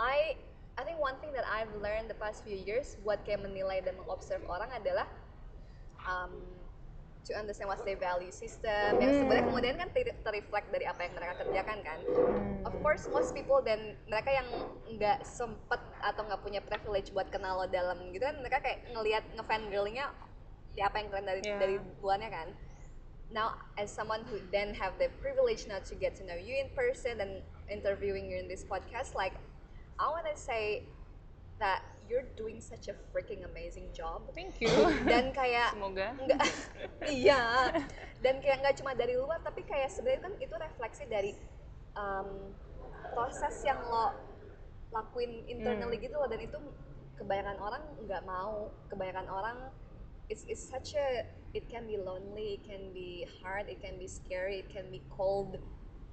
I 0.00 0.38
I 0.80 0.82
think 0.86 0.96
one 0.96 1.20
thing 1.20 1.36
that 1.36 1.44
I've 1.44 1.68
learned 1.84 2.08
the 2.08 2.16
past 2.16 2.40
few 2.46 2.56
years 2.56 2.96
buat 3.04 3.20
kayak 3.28 3.44
menilai 3.44 3.84
dan 3.84 4.00
mengobserve 4.00 4.46
orang 4.48 4.72
adalah 4.72 5.04
um, 6.08 6.40
to 7.26 7.36
understand 7.36 7.68
what's 7.68 7.84
their 7.84 8.00
value 8.00 8.32
system 8.32 8.96
yang 8.96 9.12
sebenarnya 9.12 9.44
kemudian 9.46 9.74
kan 9.76 9.88
ter- 9.92 10.16
terreflect 10.24 10.68
dari 10.72 10.84
apa 10.88 11.00
yang 11.04 11.12
mereka 11.14 11.34
kerjakan 11.44 11.78
kan. 11.84 12.00
Of 12.64 12.74
course 12.84 13.08
most 13.12 13.32
people 13.32 13.60
dan 13.64 13.96
mereka 14.08 14.30
yang 14.32 14.48
nggak 14.96 15.24
sempet 15.24 15.80
atau 16.00 16.22
nggak 16.28 16.40
punya 16.44 16.60
privilege 16.64 17.12
buat 17.12 17.28
kenal 17.32 17.60
lo 17.60 17.66
dalam 17.68 18.12
gitu 18.12 18.24
kan 18.24 18.36
mereka 18.40 18.60
kayak 18.60 18.88
ngelihat 18.92 19.24
ngefangirlingnya 19.36 20.06
ya 20.76 20.86
apa 20.86 20.96
yang 21.02 21.08
keren 21.10 21.26
dari 21.26 21.40
Yeah. 21.44 21.58
dari 21.60 21.76
luarnya 22.00 22.30
kan. 22.32 22.48
Now 23.30 23.54
as 23.78 23.94
someone 23.94 24.26
who 24.26 24.42
then 24.50 24.74
have 24.74 24.98
the 24.98 25.06
privilege 25.22 25.70
now 25.70 25.78
to 25.78 25.94
get 25.94 26.18
to 26.18 26.26
know 26.26 26.34
you 26.34 26.58
in 26.58 26.72
person 26.74 27.22
and 27.22 27.46
interviewing 27.70 28.26
you 28.26 28.42
in 28.42 28.50
this 28.50 28.66
podcast 28.66 29.14
like 29.14 29.36
I 30.00 30.10
wanna 30.10 30.34
say 30.34 30.90
that 31.62 31.84
you're 32.10 32.26
doing 32.34 32.58
such 32.58 32.90
a 32.90 32.94
freaking 33.14 33.46
amazing 33.46 33.94
job. 33.94 34.26
Thank 34.34 34.58
you. 34.58 34.68
dan 35.06 35.30
kayak 35.30 35.70
Semoga. 35.78 36.10
enggak 36.18 36.42
iya. 37.22 37.70
Dan 38.18 38.42
kayak 38.42 38.66
nggak 38.66 38.74
cuma 38.82 38.92
dari 38.98 39.14
luar 39.14 39.38
tapi 39.46 39.62
kayak 39.62 39.94
sebenarnya 39.94 40.26
kan 40.26 40.34
itu 40.42 40.54
refleksi 40.58 41.06
dari 41.06 41.32
um, 41.94 42.50
proses 43.14 43.54
yang 43.62 43.78
lo 43.86 44.10
lakuin 44.90 45.46
internally 45.46 46.02
gitu 46.02 46.18
loh. 46.18 46.26
Dan 46.26 46.42
itu 46.42 46.58
kebanyakan 47.14 47.58
orang 47.62 47.82
nggak 48.02 48.22
mau. 48.26 48.74
Kebanyakan 48.90 49.30
orang 49.30 49.58
it's, 50.26 50.42
it's 50.50 50.66
such 50.66 50.98
a 50.98 51.22
it 51.54 51.70
can 51.70 51.86
be 51.86 51.94
lonely 51.94 52.58
it 52.58 52.62
can 52.66 52.90
be 52.90 53.26
hard 53.42 53.66
it 53.66 53.82
can 53.82 53.98
be 53.98 54.06
scary 54.06 54.62
it 54.62 54.70
can 54.70 54.86
be 54.86 55.02
cold 55.10 55.58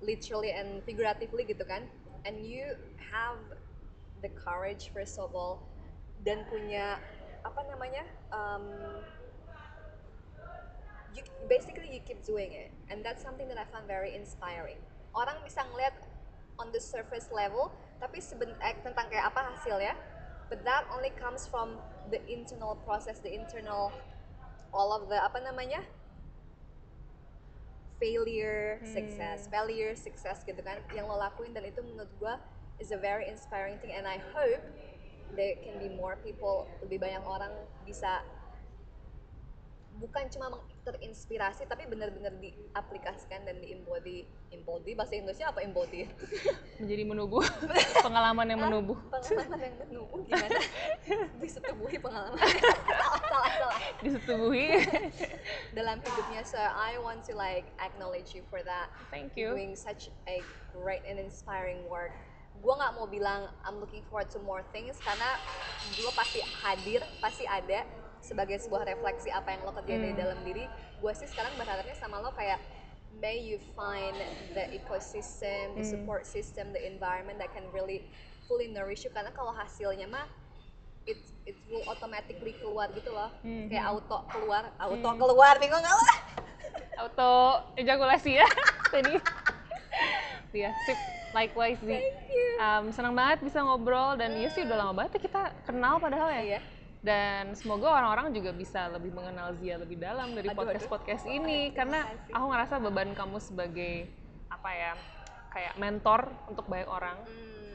literally 0.02 0.54
and 0.54 0.86
figuratively 0.86 1.42
gitu 1.42 1.66
kan. 1.66 1.90
And 2.22 2.46
you 2.46 2.78
have 3.02 3.42
the 4.22 4.30
courage 4.30 4.94
first 4.94 5.18
of 5.18 5.34
all 5.34 5.77
dan 6.28 6.44
punya 6.52 7.00
apa 7.40 7.64
namanya 7.72 8.04
um, 8.36 8.68
you 11.16 11.24
basically 11.48 11.88
you 11.88 12.04
keep 12.04 12.20
doing 12.28 12.52
it. 12.52 12.76
And 12.92 13.00
that's 13.00 13.24
something 13.24 13.48
that 13.48 13.56
I 13.56 13.64
found 13.72 13.88
very 13.88 14.12
inspiring. 14.12 14.76
Orang 15.16 15.40
bisa 15.48 15.64
ngeliat 15.72 15.96
on 16.60 16.76
the 16.76 16.84
surface 16.84 17.32
level 17.32 17.72
tapi 18.04 18.20
seben 18.20 18.52
eh, 18.60 18.76
tentang 18.84 19.08
kayak 19.08 19.32
apa 19.32 19.56
hasilnya. 19.56 19.96
But 20.52 20.68
that 20.68 20.84
only 20.92 21.16
comes 21.16 21.48
from 21.48 21.80
the 22.12 22.20
internal 22.28 22.76
process 22.84 23.24
the 23.24 23.32
internal 23.32 23.96
all 24.76 24.92
of 24.92 25.08
the 25.08 25.20
apa 25.20 25.40
namanya 25.44 25.84
failure 28.00 28.80
success 28.84 29.48
failure 29.48 29.96
success 29.96 30.44
gitu 30.44 30.60
kan 30.60 30.84
yang 30.92 31.08
lo 31.08 31.16
lakuin. 31.16 31.56
Dan 31.56 31.72
itu 31.72 31.80
menurut 31.80 32.12
gua 32.20 32.36
is 32.84 32.92
a 32.92 33.00
very 33.00 33.32
inspiring 33.32 33.80
thing. 33.80 33.96
And 33.96 34.04
I 34.04 34.20
hope 34.36 34.60
there 35.36 35.58
can 35.60 35.76
be 35.78 35.90
more 35.90 36.16
people 36.22 36.70
lebih 36.80 37.02
banyak 37.02 37.24
orang 37.26 37.52
bisa 37.84 38.24
bukan 39.98 40.30
cuma 40.30 40.54
terinspirasi 40.86 41.66
tapi 41.66 41.90
benar-benar 41.90 42.30
diaplikasikan 42.38 43.42
dan 43.44 43.58
diembody 43.58 44.30
embody 44.54 44.94
bahasa 44.94 45.18
Inggrisnya 45.18 45.50
apa 45.50 45.66
embody 45.66 46.06
Menjadi 46.80 47.02
menubuh. 47.12 47.42
Pengalaman 48.06 48.46
yang 48.46 48.62
menubuh. 48.62 48.94
pengalaman 49.10 49.58
yang 49.58 49.76
menunggu 49.82 50.18
gimana 50.24 50.60
disetubuhi 51.42 51.98
pengalaman 51.98 52.38
salah 52.38 53.22
salah 53.26 53.52
salah 53.58 53.78
Disetubuhi. 54.06 54.86
dalam 55.74 55.98
hidupnya 55.98 56.46
so 56.46 56.62
I 56.62 57.02
want 57.02 57.26
to 57.26 57.34
like 57.34 57.66
acknowledge 57.82 58.38
you 58.38 58.46
for 58.48 58.62
that 58.62 58.94
Thank 59.10 59.34
you. 59.34 59.58
doing 59.58 59.74
such 59.74 60.14
a 60.30 60.46
great 60.78 61.02
and 61.10 61.18
inspiring 61.18 61.82
work 61.90 62.14
gue 62.58 62.74
nggak 62.74 62.94
mau 62.98 63.06
bilang 63.06 63.46
I'm 63.64 63.78
looking 63.78 64.02
forward 64.10 64.30
to 64.34 64.40
more 64.42 64.66
things 64.74 64.98
karena 65.00 65.38
gue 65.94 66.12
pasti 66.12 66.42
hadir 66.66 67.02
pasti 67.22 67.46
ada 67.46 67.86
sebagai 68.18 68.58
sebuah 68.58 68.84
refleksi 68.84 69.30
apa 69.30 69.54
yang 69.54 69.62
lo 69.62 69.72
kerjain 69.72 70.02
dari 70.02 70.14
Hmm. 70.14 70.24
dalam 70.26 70.40
diri 70.42 70.66
gue 70.98 71.14
sih 71.14 71.30
sekarang 71.30 71.54
berharapnya 71.54 71.94
sama 71.94 72.18
lo 72.18 72.34
kayak 72.34 72.58
may 73.14 73.40
you 73.40 73.62
find 73.78 74.18
the 74.52 74.66
ecosystem 74.74 75.78
the 75.78 75.86
Hmm. 75.86 75.92
support 75.96 76.26
system 76.26 76.74
the 76.74 76.82
environment 76.84 77.38
that 77.38 77.54
can 77.54 77.64
really 77.72 78.10
fully 78.50 78.68
nourish 78.68 79.06
you 79.06 79.14
karena 79.14 79.30
kalau 79.32 79.54
hasilnya 79.54 80.10
mah 80.10 80.26
it 81.06 81.22
it 81.46 81.56
will 81.70 81.86
automatically 81.88 82.58
keluar 82.58 82.90
gitu 82.92 83.14
loh 83.14 83.32
Hmm. 83.46 83.70
kayak 83.70 83.86
auto 83.86 84.28
keluar 84.28 84.74
auto 84.76 85.10
keluar 85.16 85.56
bingung 85.62 85.80
nggak 85.80 85.94
lo 85.94 86.06
Auto 86.98 87.30
ejakulasi 87.78 88.42
ya 88.42 88.48
tadi. 88.92 89.22
Iya, 90.50 90.74
sip. 90.82 90.98
Likewise, 91.36 91.80
you. 91.84 92.00
Um, 92.58 92.90
senang 92.90 93.14
banget 93.14 93.44
bisa 93.44 93.62
ngobrol 93.62 94.16
dan 94.16 94.34
iya 94.40 94.50
sih 94.50 94.64
udah 94.64 94.78
lama 94.80 94.94
banget 95.04 95.20
ya 95.20 95.22
kita 95.30 95.42
kenal 95.68 96.00
padahal 96.00 96.32
ya. 96.32 96.44
Iya. 96.56 96.60
Dan 96.98 97.54
semoga 97.54 97.94
orang-orang 97.94 98.34
juga 98.34 98.52
bisa 98.52 98.90
lebih 98.90 99.14
mengenal 99.14 99.54
Zia 99.62 99.78
lebih 99.78 100.02
dalam 100.02 100.34
dari 100.34 100.50
Aduh, 100.50 100.56
aduh. 100.56 100.60
podcast-podcast 100.66 101.24
ini 101.30 101.72
Terima 101.72 101.78
karena 101.78 102.00
aku 102.34 102.46
ngerasa 102.52 102.74
beban 102.82 103.10
kamu 103.14 103.38
sebagai 103.38 104.10
apa 104.48 104.70
ya 104.74 104.94
kayak 105.54 105.74
mentor 105.78 106.22
untuk 106.50 106.66
banyak 106.68 106.90
orang 106.90 107.18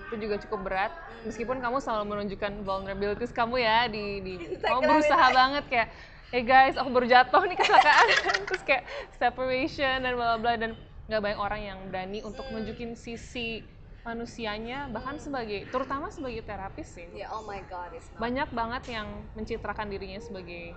Hmm. 0.03 0.18
itu 0.20 0.28
juga 0.28 0.36
cukup 0.44 0.61
berat 0.68 0.92
meskipun 1.24 1.57
kamu 1.57 1.80
selalu 1.80 2.05
menunjukkan 2.12 2.53
vulnerabilities 2.68 3.32
kamu 3.32 3.64
ya 3.64 3.88
di, 3.88 4.20
di 4.20 4.34
kamu 4.68 4.80
berusaha 4.84 5.26
banget 5.32 5.64
kayak 5.72 5.88
hey 6.28 6.44
guys 6.44 6.76
aku 6.76 6.92
baru 6.92 7.09
jatuh 7.09 7.42
nih 7.48 7.57
kecelakaan 7.57 8.09
terus 8.48 8.61
kayak 8.61 8.84
separation 9.16 10.05
dan 10.05 10.12
bla 10.12 10.36
bla 10.36 10.61
dan 10.61 10.76
nggak 11.12 11.20
banyak 11.20 11.40
orang 11.44 11.60
yang 11.60 11.78
berani 11.92 12.24
untuk 12.24 12.48
nunjukin 12.48 12.96
sisi 12.96 13.60
manusianya 14.00 14.88
bahkan 14.88 15.20
sebagai 15.20 15.68
terutama 15.68 16.08
sebagai 16.08 16.40
terapis 16.40 16.88
sih 16.88 17.06
Yeah, 17.12 17.28
oh 17.36 17.44
my 17.44 17.60
god, 17.68 17.92
it's 17.92 18.08
not. 18.08 18.18
banyak 18.18 18.48
banget 18.48 18.82
yang 18.96 19.28
mencitrakan 19.36 19.92
dirinya 19.92 20.18
sebagai 20.24 20.72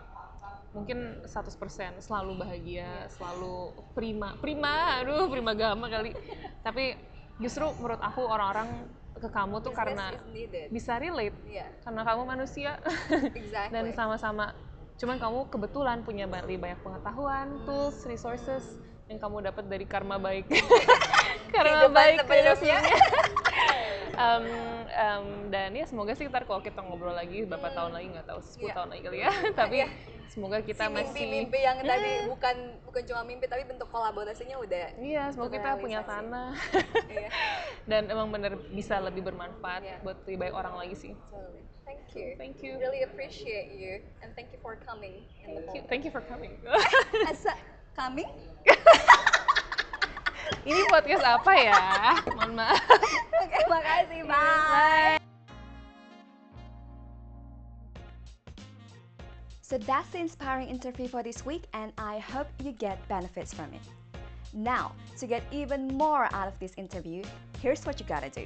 mungkin 0.76 1.24
100% 1.24 2.04
selalu 2.04 2.44
bahagia, 2.44 3.08
selalu 3.08 3.72
prima, 3.96 4.36
prima, 4.44 5.00
aduh 5.00 5.32
prima 5.32 5.56
gama 5.56 5.88
kali. 5.88 6.12
Tapi 6.68 7.00
justru 7.40 7.64
menurut 7.80 8.04
aku 8.04 8.28
orang-orang 8.28 8.84
ke 9.16 9.32
kamu 9.32 9.64
tuh 9.64 9.72
Business 9.72 9.80
karena 9.80 10.08
bisa 10.68 11.00
relate 11.00 11.38
Yeah, 11.48 11.72
karena 11.88 12.04
kamu 12.04 12.22
manusia 12.28 12.76
exactly. 13.40 13.72
dan 13.72 13.86
sama-sama 13.96 14.52
cuman 15.00 15.16
kamu 15.20 15.40
kebetulan 15.48 15.98
punya 16.04 16.28
banyak 16.28 16.80
pengetahuan, 16.84 17.64
tools, 17.64 18.04
resources 18.04 18.80
yang 19.06 19.20
kamu 19.22 19.38
dapat 19.46 19.64
dari 19.70 19.86
karma 19.86 20.18
baik. 20.18 20.50
karma 21.54 21.86
Kehidupan 21.86 21.94
baik 21.94 22.18
sebelumnya. 22.26 22.80
Em, 24.16 24.48
em, 24.96 25.26
dan 25.52 25.76
ya 25.76 25.84
semoga 25.84 26.16
sih 26.16 26.24
ntar 26.32 26.48
kalau 26.48 26.64
kita 26.64 26.80
ngobrol 26.80 27.12
lagi 27.12 27.44
beberapa 27.44 27.68
tahun 27.76 28.00
lagi 28.00 28.08
nggak 28.16 28.24
tahu 28.24 28.40
10 28.40 28.64
Iya. 28.64 28.72
tahun 28.72 28.88
lagi 28.96 29.02
kali 29.04 29.18
ya 29.20 29.30
tapi 29.60 29.78
Iya. 29.84 29.88
semoga 30.32 30.58
kita 30.64 30.88
si 30.88 30.92
masih 30.96 31.04
mimpi-mimpi 31.12 31.60
yang 31.60 31.78
tadi 31.84 32.12
bukan 32.32 32.56
bukan 32.88 33.02
cuma 33.12 33.22
mimpi 33.28 33.46
tapi 33.52 33.68
bentuk 33.68 33.92
kolaborasinya 33.92 34.56
udah 34.64 34.96
iya 35.04 35.28
semoga 35.36 35.60
kita 35.60 35.70
punya 35.84 36.00
tanah 36.08 36.56
Iya. 37.12 37.28
dan 37.92 38.08
emang 38.08 38.32
bener 38.32 38.56
bisa 38.72 39.04
lebih 39.04 39.20
bermanfaat 39.28 39.84
Iya. 39.84 39.98
buat 40.00 40.24
lebih 40.24 40.38
banyak 40.48 40.56
orang 40.56 40.76
lagi 40.80 40.96
sih. 40.96 41.14
Thank 41.84 42.16
you. 42.16 42.40
Thank 42.40 42.64
you. 42.64 42.80
Really 42.80 43.04
appreciate 43.04 43.76
you 43.76 44.00
and 44.24 44.32
thank 44.32 44.48
you 44.56 44.64
for 44.64 44.80
coming. 44.80 45.28
thank 45.44 45.76
you, 45.76 45.82
thank 45.92 46.04
you 46.08 46.12
for 46.16 46.24
coming 46.24 46.56
Asa 47.28 47.52
coming? 47.92 48.32
ini 50.70 50.82
podcast 50.90 51.26
apa 51.26 51.52
ya 51.58 51.82
mohon 52.34 52.58
maaf 52.58 52.82
Oke, 53.46 53.62
makasih. 53.70 54.22
Bye. 54.26 55.20
So 59.62 59.78
that's 59.78 60.10
the 60.10 60.20
inspiring 60.22 60.70
interview 60.70 61.08
for 61.08 61.22
this 61.22 61.46
week, 61.46 61.66
and 61.74 61.92
I 61.98 62.18
hope 62.18 62.48
you 62.64 62.72
get 62.72 63.02
benefits 63.08 63.54
from 63.54 63.74
it. 63.74 63.82
Now, 64.54 64.94
to 65.18 65.28
get 65.28 65.44
even 65.52 65.88
more 65.98 66.30
out 66.34 66.48
of 66.48 66.58
this 66.60 66.74
interview, 66.78 67.24
here's 67.62 67.86
what 67.86 68.00
you 68.00 68.06
gotta 68.06 68.30
do 68.30 68.46